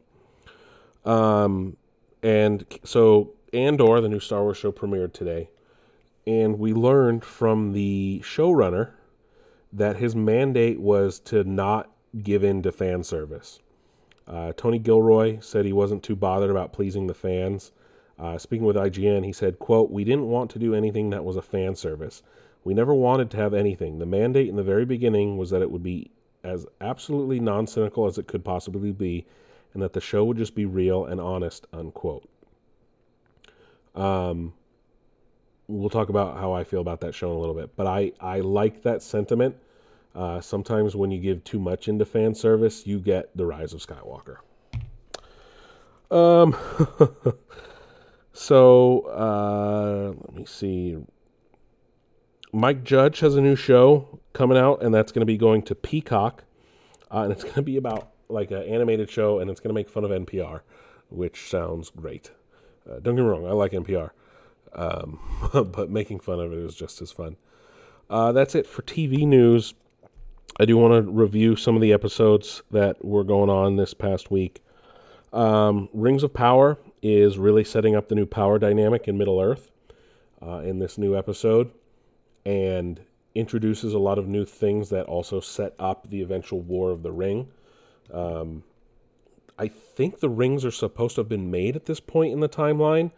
Um, 1.03 1.77
and 2.21 2.65
so 2.83 3.33
Andor, 3.53 3.99
the 3.99 4.09
new 4.09 4.19
Star 4.19 4.43
Wars 4.43 4.57
show, 4.57 4.71
premiered 4.71 5.13
today, 5.13 5.49
and 6.25 6.59
we 6.59 6.73
learned 6.73 7.25
from 7.25 7.73
the 7.73 8.21
showrunner 8.23 8.91
that 9.73 9.97
his 9.97 10.15
mandate 10.15 10.79
was 10.79 11.19
to 11.19 11.43
not 11.43 11.89
give 12.21 12.43
in 12.43 12.61
to 12.61 12.71
fan 12.71 13.03
service. 13.03 13.59
Uh, 14.27 14.53
Tony 14.55 14.79
Gilroy 14.79 15.39
said 15.39 15.65
he 15.65 15.73
wasn't 15.73 16.03
too 16.03 16.15
bothered 16.15 16.51
about 16.51 16.73
pleasing 16.73 17.07
the 17.07 17.13
fans 17.13 17.71
uh, 18.21 18.37
speaking 18.37 18.67
with 18.67 18.75
IGN, 18.75 19.25
he 19.25 19.33
said, 19.33 19.57
quote, 19.57 19.89
We 19.89 20.03
didn't 20.03 20.27
want 20.27 20.51
to 20.51 20.59
do 20.59 20.75
anything 20.75 21.09
that 21.09 21.25
was 21.25 21.37
a 21.37 21.41
fan 21.41 21.75
service. 21.75 22.21
We 22.63 22.75
never 22.75 22.93
wanted 22.93 23.31
to 23.31 23.37
have 23.37 23.55
anything. 23.55 23.97
The 23.97 24.05
mandate 24.05 24.47
in 24.47 24.55
the 24.55 24.63
very 24.63 24.85
beginning 24.85 25.37
was 25.37 25.49
that 25.49 25.63
it 25.63 25.71
would 25.71 25.81
be 25.81 26.11
as 26.43 26.67
absolutely 26.79 27.39
non 27.39 27.65
cynical 27.65 28.05
as 28.05 28.19
it 28.19 28.27
could 28.27 28.45
possibly 28.45 28.91
be, 28.91 29.25
and 29.73 29.81
that 29.81 29.93
the 29.93 30.01
show 30.01 30.23
would 30.25 30.37
just 30.37 30.53
be 30.53 30.65
real 30.65 31.03
and 31.03 31.19
honest, 31.19 31.65
unquote. 31.73 32.29
Um, 33.95 34.53
we'll 35.67 35.89
talk 35.89 36.09
about 36.09 36.37
how 36.37 36.53
I 36.53 36.63
feel 36.63 36.81
about 36.81 37.01
that 37.01 37.15
show 37.15 37.31
in 37.31 37.37
a 37.37 37.39
little 37.39 37.55
bit, 37.55 37.75
but 37.75 37.87
I, 37.87 38.11
I 38.19 38.41
like 38.41 38.83
that 38.83 39.01
sentiment. 39.01 39.55
Uh, 40.13 40.39
sometimes 40.41 40.95
when 40.95 41.09
you 41.09 41.19
give 41.19 41.43
too 41.43 41.59
much 41.59 41.87
into 41.87 42.05
fan 42.05 42.35
service, 42.35 42.85
you 42.85 42.99
get 42.99 43.35
the 43.35 43.47
rise 43.47 43.73
of 43.73 43.79
Skywalker. 43.79 44.37
Um, 46.11 46.55
So 48.33 49.01
uh, 49.01 50.13
let 50.25 50.35
me 50.35 50.45
see. 50.45 50.97
Mike 52.53 52.83
Judge 52.83 53.19
has 53.21 53.35
a 53.35 53.41
new 53.41 53.55
show 53.55 54.19
coming 54.33 54.57
out, 54.57 54.83
and 54.83 54.93
that's 54.93 55.11
going 55.11 55.21
to 55.21 55.25
be 55.25 55.37
going 55.37 55.61
to 55.63 55.75
Peacock, 55.75 56.43
uh, 57.09 57.21
and 57.21 57.31
it's 57.31 57.43
going 57.43 57.55
to 57.55 57.61
be 57.61 57.77
about 57.77 58.11
like 58.29 58.51
an 58.51 58.63
animated 58.63 59.09
show, 59.09 59.39
and 59.39 59.49
it's 59.49 59.59
going 59.59 59.69
to 59.69 59.73
make 59.73 59.89
fun 59.89 60.03
of 60.03 60.11
NPR, 60.11 60.61
which 61.09 61.49
sounds 61.49 61.89
great. 61.89 62.31
Uh, 62.89 62.99
don't 62.99 63.15
get 63.15 63.23
me 63.23 63.27
wrong, 63.27 63.45
I 63.45 63.51
like 63.51 63.71
NPR, 63.71 64.11
um, 64.73 65.19
but 65.71 65.89
making 65.89 66.19
fun 66.19 66.39
of 66.39 66.51
it 66.51 66.59
is 66.59 66.75
just 66.75 67.01
as 67.01 67.11
fun. 67.11 67.37
Uh, 68.09 68.31
that's 68.31 68.55
it 68.55 68.67
for 68.67 68.81
TV 68.81 69.25
news. 69.25 69.73
I 70.59 70.65
do 70.65 70.77
want 70.77 70.93
to 70.93 71.09
review 71.09 71.55
some 71.55 71.75
of 71.75 71.81
the 71.81 71.93
episodes 71.93 72.61
that 72.71 73.03
were 73.05 73.23
going 73.23 73.49
on 73.49 73.77
this 73.77 73.93
past 73.93 74.29
week. 74.29 74.61
Um, 75.31 75.87
Rings 75.93 76.23
of 76.23 76.33
Power 76.33 76.77
is 77.01 77.37
really 77.37 77.63
setting 77.63 77.95
up 77.95 78.07
the 78.07 78.15
new 78.15 78.25
power 78.25 78.59
dynamic 78.59 79.07
in 79.07 79.17
Middle 79.17 79.39
Earth 79.39 79.71
uh, 80.41 80.59
in 80.59 80.79
this 80.79 80.97
new 80.97 81.17
episode 81.17 81.71
and 82.45 83.01
introduces 83.33 83.93
a 83.93 83.99
lot 83.99 84.17
of 84.17 84.27
new 84.27 84.45
things 84.45 84.89
that 84.89 85.05
also 85.05 85.39
set 85.39 85.73
up 85.79 86.09
the 86.09 86.21
eventual 86.21 86.59
War 86.59 86.91
of 86.91 87.03
the 87.03 87.11
Ring. 87.11 87.47
Um, 88.13 88.63
I 89.57 89.67
think 89.67 90.19
the 90.19 90.29
rings 90.29 90.65
are 90.65 90.71
supposed 90.71 91.15
to 91.15 91.21
have 91.21 91.29
been 91.29 91.51
made 91.51 91.75
at 91.75 91.85
this 91.85 91.99
point 91.99 92.33
in 92.33 92.39
the 92.39 92.49
timeline. 92.49 93.11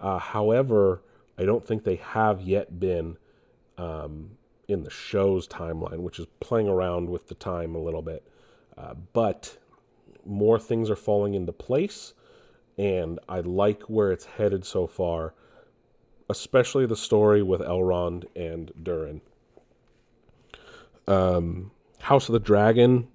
Uh, 0.00 0.18
however, 0.18 1.02
I 1.38 1.44
don't 1.44 1.66
think 1.66 1.84
they 1.84 1.96
have 1.96 2.40
yet 2.40 2.78
been 2.78 3.16
um, 3.78 4.30
in 4.68 4.82
the 4.82 4.90
show's 4.90 5.46
timeline, 5.46 5.98
which 5.98 6.18
is 6.18 6.26
playing 6.40 6.68
around 6.68 7.08
with 7.08 7.28
the 7.28 7.34
time 7.34 7.74
a 7.74 7.78
little 7.78 8.02
bit. 8.02 8.26
Uh, 8.76 8.94
but 9.12 9.56
more 10.24 10.58
things 10.58 10.90
are 10.90 10.96
falling 10.96 11.34
into 11.34 11.52
place, 11.52 12.12
and 12.78 13.18
I 13.28 13.40
like 13.40 13.84
where 13.84 14.12
it's 14.12 14.26
headed 14.26 14.64
so 14.64 14.86
far, 14.86 15.34
especially 16.28 16.86
the 16.86 16.96
story 16.96 17.42
with 17.42 17.60
Elrond 17.60 18.24
and 18.34 18.72
Durin. 18.82 19.20
Um, 21.06 21.70
House 22.00 22.28
of 22.28 22.34
the 22.34 22.40
Dragon 22.40 23.08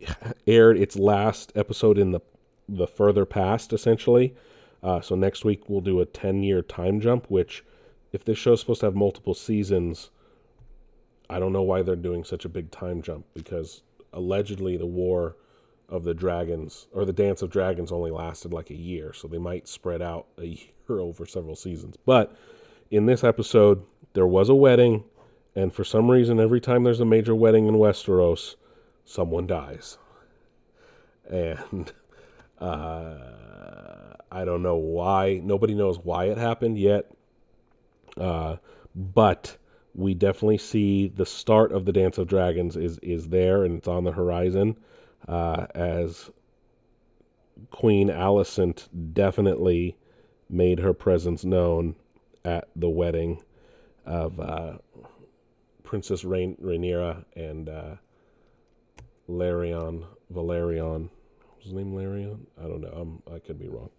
aired 0.46 0.76
its 0.76 0.96
last 0.96 1.52
episode 1.54 1.98
in 1.98 2.12
the 2.12 2.20
the 2.68 2.86
further 2.86 3.24
past, 3.24 3.72
essentially. 3.72 4.34
Uh, 4.82 5.00
so 5.00 5.16
next 5.16 5.44
week 5.44 5.68
we'll 5.68 5.80
do 5.80 6.00
a 6.00 6.06
ten 6.06 6.42
year 6.42 6.62
time 6.62 7.00
jump. 7.00 7.26
Which, 7.28 7.64
if 8.12 8.24
this 8.24 8.38
show's 8.38 8.60
supposed 8.60 8.80
to 8.80 8.86
have 8.86 8.94
multiple 8.94 9.34
seasons, 9.34 10.10
I 11.28 11.38
don't 11.38 11.52
know 11.52 11.62
why 11.62 11.82
they're 11.82 11.96
doing 11.96 12.24
such 12.24 12.44
a 12.44 12.48
big 12.48 12.70
time 12.70 13.02
jump 13.02 13.26
because 13.34 13.82
allegedly 14.12 14.76
the 14.76 14.86
War 14.86 15.36
of 15.90 16.04
the 16.04 16.14
Dragons 16.14 16.86
or 16.92 17.04
the 17.04 17.12
Dance 17.12 17.42
of 17.42 17.50
Dragons 17.50 17.92
only 17.92 18.10
lasted 18.10 18.52
like 18.52 18.70
a 18.70 18.76
year, 18.76 19.12
so 19.12 19.28
they 19.28 19.38
might 19.38 19.68
spread 19.68 20.00
out 20.00 20.26
a 20.38 20.44
year 20.46 20.68
over 20.88 21.26
several 21.26 21.56
seasons. 21.56 21.96
But 22.06 22.34
in 22.90 23.06
this 23.06 23.24
episode, 23.24 23.82
there 24.14 24.26
was 24.26 24.48
a 24.48 24.54
wedding, 24.54 25.04
and 25.54 25.72
for 25.72 25.84
some 25.84 26.10
reason, 26.10 26.40
every 26.40 26.60
time 26.60 26.84
there's 26.84 27.00
a 27.00 27.04
major 27.04 27.34
wedding 27.34 27.66
in 27.66 27.74
Westeros, 27.74 28.54
someone 29.04 29.46
dies. 29.46 29.98
And 31.28 31.92
uh, 32.58 33.16
I 34.30 34.44
don't 34.44 34.62
know 34.62 34.76
why. 34.76 35.40
Nobody 35.42 35.74
knows 35.74 35.98
why 35.98 36.26
it 36.26 36.38
happened 36.38 36.78
yet. 36.78 37.10
Uh, 38.16 38.56
but 38.94 39.56
we 39.94 40.14
definitely 40.14 40.58
see 40.58 41.08
the 41.08 41.26
start 41.26 41.72
of 41.72 41.84
the 41.84 41.92
Dance 41.92 42.18
of 42.18 42.28
Dragons 42.28 42.76
is 42.76 42.98
is 42.98 43.28
there 43.28 43.64
and 43.64 43.78
it's 43.78 43.88
on 43.88 44.04
the 44.04 44.12
horizon 44.12 44.76
uh, 45.28 45.66
as 45.74 46.30
Queen 47.70 48.08
Alicent 48.08 48.88
definitely 49.12 49.96
made 50.48 50.80
her 50.80 50.92
presence 50.92 51.44
known 51.44 51.96
at 52.44 52.68
the 52.74 52.88
wedding 52.88 53.42
of 54.06 54.40
uh, 54.40 54.78
Princess 55.82 56.24
Rain- 56.24 56.56
Rhaenyra 56.62 57.24
and 57.36 57.68
uh, 57.68 57.96
Larion 59.28 60.06
Velaryon. 60.32 61.10
Was 61.56 61.64
his 61.64 61.72
name 61.72 61.92
Larion? 61.92 62.46
I 62.58 62.62
don't 62.62 62.80
know. 62.80 62.88
I'm, 63.28 63.34
I 63.34 63.38
could 63.38 63.58
be 63.58 63.68
wrong. 63.68 63.90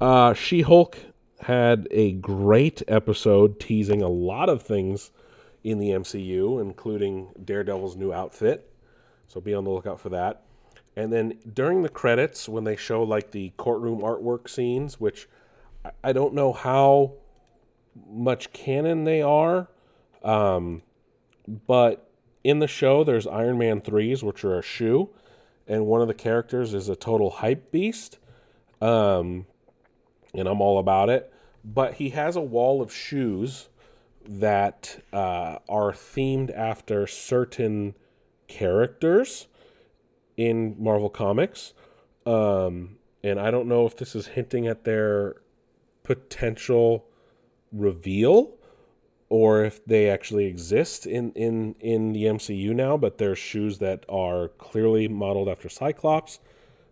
Uh, 0.00 0.32
she 0.32 0.62
Hulk 0.62 0.98
had 1.42 1.86
a 1.90 2.12
great 2.12 2.82
episode 2.88 3.60
teasing 3.60 4.02
a 4.02 4.08
lot 4.08 4.48
of 4.48 4.62
things 4.62 5.10
in 5.62 5.78
the 5.78 5.90
MCU, 5.90 6.60
including 6.60 7.30
Daredevil's 7.44 7.96
new 7.96 8.12
outfit. 8.12 8.69
So 9.30 9.40
be 9.40 9.54
on 9.54 9.62
the 9.62 9.70
lookout 9.70 10.00
for 10.00 10.08
that. 10.08 10.42
And 10.96 11.12
then 11.12 11.38
during 11.54 11.82
the 11.82 11.88
credits, 11.88 12.48
when 12.48 12.64
they 12.64 12.74
show 12.74 13.04
like 13.04 13.30
the 13.30 13.52
courtroom 13.56 14.00
artwork 14.00 14.48
scenes, 14.48 14.98
which 14.98 15.28
I 16.02 16.12
don't 16.12 16.34
know 16.34 16.52
how 16.52 17.12
much 18.08 18.52
canon 18.52 19.04
they 19.04 19.22
are, 19.22 19.68
um, 20.24 20.82
but 21.46 22.10
in 22.42 22.58
the 22.58 22.66
show, 22.66 23.04
there's 23.04 23.24
Iron 23.28 23.56
Man 23.56 23.80
3s, 23.80 24.24
which 24.24 24.44
are 24.44 24.58
a 24.58 24.62
shoe, 24.62 25.10
and 25.68 25.86
one 25.86 26.02
of 26.02 26.08
the 26.08 26.14
characters 26.14 26.74
is 26.74 26.88
a 26.88 26.96
total 26.96 27.30
hype 27.30 27.70
beast. 27.70 28.18
Um, 28.80 29.46
and 30.34 30.48
I'm 30.48 30.60
all 30.60 30.80
about 30.80 31.08
it. 31.08 31.32
But 31.64 31.94
he 31.94 32.10
has 32.10 32.34
a 32.34 32.40
wall 32.40 32.82
of 32.82 32.92
shoes 32.92 33.68
that 34.26 35.04
uh, 35.12 35.58
are 35.68 35.92
themed 35.92 36.52
after 36.52 37.06
certain 37.06 37.94
characters 38.50 39.46
in 40.36 40.76
Marvel 40.78 41.08
Comics. 41.08 41.72
Um, 42.26 42.98
and 43.22 43.40
I 43.40 43.50
don't 43.50 43.68
know 43.68 43.86
if 43.86 43.96
this 43.96 44.14
is 44.14 44.26
hinting 44.26 44.66
at 44.66 44.84
their 44.84 45.36
potential 46.02 47.06
reveal 47.72 48.56
or 49.28 49.64
if 49.64 49.84
they 49.84 50.10
actually 50.10 50.46
exist 50.46 51.06
in, 51.06 51.30
in, 51.32 51.76
in 51.78 52.12
the 52.12 52.24
MCU 52.24 52.74
now, 52.74 52.96
but 52.96 53.18
they're 53.18 53.36
shoes 53.36 53.78
that 53.78 54.04
are 54.08 54.48
clearly 54.48 55.06
modeled 55.06 55.48
after 55.48 55.68
Cyclops. 55.68 56.40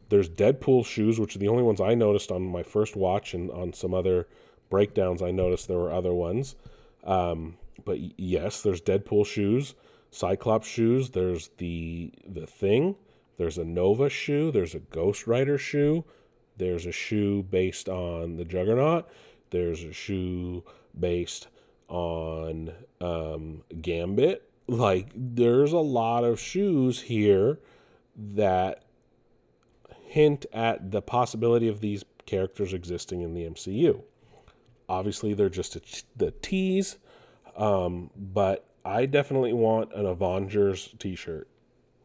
There's 0.08 0.30
Deadpool 0.30 0.86
shoes, 0.86 1.18
which 1.18 1.34
are 1.34 1.40
the 1.40 1.48
only 1.48 1.64
ones 1.64 1.80
I 1.80 1.94
noticed 1.94 2.30
on 2.30 2.42
my 2.42 2.62
first 2.62 2.94
watch, 2.94 3.34
and 3.34 3.50
on 3.50 3.72
some 3.72 3.92
other 3.92 4.28
breakdowns, 4.70 5.20
I 5.20 5.32
noticed 5.32 5.66
there 5.66 5.78
were 5.78 5.92
other 5.92 6.14
ones. 6.14 6.54
Um, 7.02 7.56
but 7.84 7.98
yes, 8.18 8.62
there's 8.62 8.80
Deadpool 8.80 9.26
shoes, 9.26 9.74
Cyclops 10.10 10.66
shoes. 10.66 11.10
There's 11.10 11.50
the 11.58 12.12
the 12.26 12.46
Thing. 12.46 12.96
There's 13.36 13.58
a 13.58 13.64
Nova 13.64 14.08
shoe. 14.08 14.50
There's 14.50 14.74
a 14.74 14.80
Ghost 14.80 15.26
Rider 15.26 15.58
shoe. 15.58 16.04
There's 16.56 16.86
a 16.86 16.92
shoe 16.92 17.44
based 17.44 17.88
on 17.88 18.36
the 18.36 18.44
Juggernaut. 18.44 19.08
There's 19.50 19.84
a 19.84 19.92
shoe 19.92 20.64
based 20.98 21.46
on 21.88 22.72
um, 23.00 23.62
Gambit. 23.80 24.50
Like, 24.66 25.10
there's 25.14 25.72
a 25.72 25.78
lot 25.78 26.24
of 26.24 26.38
shoes 26.38 27.02
here 27.02 27.60
that 28.16 28.84
hint 30.04 30.46
at 30.52 30.90
the 30.90 31.00
possibility 31.00 31.68
of 31.68 31.80
these 31.80 32.04
characters 32.26 32.74
existing 32.74 33.22
in 33.22 33.34
the 33.34 33.44
MCU. 33.44 34.02
Obviously, 34.88 35.32
they're 35.32 35.48
just 35.48 35.78
the 36.16 36.32
tease, 36.42 36.98
um, 37.56 38.10
but 38.16 38.67
I 38.88 39.04
definitely 39.04 39.52
want 39.52 39.92
an 39.92 40.06
Avengers 40.06 40.94
t 40.98 41.14
shirt 41.14 41.46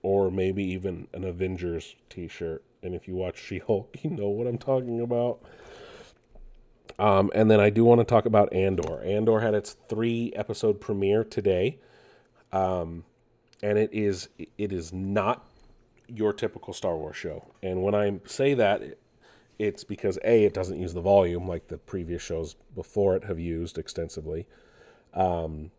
or 0.01 0.29
maybe 0.29 0.65
even 0.65 1.07
an 1.13 1.23
Avengers 1.23 1.95
t 2.09 2.27
shirt. 2.27 2.61
And 2.83 2.93
if 2.93 3.07
you 3.07 3.15
watch 3.15 3.41
She 3.41 3.59
Hulk, 3.59 3.95
you 4.03 4.09
know 4.09 4.27
what 4.27 4.47
I'm 4.47 4.57
talking 4.57 4.99
about. 4.99 5.41
Um, 6.99 7.31
and 7.33 7.49
then 7.49 7.61
I 7.61 7.69
do 7.69 7.85
want 7.85 8.01
to 8.01 8.05
talk 8.05 8.25
about 8.25 8.51
Andor. 8.51 9.01
Andor 9.01 9.39
had 9.39 9.53
its 9.53 9.77
three 9.87 10.33
episode 10.35 10.81
premiere 10.81 11.23
today, 11.23 11.79
um, 12.51 13.05
and 13.63 13.77
it 13.77 13.89
is 13.93 14.27
it 14.37 14.73
is 14.73 14.91
not 14.91 15.47
your 16.07 16.33
typical 16.33 16.73
Star 16.73 16.97
Wars 16.97 17.15
show. 17.15 17.47
And 17.63 17.81
when 17.81 17.95
I 17.95 18.19
say 18.25 18.53
that, 18.55 18.97
it's 19.57 19.85
because 19.85 20.19
a 20.25 20.43
it 20.43 20.53
doesn't 20.53 20.79
use 20.79 20.93
the 20.93 21.01
volume 21.01 21.47
like 21.47 21.69
the 21.69 21.77
previous 21.77 22.21
shows 22.21 22.55
before 22.75 23.15
it 23.15 23.23
have 23.23 23.39
used 23.39 23.77
extensively. 23.77 24.45
Um, 25.13 25.71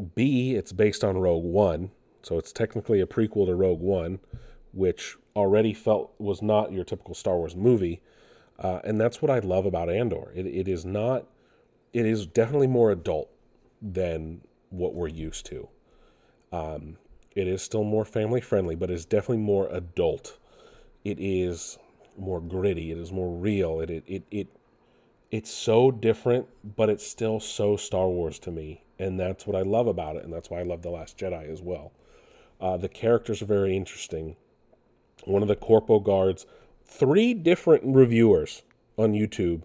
B 0.00 0.54
it's 0.54 0.72
based 0.72 1.04
on 1.04 1.18
Rogue 1.18 1.44
One, 1.44 1.90
so 2.22 2.38
it's 2.38 2.52
technically 2.52 3.00
a 3.00 3.06
prequel 3.06 3.46
to 3.46 3.54
Rogue 3.54 3.80
One, 3.80 4.20
which 4.72 5.16
already 5.36 5.72
felt 5.72 6.12
was 6.18 6.42
not 6.42 6.72
your 6.72 6.84
typical 6.84 7.14
Star 7.14 7.36
Wars 7.36 7.56
movie. 7.56 8.00
Uh, 8.58 8.80
and 8.84 9.00
that's 9.00 9.22
what 9.22 9.30
I 9.30 9.38
love 9.38 9.64
about 9.64 9.88
Andor. 9.88 10.32
It, 10.34 10.46
it 10.46 10.68
is 10.68 10.84
not, 10.84 11.26
it 11.92 12.04
is 12.04 12.26
definitely 12.26 12.66
more 12.66 12.90
adult 12.90 13.30
than 13.80 14.42
what 14.68 14.94
we're 14.94 15.08
used 15.08 15.46
to. 15.46 15.68
Um, 16.52 16.98
it 17.34 17.48
is 17.48 17.62
still 17.62 17.84
more 17.84 18.04
family 18.04 18.40
friendly, 18.40 18.74
but 18.74 18.90
it's 18.90 19.06
definitely 19.06 19.38
more 19.38 19.68
adult. 19.68 20.36
It 21.04 21.18
is 21.18 21.78
more 22.18 22.40
gritty. 22.40 22.90
It 22.90 22.98
is 22.98 23.12
more 23.12 23.34
real. 23.34 23.80
It, 23.80 23.90
it, 23.90 24.04
it, 24.06 24.22
it 24.30 24.48
it's 25.30 25.50
so 25.50 25.90
different, 25.90 26.48
but 26.76 26.90
it's 26.90 27.06
still 27.06 27.40
so 27.40 27.76
Star 27.76 28.08
Wars 28.08 28.38
to 28.40 28.50
me. 28.50 28.82
And 29.00 29.18
that's 29.18 29.46
what 29.46 29.56
I 29.56 29.62
love 29.62 29.86
about 29.86 30.16
it. 30.16 30.24
And 30.24 30.32
that's 30.32 30.50
why 30.50 30.60
I 30.60 30.62
love 30.62 30.82
The 30.82 30.90
Last 30.90 31.16
Jedi 31.16 31.50
as 31.50 31.62
well. 31.62 31.92
Uh, 32.60 32.76
the 32.76 32.88
characters 32.88 33.40
are 33.40 33.46
very 33.46 33.74
interesting. 33.74 34.36
One 35.24 35.40
of 35.40 35.48
the 35.48 35.56
corpo 35.56 36.00
guards 36.00 36.44
three 36.84 37.32
different 37.32 37.82
reviewers 37.84 38.62
on 38.98 39.14
YouTube 39.14 39.62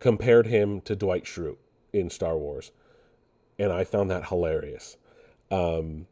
compared 0.00 0.48
him 0.48 0.80
to 0.80 0.96
Dwight 0.96 1.24
Schrute 1.24 1.58
in 1.92 2.10
Star 2.10 2.36
Wars, 2.36 2.72
and 3.56 3.72
I 3.72 3.84
found 3.84 4.10
that 4.10 4.28
hilarious. 4.28 4.96
Um, 5.50 6.06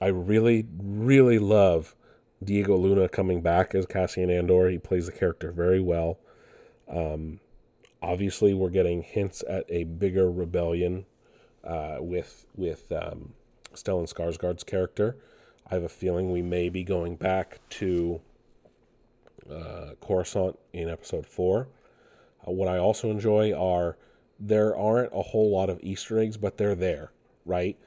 I 0.00 0.08
really, 0.08 0.66
really 0.76 1.38
love 1.38 1.94
Diego 2.42 2.76
Luna 2.76 3.08
coming 3.08 3.40
back 3.40 3.74
as 3.74 3.86
Cassian 3.86 4.28
Andor. 4.28 4.68
He 4.68 4.78
plays 4.78 5.06
the 5.06 5.12
character 5.12 5.52
very 5.52 5.80
well. 5.80 6.18
Um, 6.88 7.40
obviously, 8.02 8.52
we're 8.52 8.70
getting 8.70 9.02
hints 9.02 9.42
at 9.48 9.64
a 9.70 9.84
bigger 9.84 10.30
rebellion 10.30 11.06
uh, 11.64 11.98
with 12.00 12.46
with 12.56 12.90
um, 12.92 13.32
Stellan 13.74 14.12
Skarsgård's 14.12 14.64
character. 14.64 15.16
I 15.70 15.74
have 15.74 15.84
a 15.84 15.88
feeling 15.88 16.30
we 16.30 16.42
may 16.42 16.68
be 16.68 16.84
going 16.84 17.16
back 17.16 17.60
to 17.70 18.20
uh, 19.50 19.92
Coruscant 20.00 20.58
in 20.72 20.88
episode 20.88 21.26
four. 21.26 21.68
Uh, 22.46 22.52
what 22.52 22.68
I 22.68 22.78
also 22.78 23.10
enjoy 23.10 23.52
are 23.52 23.96
there 24.38 24.76
aren't 24.76 25.12
a 25.12 25.22
whole 25.22 25.50
lot 25.50 25.70
of 25.70 25.80
Easter 25.82 26.18
eggs, 26.18 26.36
but 26.36 26.58
they're 26.58 26.74
there, 26.74 27.12
right? 27.46 27.78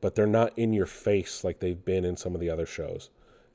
But 0.00 0.14
they're 0.14 0.26
not 0.26 0.52
in 0.58 0.72
your 0.72 0.86
face 0.86 1.44
like 1.44 1.60
they've 1.60 1.84
been 1.84 2.04
in 2.04 2.16
some 2.16 2.34
of 2.34 2.40
the 2.40 2.50
other 2.50 2.66
shows, 2.66 3.10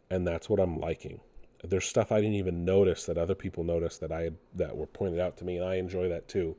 and 0.10 0.26
that's 0.28 0.50
what 0.50 0.60
I'm 0.60 0.80
liking. 0.80 1.22
There's 1.64 1.86
stuff 1.86 2.12
I 2.12 2.22
didn't 2.22 2.36
even 2.36 2.64
notice 2.64 3.06
that 3.06 3.18
other 3.18 3.36
people 3.36 3.64
noticed 3.64 4.00
that 4.02 4.12
I 4.12 4.22
had, 4.22 4.36
that 4.54 4.78
were 4.78 4.86
pointed 4.86 5.20
out 5.20 5.38
to 5.38 5.46
me, 5.46 5.58
and 5.58 5.66
I 5.66 5.76
enjoy 5.76 6.10
that 6.10 6.28
too, 6.28 6.56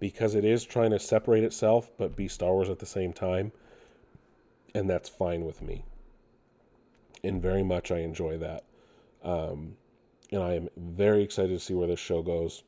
because 0.00 0.34
it 0.34 0.44
is 0.44 0.64
trying 0.64 0.90
to 0.90 0.98
separate 0.98 1.44
itself 1.44 1.90
but 1.96 2.16
be 2.16 2.26
Star 2.26 2.52
Wars 2.52 2.68
at 2.68 2.80
the 2.80 2.86
same 2.86 3.12
time, 3.12 3.52
and 4.74 4.90
that's 4.90 5.08
fine 5.08 5.44
with 5.44 5.62
me. 5.62 5.84
And 7.22 7.40
very 7.40 7.62
much 7.62 7.92
I 7.92 7.98
enjoy 7.98 8.38
that. 8.38 8.64
Um, 9.22 9.76
and 10.32 10.42
I 10.42 10.54
am 10.54 10.68
very 10.76 11.22
excited 11.22 11.50
to 11.50 11.64
see 11.64 11.74
where 11.74 11.86
this 11.86 12.00
show 12.00 12.22
goes. 12.22 12.62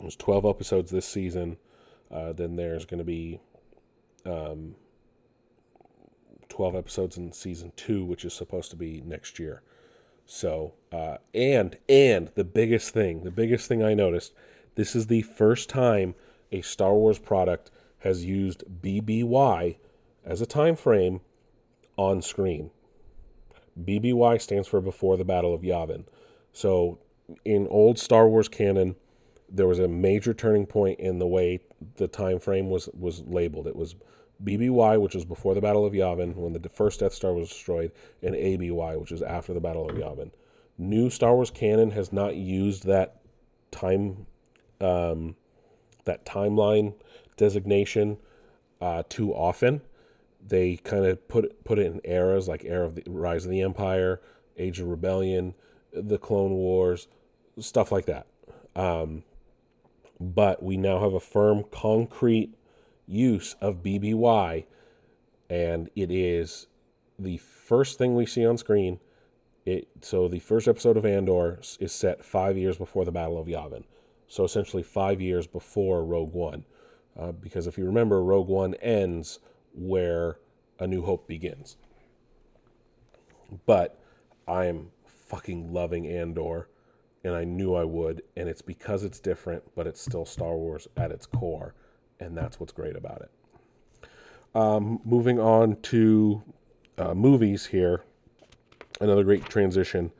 There's 0.00 0.16
12 0.16 0.44
episodes 0.44 0.90
this 0.90 1.06
season. 1.06 1.56
Uh, 2.10 2.32
then 2.32 2.56
there's 2.56 2.84
going 2.84 2.98
to 2.98 3.04
be 3.04 3.40
um, 4.26 4.74
12 6.48 6.76
episodes 6.76 7.16
in 7.16 7.32
season 7.32 7.72
two, 7.76 8.04
which 8.04 8.24
is 8.24 8.34
supposed 8.34 8.70
to 8.70 8.76
be 8.76 9.02
next 9.04 9.38
year. 9.38 9.62
So, 10.26 10.74
uh, 10.92 11.16
and 11.32 11.78
and 11.88 12.28
the 12.34 12.44
biggest 12.44 12.92
thing, 12.92 13.24
the 13.24 13.30
biggest 13.30 13.66
thing 13.66 13.82
I 13.82 13.94
noticed, 13.94 14.34
this 14.78 14.94
is 14.94 15.08
the 15.08 15.22
first 15.22 15.68
time 15.68 16.14
a 16.52 16.60
Star 16.60 16.94
Wars 16.94 17.18
product 17.18 17.68
has 17.98 18.24
used 18.24 18.62
BBY 18.80 19.76
as 20.24 20.40
a 20.40 20.46
time 20.46 20.76
frame 20.76 21.20
on 21.96 22.22
screen. 22.22 22.70
BBY 23.82 24.40
stands 24.40 24.68
for 24.68 24.80
Before 24.80 25.16
the 25.16 25.24
Battle 25.24 25.52
of 25.52 25.62
Yavin. 25.62 26.04
So, 26.52 27.00
in 27.44 27.66
old 27.66 27.98
Star 27.98 28.28
Wars 28.28 28.48
canon, 28.48 28.94
there 29.48 29.66
was 29.66 29.80
a 29.80 29.88
major 29.88 30.32
turning 30.32 30.64
point 30.64 31.00
in 31.00 31.18
the 31.18 31.26
way 31.26 31.58
the 31.96 32.06
time 32.06 32.38
frame 32.38 32.70
was 32.70 32.88
was 32.96 33.22
labeled. 33.22 33.66
It 33.66 33.74
was 33.74 33.96
BBY, 34.44 35.00
which 35.00 35.16
was 35.16 35.24
before 35.24 35.56
the 35.56 35.60
Battle 35.60 35.86
of 35.86 35.92
Yavin, 35.92 36.36
when 36.36 36.52
the 36.52 36.68
first 36.68 37.00
Death 37.00 37.14
Star 37.14 37.32
was 37.32 37.48
destroyed, 37.48 37.90
and 38.22 38.36
ABY, 38.36 38.96
which 38.96 39.10
is 39.10 39.22
after 39.22 39.52
the 39.52 39.60
Battle 39.60 39.90
of 39.90 39.96
Yavin. 39.96 40.30
New 40.78 41.10
Star 41.10 41.34
Wars 41.34 41.50
canon 41.50 41.90
has 41.90 42.12
not 42.12 42.36
used 42.36 42.86
that 42.86 43.16
time, 43.72 44.27
um, 44.80 45.36
that 46.04 46.24
timeline 46.24 46.94
designation 47.36 48.18
uh, 48.80 49.02
too 49.08 49.32
often. 49.32 49.80
They 50.46 50.76
kind 50.76 51.04
of 51.04 51.26
put 51.28 51.64
put 51.64 51.78
it 51.78 51.86
in 51.86 52.00
eras 52.04 52.48
like 52.48 52.64
era 52.64 52.86
of 52.86 52.94
the 52.94 53.04
Rise 53.06 53.44
of 53.44 53.50
the 53.50 53.60
Empire, 53.60 54.20
Age 54.56 54.80
of 54.80 54.88
Rebellion, 54.88 55.54
the 55.92 56.18
Clone 56.18 56.52
Wars, 56.52 57.08
stuff 57.58 57.92
like 57.92 58.06
that. 58.06 58.26
Um, 58.76 59.24
but 60.20 60.62
we 60.62 60.76
now 60.76 61.00
have 61.00 61.14
a 61.14 61.20
firm, 61.20 61.64
concrete 61.70 62.54
use 63.06 63.56
of 63.60 63.82
BBY, 63.82 64.64
and 65.48 65.90
it 65.96 66.10
is 66.10 66.66
the 67.18 67.38
first 67.38 67.98
thing 67.98 68.14
we 68.14 68.26
see 68.26 68.46
on 68.46 68.58
screen. 68.58 69.00
It 69.64 69.88
so 70.00 70.28
the 70.28 70.38
first 70.38 70.68
episode 70.68 70.96
of 70.96 71.04
Andor 71.04 71.60
is 71.80 71.92
set 71.92 72.24
five 72.24 72.56
years 72.56 72.78
before 72.78 73.04
the 73.04 73.12
Battle 73.12 73.38
of 73.38 73.46
Yavin, 73.48 73.84
so 74.28 74.44
essentially 74.44 74.82
five 74.82 75.20
years 75.20 75.46
before 75.46 76.04
Rogue 76.04 76.32
One, 76.32 76.64
uh, 77.18 77.32
because 77.32 77.66
if 77.66 77.76
you 77.76 77.84
remember, 77.84 78.22
Rogue 78.22 78.48
One 78.48 78.74
ends 78.74 79.40
where 79.74 80.38
A 80.78 80.86
New 80.86 81.02
Hope 81.02 81.26
begins. 81.26 81.76
But 83.66 83.98
I 84.46 84.66
am 84.66 84.90
fucking 85.06 85.72
loving 85.72 86.06
Andor 86.06 86.68
and 87.24 87.34
I 87.34 87.44
knew 87.44 87.74
I 87.74 87.84
would. 87.84 88.22
And 88.36 88.48
it's 88.48 88.62
because 88.62 89.04
it's 89.04 89.20
different, 89.20 89.62
but 89.74 89.86
it's 89.86 90.00
still 90.00 90.24
Star 90.24 90.56
Wars 90.56 90.88
at 90.96 91.10
its 91.10 91.26
core, 91.26 91.74
and 92.20 92.36
that's 92.36 92.60
what's 92.60 92.72
great 92.72 92.96
about 92.96 93.22
it. 93.22 94.08
Um, 94.54 95.00
moving 95.04 95.38
on 95.38 95.76
to 95.82 96.42
uh, 96.96 97.14
movies 97.14 97.66
here, 97.66 98.02
another 99.00 99.24
great 99.24 99.44
transition. 99.46 100.12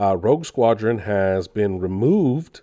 Uh, 0.00 0.16
Rogue 0.16 0.44
Squadron 0.44 0.98
has 0.98 1.48
been 1.48 1.78
removed 1.78 2.62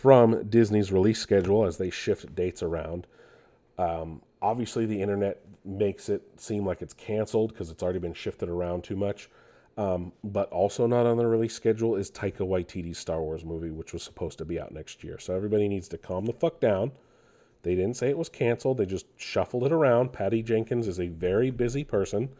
from 0.00 0.48
Disney's 0.48 0.92
release 0.92 1.18
schedule 1.18 1.64
as 1.64 1.78
they 1.78 1.90
shift 1.90 2.34
dates 2.34 2.62
around. 2.62 3.06
Um, 3.78 4.22
obviously, 4.40 4.86
the 4.86 5.02
internet 5.02 5.40
makes 5.64 6.08
it 6.08 6.22
seem 6.36 6.64
like 6.64 6.82
it's 6.82 6.94
canceled 6.94 7.52
because 7.52 7.70
it's 7.70 7.82
already 7.82 7.98
been 7.98 8.14
shifted 8.14 8.48
around 8.48 8.84
too 8.84 8.96
much. 8.96 9.28
Um, 9.76 10.12
but 10.24 10.50
also 10.50 10.86
not 10.86 11.06
on 11.06 11.16
the 11.16 11.26
release 11.26 11.54
schedule 11.54 11.94
is 11.96 12.10
Taika 12.10 12.40
Waititi's 12.40 12.98
Star 12.98 13.20
Wars 13.20 13.44
movie, 13.44 13.70
which 13.70 13.92
was 13.92 14.02
supposed 14.02 14.38
to 14.38 14.44
be 14.44 14.60
out 14.60 14.72
next 14.72 15.04
year. 15.04 15.18
So 15.18 15.34
everybody 15.34 15.68
needs 15.68 15.88
to 15.88 15.98
calm 15.98 16.26
the 16.26 16.32
fuck 16.32 16.60
down. 16.60 16.92
They 17.62 17.74
didn't 17.74 17.94
say 17.94 18.08
it 18.08 18.18
was 18.18 18.28
canceled. 18.28 18.78
They 18.78 18.86
just 18.86 19.06
shuffled 19.16 19.64
it 19.64 19.72
around. 19.72 20.12
Patty 20.12 20.42
Jenkins 20.42 20.88
is 20.88 20.98
a 20.98 21.08
very 21.08 21.50
busy 21.50 21.84
person. 21.84 22.30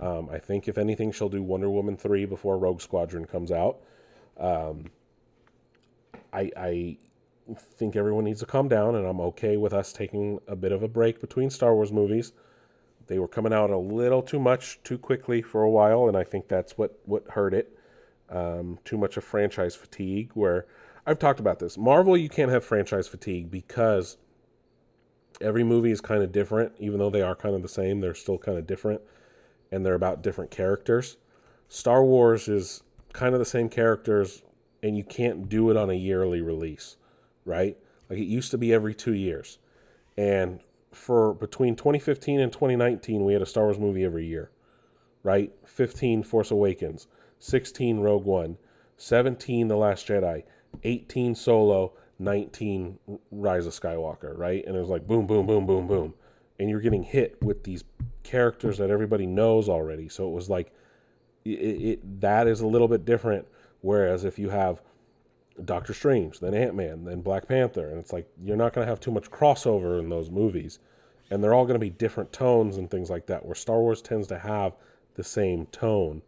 Um, 0.00 0.28
I 0.30 0.38
think, 0.38 0.68
if 0.68 0.76
anything, 0.76 1.12
she'll 1.12 1.28
do 1.28 1.42
Wonder 1.42 1.70
Woman 1.70 1.96
3 1.96 2.24
before 2.24 2.58
Rogue 2.58 2.80
Squadron 2.80 3.26
comes 3.26 3.52
out. 3.52 3.78
Um, 4.38 4.90
I, 6.34 6.50
I 6.56 6.98
think 7.56 7.96
everyone 7.96 8.24
needs 8.24 8.40
to 8.40 8.46
calm 8.46 8.68
down, 8.68 8.96
and 8.96 9.06
I'm 9.06 9.20
okay 9.20 9.56
with 9.56 9.72
us 9.72 9.92
taking 9.92 10.40
a 10.48 10.56
bit 10.56 10.72
of 10.72 10.82
a 10.82 10.88
break 10.88 11.20
between 11.20 11.50
Star 11.50 11.74
Wars 11.74 11.92
movies 11.92 12.32
they 13.06 13.18
were 13.18 13.28
coming 13.28 13.52
out 13.52 13.70
a 13.70 13.78
little 13.78 14.22
too 14.22 14.38
much 14.38 14.82
too 14.82 14.98
quickly 14.98 15.42
for 15.42 15.62
a 15.62 15.70
while, 15.70 16.08
and 16.08 16.16
I 16.16 16.24
think 16.24 16.48
that's 16.48 16.78
what 16.78 16.98
what 17.04 17.28
hurt 17.30 17.54
it. 17.54 17.76
Um, 18.30 18.78
too 18.84 18.96
much 18.96 19.16
of 19.16 19.24
franchise 19.24 19.74
fatigue. 19.74 20.30
Where 20.34 20.66
I've 21.06 21.18
talked 21.18 21.40
about 21.40 21.58
this, 21.58 21.76
Marvel, 21.76 22.16
you 22.16 22.28
can't 22.28 22.50
have 22.50 22.64
franchise 22.64 23.08
fatigue 23.08 23.50
because 23.50 24.16
every 25.40 25.64
movie 25.64 25.90
is 25.90 26.00
kind 26.00 26.22
of 26.22 26.32
different, 26.32 26.72
even 26.78 26.98
though 26.98 27.10
they 27.10 27.22
are 27.22 27.36
kind 27.36 27.54
of 27.54 27.62
the 27.62 27.68
same. 27.68 28.00
They're 28.00 28.14
still 28.14 28.38
kind 28.38 28.56
of 28.56 28.66
different, 28.66 29.02
and 29.70 29.84
they're 29.84 29.94
about 29.94 30.22
different 30.22 30.50
characters. 30.50 31.16
Star 31.68 32.04
Wars 32.04 32.48
is 32.48 32.82
kind 33.12 33.34
of 33.34 33.38
the 33.38 33.44
same 33.44 33.68
characters, 33.68 34.42
and 34.84 34.98
you 34.98 35.02
can't 35.02 35.48
do 35.48 35.70
it 35.70 35.78
on 35.78 35.88
a 35.88 35.94
yearly 35.94 36.42
release, 36.42 36.96
right? 37.46 37.78
Like 38.10 38.18
it 38.18 38.26
used 38.26 38.50
to 38.50 38.58
be 38.58 38.72
every 38.72 38.94
two 38.94 39.14
years. 39.14 39.58
And 40.18 40.60
for 40.92 41.32
between 41.32 41.74
2015 41.74 42.38
and 42.38 42.52
2019, 42.52 43.24
we 43.24 43.32
had 43.32 43.40
a 43.40 43.46
Star 43.46 43.64
Wars 43.64 43.78
movie 43.78 44.04
every 44.04 44.26
year, 44.26 44.50
right? 45.22 45.50
15, 45.64 46.22
Force 46.22 46.50
Awakens, 46.50 47.08
16, 47.38 48.00
Rogue 48.00 48.26
One, 48.26 48.58
17, 48.98 49.68
The 49.68 49.76
Last 49.76 50.06
Jedi, 50.06 50.44
18, 50.82 51.34
Solo, 51.34 51.94
19, 52.18 52.98
Rise 53.32 53.66
of 53.66 53.72
Skywalker, 53.72 54.36
right? 54.36 54.62
And 54.66 54.76
it 54.76 54.80
was 54.80 54.90
like 54.90 55.06
boom, 55.06 55.26
boom, 55.26 55.46
boom, 55.46 55.64
boom, 55.64 55.86
boom. 55.86 56.14
And 56.60 56.68
you're 56.68 56.80
getting 56.80 57.04
hit 57.04 57.42
with 57.42 57.64
these 57.64 57.84
characters 58.22 58.76
that 58.78 58.90
everybody 58.90 59.26
knows 59.26 59.66
already. 59.66 60.10
So 60.10 60.28
it 60.28 60.32
was 60.32 60.50
like, 60.50 60.74
it, 61.46 61.50
it 61.50 62.20
that 62.20 62.46
is 62.46 62.60
a 62.60 62.66
little 62.66 62.86
bit 62.86 63.06
different. 63.06 63.46
Whereas 63.84 64.24
if 64.24 64.38
you 64.38 64.48
have 64.48 64.80
Doctor 65.62 65.92
Strange, 65.92 66.40
then 66.40 66.54
Ant 66.54 66.74
Man, 66.74 67.04
then 67.04 67.20
Black 67.20 67.46
Panther. 67.46 67.90
And 67.90 67.98
it's 67.98 68.14
like 68.14 68.26
you're 68.42 68.56
not 68.56 68.72
going 68.72 68.86
to 68.86 68.90
have 68.90 68.98
too 68.98 69.10
much 69.10 69.30
crossover 69.30 70.00
in 70.00 70.08
those 70.08 70.30
movies. 70.30 70.78
And 71.30 71.44
they're 71.44 71.52
all 71.52 71.66
going 71.66 71.74
to 71.74 71.78
be 71.78 71.90
different 71.90 72.32
tones 72.32 72.78
and 72.78 72.90
things 72.90 73.10
like 73.10 73.26
that, 73.26 73.44
where 73.44 73.54
Star 73.54 73.80
Wars 73.80 74.00
tends 74.00 74.26
to 74.28 74.38
have 74.38 74.72
the 75.16 75.22
same 75.22 75.66
tone 75.66 76.22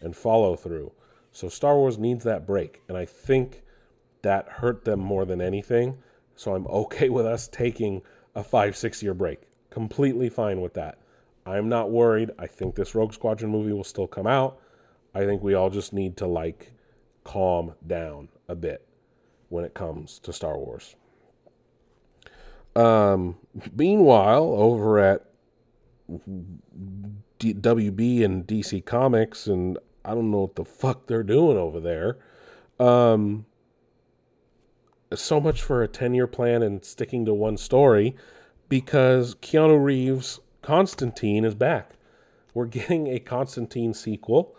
and 0.00 0.16
follow 0.16 0.56
through. 0.56 0.90
So 1.32 1.50
Star 1.50 1.76
Wars 1.76 1.98
needs 1.98 2.24
that 2.24 2.46
break. 2.46 2.80
And 2.88 2.96
I 2.96 3.04
think 3.04 3.62
that 4.22 4.48
hurt 4.48 4.86
them 4.86 5.00
more 5.00 5.26
than 5.26 5.42
anything. 5.42 5.98
So 6.34 6.54
I'm 6.54 6.66
okay 6.66 7.10
with 7.10 7.26
us 7.26 7.46
taking 7.46 8.00
a 8.34 8.42
five, 8.42 8.74
six 8.74 9.02
year 9.02 9.12
break. 9.12 9.42
Completely 9.68 10.30
fine 10.30 10.62
with 10.62 10.72
that. 10.74 10.96
I'm 11.44 11.68
not 11.68 11.90
worried. 11.90 12.30
I 12.38 12.46
think 12.46 12.74
this 12.74 12.94
Rogue 12.94 13.12
Squadron 13.12 13.50
movie 13.50 13.74
will 13.74 13.84
still 13.84 14.06
come 14.06 14.26
out. 14.26 14.58
I 15.14 15.26
think 15.26 15.42
we 15.42 15.52
all 15.52 15.68
just 15.68 15.92
need 15.92 16.16
to 16.16 16.26
like 16.26 16.71
calm 17.24 17.74
down 17.86 18.28
a 18.48 18.54
bit 18.54 18.86
when 19.48 19.64
it 19.64 19.74
comes 19.74 20.18
to 20.20 20.32
Star 20.32 20.56
Wars. 20.56 20.96
Um, 22.74 23.36
meanwhile, 23.76 24.44
over 24.44 24.98
at 24.98 25.26
WB 27.38 28.24
and 28.24 28.46
DC 28.46 28.84
Comics, 28.84 29.46
and 29.46 29.78
I 30.04 30.14
don't 30.14 30.30
know 30.30 30.42
what 30.42 30.56
the 30.56 30.64
fuck 30.64 31.06
they're 31.06 31.22
doing 31.22 31.58
over 31.58 31.80
there. 31.80 32.18
Um, 32.78 33.46
so 35.14 35.40
much 35.40 35.62
for 35.62 35.82
a 35.82 35.88
10 35.88 36.14
year 36.14 36.26
plan 36.26 36.62
and 36.62 36.84
sticking 36.84 37.24
to 37.26 37.34
one 37.34 37.56
story 37.56 38.16
because 38.68 39.34
Keanu 39.36 39.82
Reeves' 39.82 40.40
Constantine 40.62 41.44
is 41.44 41.54
back. 41.54 41.92
We're 42.54 42.66
getting 42.78 43.08
a 43.08 43.18
Constantine 43.18 43.94
sequel 43.94 44.56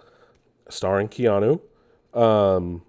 starring 0.70 1.10
Keanu. 1.10 1.62
Um, 2.14 2.84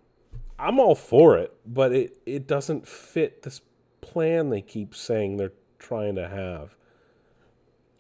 I'm 0.59 0.79
all 0.79 0.95
for 0.95 1.37
it, 1.39 1.55
but 1.67 1.93
it, 1.93 2.19
it 2.27 2.47
doesn't 2.47 2.87
fit 2.87 3.43
this 3.43 3.61
plan 4.01 4.51
they 4.51 4.61
keep 4.61 4.95
saying 4.95 5.37
they're 5.37 5.53
trying 5.79 6.15
to 6.17 6.29
have. 6.29 6.75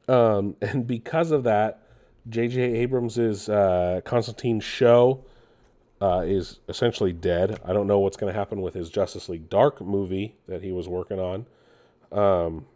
Um, 0.08 0.56
and 0.60 0.86
because 0.86 1.30
of 1.30 1.44
that, 1.44 1.80
J.J. 2.28 2.60
Abrams' 2.60 3.48
uh, 3.48 4.00
Constantine 4.04 4.60
show 4.60 5.24
uh, 6.00 6.20
is 6.20 6.60
essentially 6.68 7.12
dead. 7.12 7.60
I 7.64 7.72
don't 7.72 7.86
know 7.86 7.98
what's 7.98 8.16
going 8.16 8.32
to 8.32 8.38
happen 8.38 8.62
with 8.62 8.74
his 8.74 8.88
Justice 8.90 9.28
League 9.28 9.50
Dark 9.50 9.80
movie 9.80 10.36
that 10.48 10.62
he 10.62 10.72
was 10.72 10.88
working 10.88 11.18
on. 11.18 11.46
Um, 12.12 12.66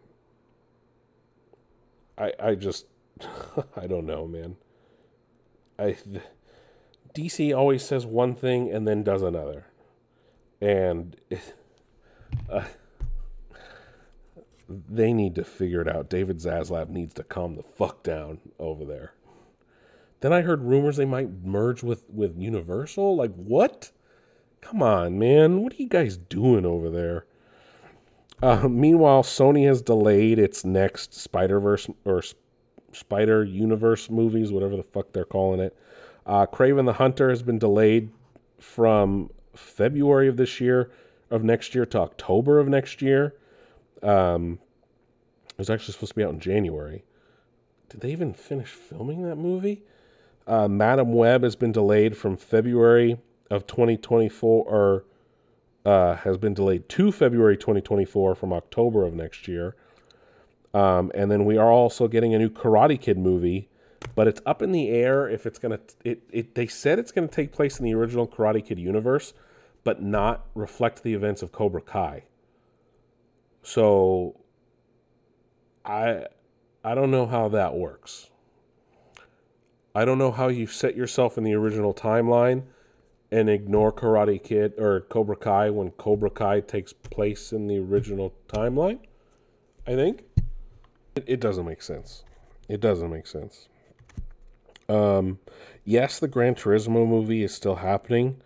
I 2.18 2.32
I 2.40 2.54
just 2.54 2.86
I 3.76 3.86
don't 3.86 4.06
know, 4.06 4.26
man. 4.26 4.56
I 5.78 5.96
DC 7.14 7.56
always 7.56 7.84
says 7.84 8.06
one 8.06 8.34
thing 8.34 8.70
and 8.70 8.86
then 8.86 9.02
does 9.02 9.22
another, 9.22 9.66
and 10.60 11.16
uh, 12.50 12.64
they 14.68 15.12
need 15.12 15.34
to 15.34 15.44
figure 15.44 15.80
it 15.80 15.88
out. 15.88 16.10
David 16.10 16.38
Zaslav 16.38 16.88
needs 16.90 17.14
to 17.14 17.22
calm 17.22 17.56
the 17.56 17.62
fuck 17.62 18.02
down 18.02 18.40
over 18.58 18.84
there. 18.84 19.14
Then 20.20 20.32
I 20.32 20.42
heard 20.42 20.62
rumors 20.62 20.96
they 20.96 21.04
might 21.04 21.44
merge 21.44 21.82
with 21.82 22.04
with 22.10 22.36
Universal. 22.36 23.16
Like 23.16 23.34
what? 23.34 23.90
Come 24.60 24.82
on, 24.82 25.18
man. 25.18 25.62
What 25.62 25.72
are 25.74 25.82
you 25.82 25.88
guys 25.88 26.16
doing 26.16 26.66
over 26.66 26.90
there? 26.90 27.26
Uh, 28.42 28.68
meanwhile, 28.68 29.22
Sony 29.22 29.66
has 29.66 29.82
delayed 29.82 30.38
its 30.38 30.64
next 30.64 31.14
Spider 31.14 31.60
Verse 31.60 31.88
or 32.04 32.22
Spider 32.92 33.44
Universe 33.44 34.10
movies, 34.10 34.52
whatever 34.52 34.76
the 34.76 34.82
fuck 34.82 35.12
they're 35.12 35.24
calling 35.24 35.60
it. 35.60 35.76
Uh, 36.28 36.44
Kraven 36.44 36.84
the 36.84 36.92
Hunter 36.92 37.30
has 37.30 37.42
been 37.42 37.58
delayed 37.58 38.10
from 38.60 39.30
February 39.56 40.28
of 40.28 40.36
this 40.36 40.60
year, 40.60 40.90
of 41.30 41.42
next 41.42 41.74
year, 41.74 41.86
to 41.86 41.98
October 41.98 42.60
of 42.60 42.68
next 42.68 43.00
year. 43.00 43.34
Um, 44.02 44.58
it 45.50 45.58
was 45.58 45.70
actually 45.70 45.94
supposed 45.94 46.12
to 46.12 46.16
be 46.16 46.22
out 46.24 46.34
in 46.34 46.38
January. 46.38 47.02
Did 47.88 48.02
they 48.02 48.12
even 48.12 48.34
finish 48.34 48.68
filming 48.68 49.22
that 49.22 49.36
movie? 49.36 49.82
Uh, 50.46 50.68
Madame 50.68 51.14
Web 51.14 51.42
has 51.42 51.56
been 51.56 51.72
delayed 51.72 52.16
from 52.16 52.36
February 52.36 53.18
of 53.50 53.66
2024, 53.66 54.64
or 54.66 55.04
uh, 55.86 56.16
has 56.16 56.36
been 56.36 56.52
delayed 56.52 56.88
to 56.90 57.10
February 57.10 57.56
2024 57.56 58.34
from 58.34 58.52
October 58.52 59.04
of 59.04 59.14
next 59.14 59.48
year. 59.48 59.74
Um, 60.74 61.10
and 61.14 61.30
then 61.30 61.46
we 61.46 61.56
are 61.56 61.72
also 61.72 62.06
getting 62.06 62.34
a 62.34 62.38
new 62.38 62.50
Karate 62.50 63.00
Kid 63.00 63.16
movie, 63.16 63.70
but 64.14 64.28
it's 64.28 64.40
up 64.46 64.62
in 64.62 64.72
the 64.72 64.88
air 64.88 65.28
if 65.28 65.46
it's 65.46 65.58
gonna. 65.58 65.80
It, 66.04 66.22
it 66.30 66.54
they 66.54 66.66
said 66.66 66.98
it's 66.98 67.12
gonna 67.12 67.28
take 67.28 67.52
place 67.52 67.78
in 67.78 67.84
the 67.84 67.94
original 67.94 68.26
Karate 68.26 68.64
Kid 68.64 68.78
universe, 68.78 69.34
but 69.84 70.02
not 70.02 70.46
reflect 70.54 71.02
the 71.02 71.14
events 71.14 71.42
of 71.42 71.52
Cobra 71.52 71.82
Kai. 71.82 72.24
So, 73.62 74.40
I 75.84 76.26
I 76.84 76.94
don't 76.94 77.10
know 77.10 77.26
how 77.26 77.48
that 77.48 77.74
works. 77.74 78.30
I 79.94 80.04
don't 80.04 80.18
know 80.18 80.30
how 80.30 80.48
you 80.48 80.66
set 80.66 80.96
yourself 80.96 81.36
in 81.36 81.44
the 81.44 81.54
original 81.54 81.92
timeline 81.92 82.62
and 83.30 83.50
ignore 83.50 83.92
Karate 83.92 84.42
Kid 84.42 84.74
or 84.78 85.00
Cobra 85.00 85.36
Kai 85.36 85.70
when 85.70 85.90
Cobra 85.92 86.30
Kai 86.30 86.60
takes 86.60 86.92
place 86.92 87.52
in 87.52 87.66
the 87.66 87.78
original 87.78 88.32
timeline. 88.48 89.00
I 89.86 89.94
think 89.94 90.24
it, 91.16 91.24
it 91.26 91.40
doesn't 91.40 91.66
make 91.66 91.82
sense. 91.82 92.24
It 92.68 92.80
doesn't 92.80 93.10
make 93.10 93.26
sense. 93.26 93.68
Um, 94.88 95.38
yes, 95.84 96.18
the 96.18 96.28
Gran 96.28 96.54
Turismo 96.54 97.06
movie 97.06 97.42
is 97.42 97.54
still 97.54 97.76
happening. 97.76 98.40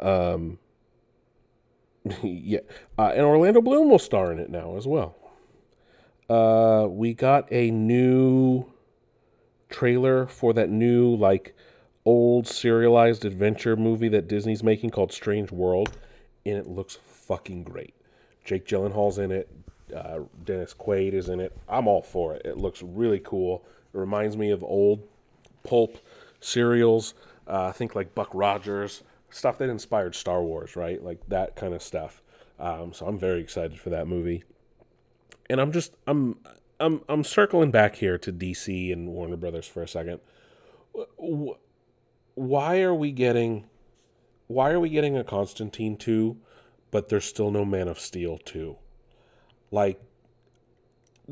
Um, 0.00 0.58
yeah, 2.22 2.60
uh, 2.98 3.12
and 3.14 3.22
Orlando 3.22 3.60
Bloom 3.60 3.90
will 3.90 3.98
star 3.98 4.32
in 4.32 4.38
it 4.38 4.50
now 4.50 4.76
as 4.76 4.86
well. 4.86 5.16
Uh, 6.28 6.86
we 6.88 7.14
got 7.14 7.50
a 7.52 7.70
new 7.70 8.66
trailer 9.68 10.26
for 10.26 10.52
that 10.52 10.70
new 10.70 11.14
like 11.14 11.54
old 12.04 12.46
serialized 12.46 13.24
adventure 13.24 13.76
movie 13.76 14.08
that 14.08 14.28
Disney's 14.28 14.62
making 14.62 14.90
called 14.90 15.12
Strange 15.12 15.50
World, 15.50 15.96
and 16.44 16.56
it 16.56 16.66
looks 16.66 16.98
fucking 17.02 17.64
great. 17.64 17.94
Jake 18.44 18.66
Gyllenhaal's 18.66 19.18
in 19.18 19.32
it. 19.32 19.48
Uh, 19.94 20.20
Dennis 20.44 20.74
Quaid 20.74 21.12
is 21.12 21.28
in 21.28 21.40
it. 21.40 21.56
I'm 21.68 21.86
all 21.88 22.02
for 22.02 22.34
it. 22.34 22.42
It 22.44 22.56
looks 22.56 22.82
really 22.82 23.20
cool. 23.20 23.64
It 23.94 23.98
reminds 23.98 24.36
me 24.36 24.50
of 24.50 24.62
old 24.62 25.02
pulp 25.66 25.98
serials. 26.40 27.14
Uh, 27.46 27.66
I 27.66 27.72
think 27.72 27.94
like 27.94 28.14
Buck 28.14 28.30
Rogers, 28.32 29.02
stuff 29.30 29.58
that 29.58 29.68
inspired 29.68 30.14
Star 30.14 30.42
Wars, 30.42 30.76
right? 30.76 31.02
Like 31.02 31.20
that 31.28 31.56
kind 31.56 31.74
of 31.74 31.82
stuff. 31.82 32.22
Um, 32.58 32.92
so 32.92 33.06
I'm 33.06 33.18
very 33.18 33.40
excited 33.40 33.78
for 33.78 33.90
that 33.90 34.06
movie. 34.06 34.44
And 35.48 35.60
I'm 35.60 35.72
just 35.72 35.94
I'm 36.06 36.38
I'm 36.80 37.02
I'm 37.08 37.24
circling 37.24 37.70
back 37.70 37.96
here 37.96 38.18
to 38.18 38.32
DC 38.32 38.92
and 38.92 39.08
Warner 39.08 39.36
Brothers 39.36 39.66
for 39.66 39.82
a 39.82 39.88
second. 39.88 40.20
Why 42.34 42.80
are 42.80 42.94
we 42.94 43.12
getting 43.12 43.66
why 44.48 44.70
are 44.70 44.80
we 44.80 44.88
getting 44.88 45.16
a 45.16 45.24
Constantine 45.24 45.96
2 45.96 46.36
but 46.90 47.08
there's 47.08 47.24
still 47.24 47.50
no 47.50 47.64
Man 47.64 47.88
of 47.88 48.00
Steel 48.00 48.38
2? 48.38 48.76
Like 49.70 50.00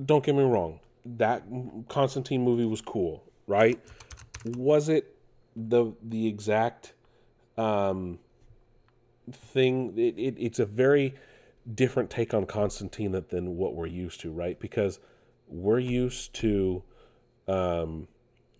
don't 0.04 0.24
get 0.24 0.34
me 0.34 0.42
wrong, 0.42 0.80
that 1.04 1.44
Constantine 1.88 2.42
movie 2.42 2.64
was 2.64 2.80
cool, 2.80 3.24
right? 3.46 3.80
Was 4.44 4.88
it 4.88 5.16
the 5.56 5.92
the 6.02 6.26
exact 6.26 6.92
um, 7.56 8.18
thing? 9.30 9.94
It, 9.96 10.18
it, 10.18 10.36
it's 10.38 10.58
a 10.58 10.66
very 10.66 11.14
different 11.72 12.10
take 12.10 12.34
on 12.34 12.44
Constantine 12.44 13.12
than, 13.28 13.56
what 13.56 13.74
we're 13.74 13.86
used 13.86 14.20
to, 14.20 14.30
right? 14.30 14.58
Because 14.60 14.98
we're 15.48 15.78
used 15.78 16.34
to 16.34 16.82
um, 17.48 18.08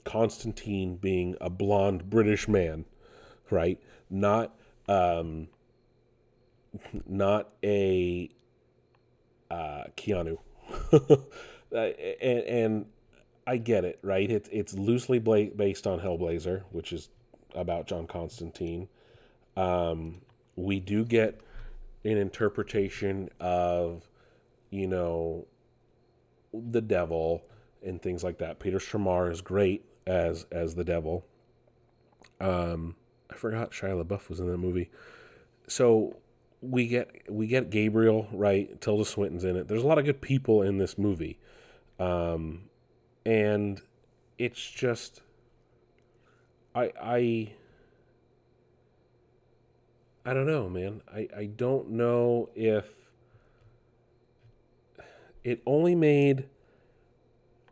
Constantine 0.04 0.96
being 0.96 1.36
a 1.40 1.50
blonde 1.50 2.08
British 2.08 2.48
man, 2.48 2.84
right? 3.50 3.78
Not 4.08 4.54
um, 4.88 5.48
not 7.06 7.50
a 7.62 8.30
uh, 9.50 9.84
Keanu. 9.96 10.38
uh, 10.92 11.76
and, 11.76 12.38
and 12.44 12.86
I 13.46 13.58
get 13.58 13.84
it, 13.84 13.98
right? 14.02 14.30
It's 14.30 14.48
it's 14.52 14.74
loosely 14.74 15.18
bla- 15.18 15.50
based 15.50 15.86
on 15.86 16.00
Hellblazer, 16.00 16.62
which 16.70 16.92
is 16.92 17.10
about 17.54 17.86
John 17.86 18.06
Constantine. 18.06 18.88
Um, 19.56 20.20
we 20.56 20.80
do 20.80 21.04
get 21.04 21.40
an 22.04 22.16
interpretation 22.16 23.28
of, 23.40 24.08
you 24.70 24.86
know, 24.86 25.46
the 26.52 26.80
devil 26.80 27.42
and 27.84 28.00
things 28.00 28.24
like 28.24 28.38
that. 28.38 28.58
Peter 28.58 28.78
Stormare 28.78 29.30
is 29.30 29.40
great 29.40 29.84
as 30.06 30.46
as 30.50 30.74
the 30.74 30.84
devil. 30.84 31.24
Um, 32.40 32.96
I 33.30 33.34
forgot 33.34 33.72
Shia 33.72 34.02
LaBeouf 34.02 34.28
was 34.28 34.40
in 34.40 34.50
that 34.50 34.58
movie. 34.58 34.90
So 35.66 36.16
we 36.60 36.86
get 36.86 37.30
we 37.30 37.46
get 37.46 37.70
Gabriel 37.70 38.26
right. 38.32 38.80
Tilda 38.80 39.04
Swinton's 39.04 39.44
in 39.44 39.56
it. 39.56 39.68
There's 39.68 39.82
a 39.82 39.86
lot 39.86 39.98
of 39.98 40.04
good 40.04 40.20
people 40.20 40.62
in 40.62 40.78
this 40.78 40.98
movie, 40.98 41.38
um, 41.98 42.62
and 43.24 43.80
it's 44.38 44.70
just 44.70 45.22
I 46.74 46.92
I 47.00 47.52
I 50.26 50.34
don't 50.34 50.46
know, 50.46 50.68
man. 50.68 51.02
I 51.12 51.28
I 51.36 51.44
don't 51.46 51.90
know 51.90 52.48
if 52.54 52.86
it 55.42 55.62
only 55.66 55.94
made 55.94 56.48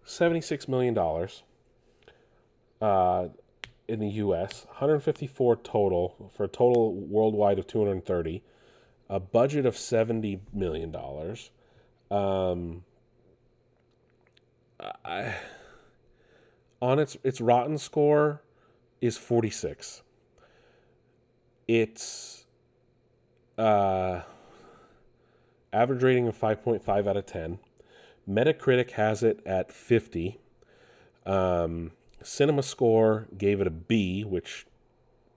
seventy 0.05 0.40
six 0.40 0.68
million 0.68 0.94
dollars. 0.94 1.42
Uh, 2.80 3.28
in 3.86 4.00
the 4.00 4.09
U.S., 4.09 4.64
154 4.70 5.57
total 5.57 6.32
for 6.34 6.44
a 6.44 6.48
total 6.48 6.94
worldwide 6.94 7.59
of 7.59 7.66
230 7.66 8.42
a 9.12 9.20
budget 9.20 9.66
of 9.66 9.76
seventy 9.76 10.40
million 10.55 10.90
dollars. 10.90 11.50
Um, 12.11 12.84
I, 15.04 15.34
on 16.80 16.98
its 16.98 17.16
its 17.22 17.40
Rotten 17.40 17.78
score 17.78 18.42
is 19.00 19.16
forty 19.16 19.50
six. 19.50 20.02
Its 21.68 22.46
uh, 23.56 24.22
average 25.72 26.02
rating 26.02 26.28
of 26.28 26.36
five 26.36 26.62
point 26.62 26.84
five 26.84 27.06
out 27.06 27.16
of 27.16 27.26
ten. 27.26 27.58
Metacritic 28.28 28.92
has 28.92 29.22
it 29.22 29.40
at 29.46 29.72
fifty. 29.72 30.40
Um, 31.24 31.92
Cinema 32.22 32.62
Score 32.62 33.28
gave 33.36 33.60
it 33.60 33.66
a 33.66 33.70
B, 33.70 34.24
which 34.24 34.66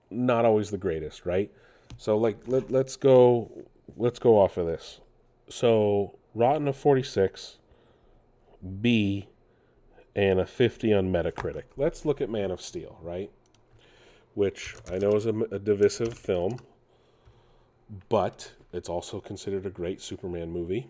not 0.09 0.45
always 0.45 0.71
the 0.71 0.77
greatest, 0.77 1.25
right? 1.25 1.51
So 1.97 2.17
like 2.17 2.37
let 2.47 2.71
let's 2.71 2.95
go 2.95 3.65
let's 3.95 4.19
go 4.19 4.39
off 4.39 4.57
of 4.57 4.65
this. 4.65 4.99
So 5.49 6.17
Rotten 6.33 6.67
of 6.67 6.75
46, 6.75 7.59
B, 8.81 9.27
and 10.15 10.39
a 10.39 10.45
50 10.45 10.93
on 10.93 11.11
Metacritic. 11.11 11.63
Let's 11.75 12.05
look 12.05 12.21
at 12.21 12.29
Man 12.29 12.51
of 12.51 12.61
Steel, 12.61 12.97
right? 13.01 13.29
Which 14.33 14.75
I 14.91 14.97
know 14.97 15.13
is 15.15 15.25
a, 15.25 15.33
a 15.51 15.59
divisive 15.59 16.17
film, 16.17 16.59
but 18.09 18.53
it's 18.71 18.89
also 18.89 19.19
considered 19.19 19.65
a 19.65 19.69
great 19.69 20.01
Superman 20.01 20.51
movie. 20.51 20.87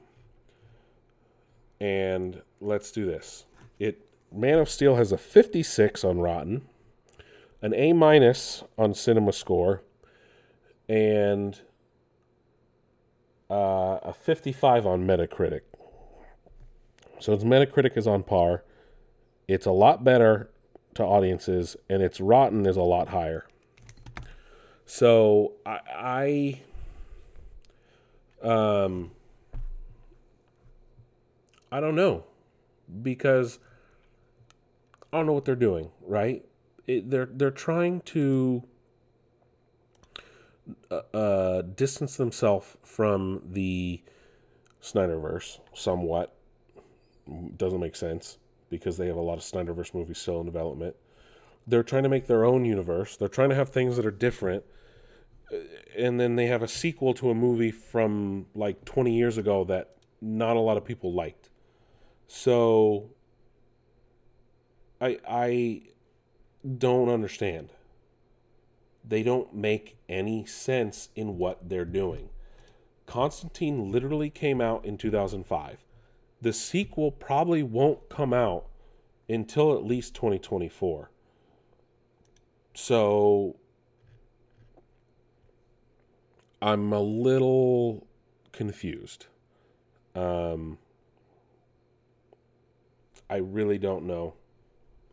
And 1.79 2.41
let's 2.61 2.91
do 2.91 3.05
this. 3.05 3.45
It 3.79 4.01
Man 4.31 4.59
of 4.59 4.69
Steel 4.69 4.95
has 4.95 5.11
a 5.11 5.17
56 5.17 6.03
on 6.03 6.19
Rotten, 6.19 6.63
an 7.61 7.73
A 7.73 7.93
minus 7.93 8.63
on 8.77 8.93
Cinema 8.93 9.33
Score, 9.33 9.81
and 10.87 11.61
uh, 13.49 13.99
a 14.03 14.13
55 14.13 14.85
on 14.85 15.05
Metacritic. 15.05 15.61
So 17.19 17.33
its 17.33 17.43
Metacritic 17.43 17.97
is 17.97 18.07
on 18.07 18.23
par. 18.23 18.63
It's 19.47 19.65
a 19.65 19.71
lot 19.71 20.03
better 20.03 20.49
to 20.95 21.03
audiences, 21.03 21.75
and 21.89 22.01
its 22.01 22.19
Rotten 22.19 22.65
is 22.65 22.77
a 22.77 22.81
lot 22.81 23.09
higher. 23.09 23.45
So 24.85 25.53
I, 25.65 26.61
I 28.43 28.47
um, 28.47 29.11
I 31.71 31.79
don't 31.79 31.95
know 31.95 32.23
because 33.01 33.59
I 35.11 35.17
don't 35.17 35.25
know 35.25 35.33
what 35.33 35.45
they're 35.45 35.55
doing. 35.55 35.91
Right? 36.01 36.45
It, 36.87 37.09
they're 37.09 37.29
they're 37.31 37.51
trying 37.51 38.01
to 38.01 38.63
uh, 40.89 41.01
uh, 41.13 41.61
distance 41.61 42.17
themselves 42.17 42.77
from 42.83 43.41
the 43.45 44.01
Snyderverse 44.81 45.59
somewhat. 45.73 46.35
Doesn't 47.57 47.79
make 47.79 47.95
sense 47.95 48.37
because 48.77 48.97
they 48.97 49.07
have 49.07 49.15
a 49.15 49.21
lot 49.21 49.37
of 49.37 49.43
Snyderverse 49.43 49.93
movies 49.93 50.17
still 50.17 50.39
in 50.39 50.45
development. 50.45 50.95
They're 51.67 51.83
trying 51.83 52.03
to 52.03 52.09
make 52.09 52.27
their 52.27 52.45
own 52.45 52.65
universe. 52.65 53.17
They're 53.17 53.27
trying 53.27 53.49
to 53.49 53.55
have 53.55 53.69
things 53.69 53.95
that 53.97 54.05
are 54.05 54.11
different. 54.11 54.63
And 55.97 56.19
then 56.19 56.35
they 56.35 56.47
have 56.47 56.61
a 56.61 56.67
sequel 56.67 57.13
to 57.15 57.29
a 57.29 57.35
movie 57.35 57.71
from 57.71 58.47
like 58.55 58.85
20 58.85 59.15
years 59.15 59.37
ago 59.37 59.63
that 59.65 59.95
not 60.21 60.55
a 60.55 60.59
lot 60.59 60.77
of 60.77 60.85
people 60.85 61.13
liked. 61.13 61.49
So 62.27 63.11
I 64.99 65.19
I 65.27 65.81
don't 66.77 67.09
understand. 67.09 67.69
They 69.07 69.21
don't 69.21 69.53
make 69.53 69.97
any 70.09 70.45
sense 70.45 71.09
in 71.15 71.37
what 71.37 71.69
they're 71.69 71.85
doing. 71.85 72.29
Constantine 73.05 73.91
literally 73.91 74.31
came 74.31 74.59
out 74.59 74.83
in 74.83 74.97
2005. 74.97 75.85
The 76.41 76.53
sequel 76.53 77.11
probably 77.11 77.63
won't 77.63 78.09
come 78.09 78.33
out 78.33 78.65
until 79.27 79.75
at 79.75 79.83
least 79.83 80.13
2024. 80.15 81.09
So 82.73 83.55
I'm 86.61 86.91
a 86.93 86.99
little 86.99 88.05
confused. 88.51 89.27
Um, 90.13 90.77
I 93.29 93.37
really 93.37 93.77
don't 93.77 94.05
know. 94.05 94.33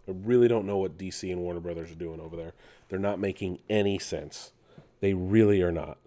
I 0.09 0.13
really 0.25 0.49
don't 0.49 0.67
know 0.67 0.79
what 0.79 0.99
DC 0.99 1.31
and 1.31 1.41
Warner 1.41 1.61
Brothers 1.61 1.91
are 1.93 1.97
doing 1.97 2.21
over 2.21 2.37
there. 2.37 2.53
They're 2.89 2.99
not 2.99 3.21
making 3.21 3.61
any 3.71 3.99
sense. 3.99 4.53
They 5.01 5.15
really 5.15 5.63
are 5.63 5.73
not. 5.73 5.99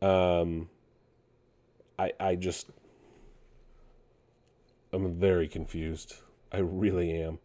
Um, 0.00 0.68
I 1.98 2.12
I 2.20 2.34
just 2.36 2.70
I'm 4.92 5.18
very 5.18 5.48
confused. 5.48 6.16
I 6.52 6.58
really 6.58 7.20
am, 7.20 7.38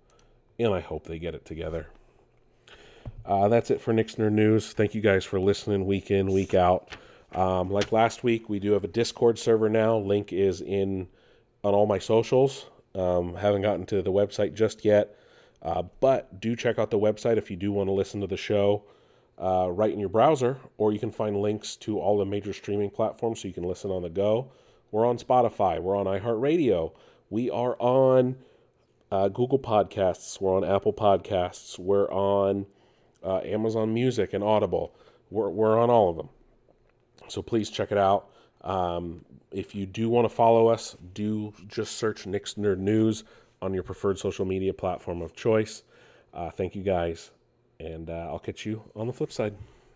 and 0.59 0.73
I 0.73 0.79
hope 0.79 1.05
they 1.05 1.19
get 1.19 1.35
it 1.35 1.45
together. 1.45 1.87
Uh, 3.25 3.47
that's 3.47 3.69
it 3.69 3.81
for 3.81 3.93
Nick's 3.93 4.15
Nerd 4.15 4.31
News. 4.31 4.73
Thank 4.73 4.95
you 4.95 5.01
guys 5.01 5.25
for 5.25 5.39
listening 5.39 5.85
week 5.85 6.11
in, 6.11 6.31
week 6.31 6.53
out. 6.53 6.95
Um, 7.33 7.69
like 7.69 7.91
last 7.91 8.23
week, 8.23 8.49
we 8.49 8.59
do 8.59 8.73
have 8.73 8.83
a 8.83 8.87
Discord 8.87 9.39
server 9.39 9.69
now. 9.69 9.97
Link 9.97 10.33
is 10.33 10.61
in 10.61 11.07
on 11.63 11.73
all 11.73 11.85
my 11.85 11.99
socials. 11.99 12.65
Um, 12.95 13.35
haven't 13.35 13.61
gotten 13.61 13.85
to 13.87 14.01
the 14.01 14.11
website 14.11 14.53
just 14.53 14.83
yet, 14.83 15.15
uh, 15.61 15.83
but 16.01 16.41
do 16.41 16.55
check 16.55 16.77
out 16.77 16.91
the 16.91 16.99
website 16.99 17.37
if 17.37 17.49
you 17.49 17.55
do 17.55 17.71
want 17.71 17.87
to 17.87 17.93
listen 17.93 18.19
to 18.21 18.27
the 18.27 18.37
show 18.37 18.83
uh, 19.41 19.69
right 19.71 19.93
in 19.93 19.99
your 19.99 20.09
browser, 20.09 20.57
or 20.77 20.91
you 20.91 20.99
can 20.99 21.11
find 21.11 21.37
links 21.37 21.75
to 21.77 21.99
all 21.99 22.17
the 22.17 22.25
major 22.25 22.51
streaming 22.51 22.89
platforms 22.89 23.41
so 23.41 23.47
you 23.47 23.53
can 23.53 23.63
listen 23.63 23.91
on 23.91 24.01
the 24.01 24.09
go. 24.09 24.51
We're 24.91 25.05
on 25.05 25.17
Spotify, 25.17 25.79
we're 25.79 25.95
on 25.95 26.05
iHeartRadio, 26.05 26.91
we 27.31 27.49
are 27.49 27.75
on 27.79 28.35
uh, 29.09 29.29
Google 29.29 29.57
Podcasts, 29.57 30.39
we're 30.39 30.55
on 30.55 30.63
Apple 30.63 30.93
Podcasts, 30.93 31.79
we're 31.79 32.11
on 32.11 32.67
uh, 33.23 33.39
Amazon 33.39 33.93
Music 33.93 34.33
and 34.33 34.43
Audible. 34.43 34.93
We're, 35.31 35.49
we're 35.49 35.79
on 35.79 35.89
all 35.89 36.09
of 36.09 36.17
them. 36.17 36.29
So 37.29 37.41
please 37.41 37.69
check 37.69 37.91
it 37.91 37.97
out. 37.97 38.29
Um, 38.63 39.23
if 39.51 39.73
you 39.73 39.85
do 39.85 40.09
want 40.09 40.29
to 40.29 40.33
follow 40.33 40.67
us, 40.67 40.97
do 41.13 41.53
just 41.67 41.97
search 41.97 42.27
Nick's 42.27 42.55
Nerd 42.55 42.79
News 42.79 43.23
on 43.61 43.73
your 43.73 43.83
preferred 43.83 44.19
social 44.19 44.45
media 44.45 44.73
platform 44.73 45.21
of 45.21 45.33
choice. 45.33 45.83
Uh, 46.33 46.49
thank 46.49 46.75
you 46.75 46.83
guys, 46.83 47.31
and 47.79 48.09
uh, 48.09 48.27
I'll 48.29 48.39
catch 48.39 48.65
you 48.65 48.83
on 48.95 49.07
the 49.07 49.13
flip 49.13 49.31
side. 49.31 49.55